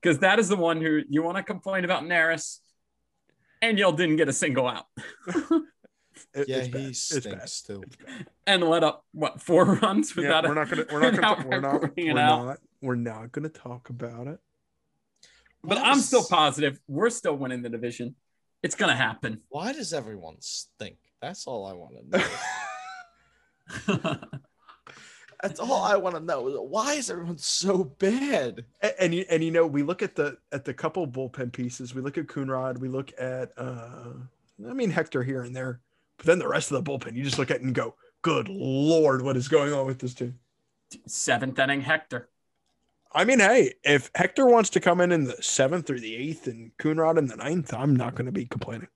because 0.00 0.18
that 0.20 0.38
is 0.38 0.48
the 0.48 0.56
one 0.56 0.80
who 0.80 1.00
you 1.08 1.22
want 1.22 1.36
to 1.38 1.42
complain 1.42 1.84
about 1.84 2.02
Neris. 2.04 2.58
Daniel 3.62 3.92
didn't 3.92 4.16
get 4.16 4.28
a 4.28 4.32
single 4.32 4.66
out 4.68 4.86
It- 6.34 6.48
Yeah, 6.48 6.62
he 6.64 6.92
stinks 6.92 7.62
too. 7.62 7.82
And 8.46 8.62
let 8.62 8.84
up 8.84 9.04
what 9.12 9.40
four 9.40 9.64
runs 9.64 10.14
Yeah, 10.14 10.22
without 10.22 10.44
we're 10.44 10.52
a, 10.52 10.54
not 10.54 10.68
gonna. 10.70 10.84
We're 10.92 11.00
not 11.10 11.20
gonna. 11.20 11.46
We're 11.48 11.60
not. 11.60 11.96
We're 11.96 12.18
out. 12.18 12.46
not. 12.46 12.58
We're 12.82 12.94
not 12.94 13.32
gonna 13.32 13.48
talk 13.48 13.88
about 13.90 14.26
it. 14.26 14.38
But 15.64 15.78
Why 15.78 15.84
I'm 15.84 15.94
does- 15.94 16.06
still 16.06 16.24
positive. 16.24 16.78
We're 16.88 17.10
still 17.10 17.36
winning 17.36 17.62
the 17.62 17.68
division. 17.70 18.16
It's 18.62 18.74
gonna 18.74 18.96
happen. 18.96 19.40
Why 19.48 19.72
does 19.72 19.92
everyone 19.94 20.36
stink? 20.40 20.96
That's 21.22 21.46
all 21.46 21.64
I 21.66 21.72
want 21.72 21.94
to 22.12 22.18
know. 22.18 22.24
That's 25.42 25.58
all 25.58 25.82
I 25.84 25.96
want 25.96 26.16
to 26.16 26.20
know. 26.20 26.42
Why 26.62 26.94
is 26.94 27.10
everyone 27.10 27.38
so 27.38 27.84
bad? 27.84 28.64
And, 28.82 28.94
and 29.00 29.14
you 29.14 29.24
and 29.30 29.42
you 29.42 29.50
know 29.50 29.66
we 29.66 29.82
look 29.82 30.02
at 30.02 30.14
the 30.14 30.36
at 30.52 30.64
the 30.64 30.74
couple 30.74 31.06
bullpen 31.06 31.52
pieces. 31.52 31.94
We 31.94 32.02
look 32.02 32.18
at 32.18 32.26
Coonrod. 32.26 32.78
We 32.78 32.88
look 32.88 33.12
at 33.18 33.52
uh 33.56 34.12
I 34.68 34.72
mean 34.74 34.90
Hector 34.90 35.22
here 35.22 35.42
and 35.42 35.56
there, 35.56 35.80
but 36.18 36.26
then 36.26 36.38
the 36.38 36.48
rest 36.48 36.70
of 36.70 36.84
the 36.84 36.90
bullpen 36.90 37.16
you 37.16 37.24
just 37.24 37.38
look 37.38 37.50
at 37.50 37.56
it 37.58 37.62
and 37.62 37.74
go, 37.74 37.94
"Good 38.20 38.48
lord, 38.50 39.22
what 39.22 39.36
is 39.36 39.48
going 39.48 39.72
on 39.72 39.86
with 39.86 39.98
this 39.98 40.12
team?" 40.12 40.38
Seventh 41.06 41.58
inning 41.58 41.80
Hector. 41.80 42.28
I 43.12 43.24
mean, 43.24 43.40
hey, 43.40 43.74
if 43.82 44.10
Hector 44.14 44.46
wants 44.46 44.70
to 44.70 44.80
come 44.80 45.00
in 45.00 45.10
in 45.10 45.24
the 45.24 45.42
seventh 45.42 45.88
or 45.90 45.98
the 45.98 46.14
eighth 46.14 46.46
and 46.46 46.70
Coonrod 46.78 47.18
in 47.18 47.26
the 47.26 47.36
ninth, 47.36 47.72
I'm 47.74 47.96
not 47.96 48.14
going 48.14 48.26
to 48.26 48.32
be 48.32 48.44
complaining. 48.44 48.88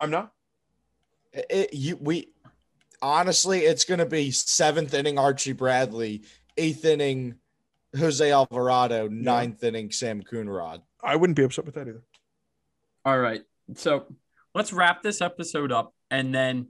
I'm 0.00 0.10
not. 0.10 0.32
It, 1.32 1.46
it- 1.48 1.74
you 1.74 1.96
we 1.96 2.32
honestly, 3.02 3.60
it's 3.60 3.84
gonna 3.84 4.06
be 4.06 4.30
seventh 4.30 4.94
inning 4.94 5.18
Archie 5.18 5.52
Bradley, 5.52 6.24
eighth 6.56 6.84
inning 6.84 7.36
Jose 7.96 8.30
Alvarado, 8.30 9.08
ninth 9.08 9.62
inning 9.64 9.90
Sam 9.90 10.22
Coonrod. 10.22 10.82
I 11.02 11.16
wouldn't 11.16 11.36
be 11.36 11.42
upset 11.42 11.64
with 11.64 11.74
that 11.74 11.88
either. 11.88 12.02
All 13.04 13.18
right. 13.18 13.42
So 13.74 14.06
let's 14.54 14.72
wrap 14.72 15.02
this 15.02 15.20
episode 15.20 15.72
up 15.72 15.94
and 16.10 16.34
then 16.34 16.68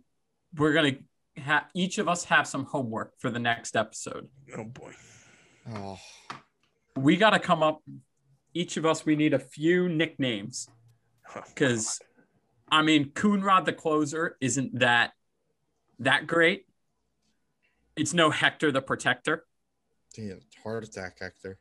we're 0.57 0.72
gonna 0.72 0.97
have 1.37 1.64
each 1.74 1.99
of 1.99 2.09
us 2.09 2.24
have 2.24 2.47
some 2.47 2.64
homework 2.64 3.12
for 3.18 3.31
the 3.31 3.39
next 3.39 3.76
episode. 3.76 4.28
Oh 4.57 4.64
boy. 4.64 4.93
Oh, 5.72 5.99
We 6.97 7.16
gotta 7.16 7.39
come 7.39 7.62
up 7.62 7.83
each 8.53 8.76
of 8.76 8.85
us, 8.85 9.07
we 9.07 9.14
need 9.14 9.35
a 9.35 9.39
few 9.39 9.89
nicknames. 9.89 10.68
Oh, 11.35 11.43
because 11.49 12.01
I 12.70 12.83
mean 12.83 13.11
Coonrod 13.11 13.64
the 13.64 13.72
closer 13.72 14.37
isn't 14.41 14.78
that 14.81 15.12
that 16.01 16.27
great. 16.27 16.67
It's 17.97 18.15
no 18.15 18.31
Hector 18.31 18.73
the 18.73 18.83
protector. 18.83 19.47
damn, 20.15 20.41
heart 20.63 20.85
attack, 20.85 21.19
Hector. 21.21 21.59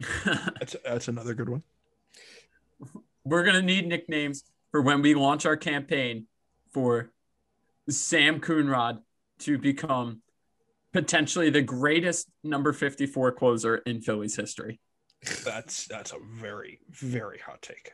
that's 0.24 0.76
that's 0.84 1.08
another 1.08 1.34
good 1.34 1.48
one. 1.48 1.62
We're 3.24 3.44
gonna 3.44 3.62
need 3.62 3.86
nicknames 3.86 4.44
for 4.70 4.80
when 4.82 5.02
we 5.02 5.14
launch 5.14 5.46
our 5.46 5.56
campaign 5.56 6.26
for 6.72 7.12
Sam 7.88 8.40
Coonrod 8.40 9.00
to 9.40 9.58
become 9.58 10.22
potentially 10.92 11.50
the 11.50 11.62
greatest 11.62 12.28
number 12.42 12.72
54 12.72 13.32
closer 13.32 13.76
in 13.78 14.00
Philly's 14.00 14.36
history. 14.36 14.80
That's 15.44 15.86
that's 15.86 16.12
a 16.12 16.18
very 16.40 16.80
very 16.90 17.38
hot 17.38 17.62
take. 17.62 17.92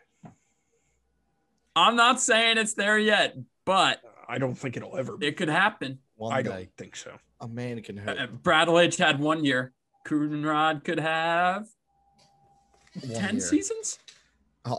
I'm 1.76 1.96
not 1.96 2.20
saying 2.20 2.58
it's 2.58 2.74
there 2.74 2.98
yet, 2.98 3.36
but 3.64 4.02
I 4.30 4.38
don't 4.38 4.54
think 4.54 4.76
it'll 4.76 4.96
ever 4.96 5.16
be. 5.16 5.26
it 5.26 5.36
could 5.36 5.48
happen. 5.48 5.98
One 6.16 6.32
I 6.32 6.42
day, 6.42 6.48
don't 6.50 6.76
think 6.76 6.96
so. 6.96 7.16
a 7.40 7.48
man 7.48 7.82
can 7.82 7.96
hope. 7.96 8.16
Uh, 8.18 8.26
Brad 8.28 8.68
Lidge 8.68 8.96
had 8.96 9.18
one 9.20 9.44
year. 9.44 9.72
Coonrod 10.06 10.84
could 10.84 10.98
have 11.00 11.66
One 13.02 13.20
10 13.20 13.34
year. 13.36 13.40
seasons. 13.40 13.98
Oh. 14.64 14.78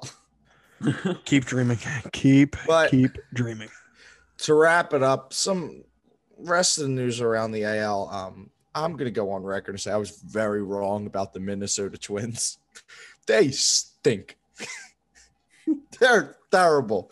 Keep 1.25 1.45
dreaming. 1.45 1.77
Keep 2.11 2.55
But- 2.65 2.89
keep 2.91 3.11
dreaming. 3.33 3.69
to 4.39 4.53
wrap 4.55 4.93
it 4.93 5.03
up, 5.03 5.31
some 5.33 5.83
rest 6.39 6.77
of 6.79 6.85
the 6.85 6.89
news 6.89 7.21
around 7.21 7.51
the 7.51 7.65
AL. 7.65 8.09
Um, 8.09 8.49
I'm 8.73 8.95
gonna 8.97 9.11
go 9.11 9.29
on 9.31 9.43
record 9.43 9.71
and 9.73 9.79
say 9.81 9.91
I 9.91 9.97
was 9.97 10.21
very 10.25 10.63
wrong 10.63 11.05
about 11.05 11.33
the 11.33 11.39
Minnesota 11.39 11.97
Twins. 11.99 12.57
They 13.27 13.51
stink. 13.51 14.37
They're 15.99 16.37
terrible. 16.51 17.11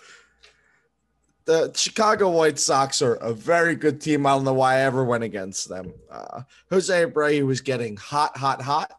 The 1.49 1.73
Chicago 1.75 2.29
White 2.29 2.59
Sox 2.59 3.01
are 3.01 3.15
a 3.15 3.33
very 3.33 3.73
good 3.73 3.99
team. 3.99 4.27
I 4.27 4.35
don't 4.35 4.43
know 4.43 4.53
why 4.53 4.75
I 4.75 4.79
ever 4.81 5.03
went 5.03 5.23
against 5.23 5.67
them. 5.67 5.91
Uh, 6.11 6.43
Jose 6.69 6.93
Abreu 7.05 7.43
was 7.47 7.59
getting 7.61 7.97
hot, 7.97 8.37
hot, 8.37 8.61
hot, 8.61 8.91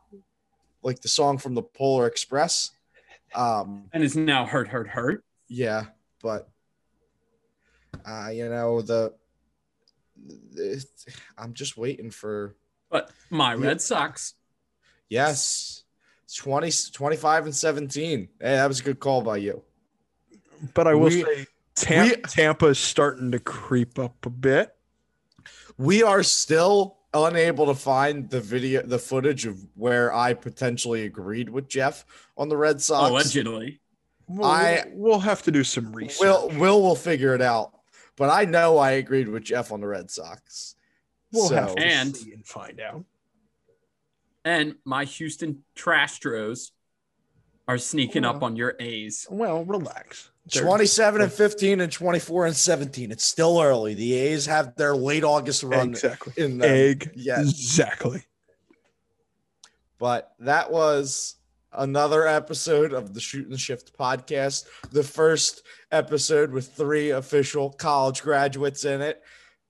like 0.82 1.00
the 1.00 1.06
song 1.06 1.38
from 1.38 1.54
the 1.54 1.62
Polar 1.62 2.08
Express. 2.08 2.72
Um, 3.36 3.84
and 3.92 4.02
is 4.02 4.16
now 4.16 4.46
hurt, 4.46 4.66
hurt, 4.66 4.88
hurt. 4.88 5.24
yeah, 5.46 5.84
but 6.20 6.48
uh, 8.04 8.30
you 8.32 8.48
know 8.48 8.82
the, 8.82 9.14
the 10.52 10.84
I'm 11.38 11.54
just 11.54 11.76
waiting 11.76 12.10
for 12.10 12.56
But 12.90 13.12
my 13.30 13.54
Yeah. 13.54 13.64
Red 13.68 13.80
Sox, 13.80 14.34
yes, 15.08 15.84
20, 16.34 16.72
25 16.92 17.44
and 17.44 17.54
17. 17.54 18.20
Hey, 18.20 18.28
that 18.40 18.66
was 18.66 18.80
a 18.80 18.82
good 18.82 18.98
call 18.98 19.22
by 19.22 19.36
you. 19.36 19.62
But 20.74 20.88
I 20.88 20.94
will 20.94 21.04
We- 21.04 21.22
say 21.22 21.46
Tampa, 21.80 22.16
we- 22.16 22.22
Tampa 22.22 22.66
is 22.66 22.78
starting 22.78 23.30
to 23.32 23.38
creep 23.38 23.98
up 23.98 24.24
a 24.26 24.30
bit. 24.30 24.74
We 25.78 26.02
are 26.02 26.22
still 26.22 26.98
unable 27.14 27.66
to 27.66 27.74
find 27.74 28.28
the 28.30 28.40
video, 28.40 28.82
the 28.82 28.98
footage 28.98 29.46
of 29.46 29.58
where 29.74 30.12
I 30.14 30.34
potentially 30.34 31.04
agreed 31.04 31.48
with 31.48 31.68
Jeff 31.68 32.04
on 32.36 32.48
the 32.48 32.56
Red 32.56 32.80
Sox. 32.80 33.10
allegedly. 33.10 33.80
We'll, 34.28 34.44
I- 34.46 34.84
we'll 34.92 35.18
have 35.20 35.42
to 35.42 35.50
do 35.50 35.64
some 35.64 35.92
research. 35.92 36.20
Will 36.20 36.48
Will 36.50 36.82
will 36.82 36.94
figure 36.96 37.34
it 37.34 37.42
out, 37.42 37.72
but 38.16 38.30
I 38.30 38.44
know 38.44 38.78
I 38.78 38.92
agreed 38.92 39.28
with 39.28 39.42
Jeff 39.42 39.72
on 39.72 39.80
the 39.80 39.88
Red 39.88 40.10
Sox. 40.10 40.76
we'll 41.32 41.48
so, 41.48 41.54
have 41.56 41.74
to 41.76 41.82
And- 41.82 42.16
see 42.16 42.32
and 42.32 42.46
find 42.46 42.80
out. 42.80 43.04
And 44.44 44.76
my 44.84 45.04
Houston 45.04 45.64
Trashtros 45.76 46.70
are 47.68 47.76
sneaking 47.78 48.24
up 48.24 48.38
Oh. 48.42 48.46
on 48.46 48.56
your 48.56 48.74
A's. 48.80 49.26
Well, 49.30 49.64
relax. 49.64 50.30
They're- 50.52 50.62
27 50.62 51.20
and 51.20 51.32
15 51.32 51.80
and 51.80 51.92
24 51.92 52.46
and 52.46 52.56
17. 52.56 53.10
It's 53.12 53.24
still 53.24 53.60
early. 53.60 53.94
The 53.94 54.14
A's 54.14 54.46
have 54.46 54.74
their 54.76 54.94
late 54.96 55.24
August 55.24 55.62
run 55.62 55.90
exactly. 55.90 56.32
in 56.36 56.58
them. 56.58 56.70
Egg. 56.70 57.10
Yes. 57.14 57.50
Exactly. 57.50 58.24
But 59.98 60.32
that 60.40 60.70
was 60.72 61.36
another 61.72 62.26
episode 62.26 62.92
of 62.92 63.14
the 63.14 63.20
Shoot 63.20 63.48
and 63.48 63.60
Shift 63.60 63.96
podcast. 63.98 64.64
The 64.90 65.02
first 65.04 65.62
episode 65.92 66.50
with 66.52 66.72
three 66.72 67.10
official 67.10 67.70
college 67.70 68.22
graduates 68.22 68.84
in 68.84 69.02
it. 69.02 69.22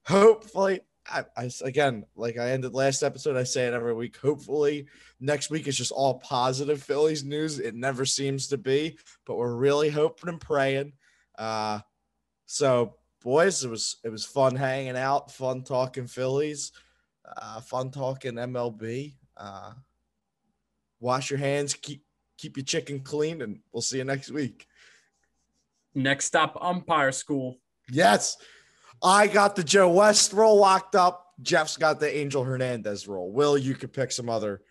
Hopefully, 0.07 0.81
I, 1.09 1.23
I 1.35 1.49
again, 1.63 2.05
like 2.15 2.37
I 2.37 2.51
ended 2.51 2.73
last 2.73 3.03
episode, 3.03 3.35
I 3.35 3.43
say 3.43 3.67
it 3.67 3.73
every 3.73 3.93
week. 3.93 4.17
Hopefully, 4.17 4.87
next 5.19 5.49
week 5.49 5.67
is 5.67 5.77
just 5.77 5.91
all 5.91 6.19
positive 6.19 6.81
Phillies 6.81 7.23
news. 7.23 7.59
It 7.59 7.75
never 7.75 8.05
seems 8.05 8.47
to 8.47 8.57
be, 8.57 8.97
but 9.25 9.35
we're 9.35 9.55
really 9.55 9.89
hoping 9.89 10.29
and 10.29 10.41
praying. 10.41 10.93
Uh, 11.37 11.79
so, 12.45 12.95
boys, 13.23 13.63
it 13.63 13.69
was 13.69 13.97
it 14.03 14.09
was 14.09 14.25
fun 14.25 14.55
hanging 14.55 14.97
out, 14.97 15.31
fun 15.31 15.63
talking 15.63 16.07
Phillies, 16.07 16.71
uh, 17.37 17.61
fun 17.61 17.91
talking 17.91 18.33
MLB. 18.33 19.15
Uh, 19.35 19.71
wash 20.99 21.29
your 21.29 21.39
hands, 21.39 21.73
keep 21.73 22.03
keep 22.37 22.57
your 22.57 22.65
chicken 22.65 22.99
clean, 22.99 23.41
and 23.41 23.59
we'll 23.71 23.81
see 23.81 23.97
you 23.97 24.03
next 24.03 24.31
week. 24.31 24.67
Next 25.93 26.25
stop, 26.25 26.57
umpire 26.61 27.11
school. 27.11 27.57
Yes, 27.89 28.37
I 29.03 29.27
got 29.27 29.55
the 29.55 29.63
Joe 29.63 29.89
West 29.89 30.33
role 30.33 30.57
locked 30.57 30.95
up. 30.95 31.33
Jeff's 31.41 31.77
got 31.77 31.99
the 31.99 32.15
Angel 32.15 32.43
Hernandez 32.43 33.07
role. 33.07 33.31
Will, 33.31 33.57
you 33.57 33.73
could 33.73 33.93
pick 33.93 34.11
some 34.11 34.29
other 34.29 34.61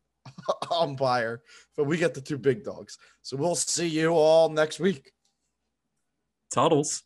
umpire, 0.70 1.42
but 1.76 1.84
we 1.84 1.98
get 1.98 2.14
the 2.14 2.20
two 2.20 2.38
big 2.38 2.64
dogs. 2.64 2.98
So 3.22 3.36
we'll 3.36 3.54
see 3.54 3.86
you 3.86 4.12
all 4.12 4.48
next 4.48 4.80
week. 4.80 5.12
Tuttles. 6.50 7.02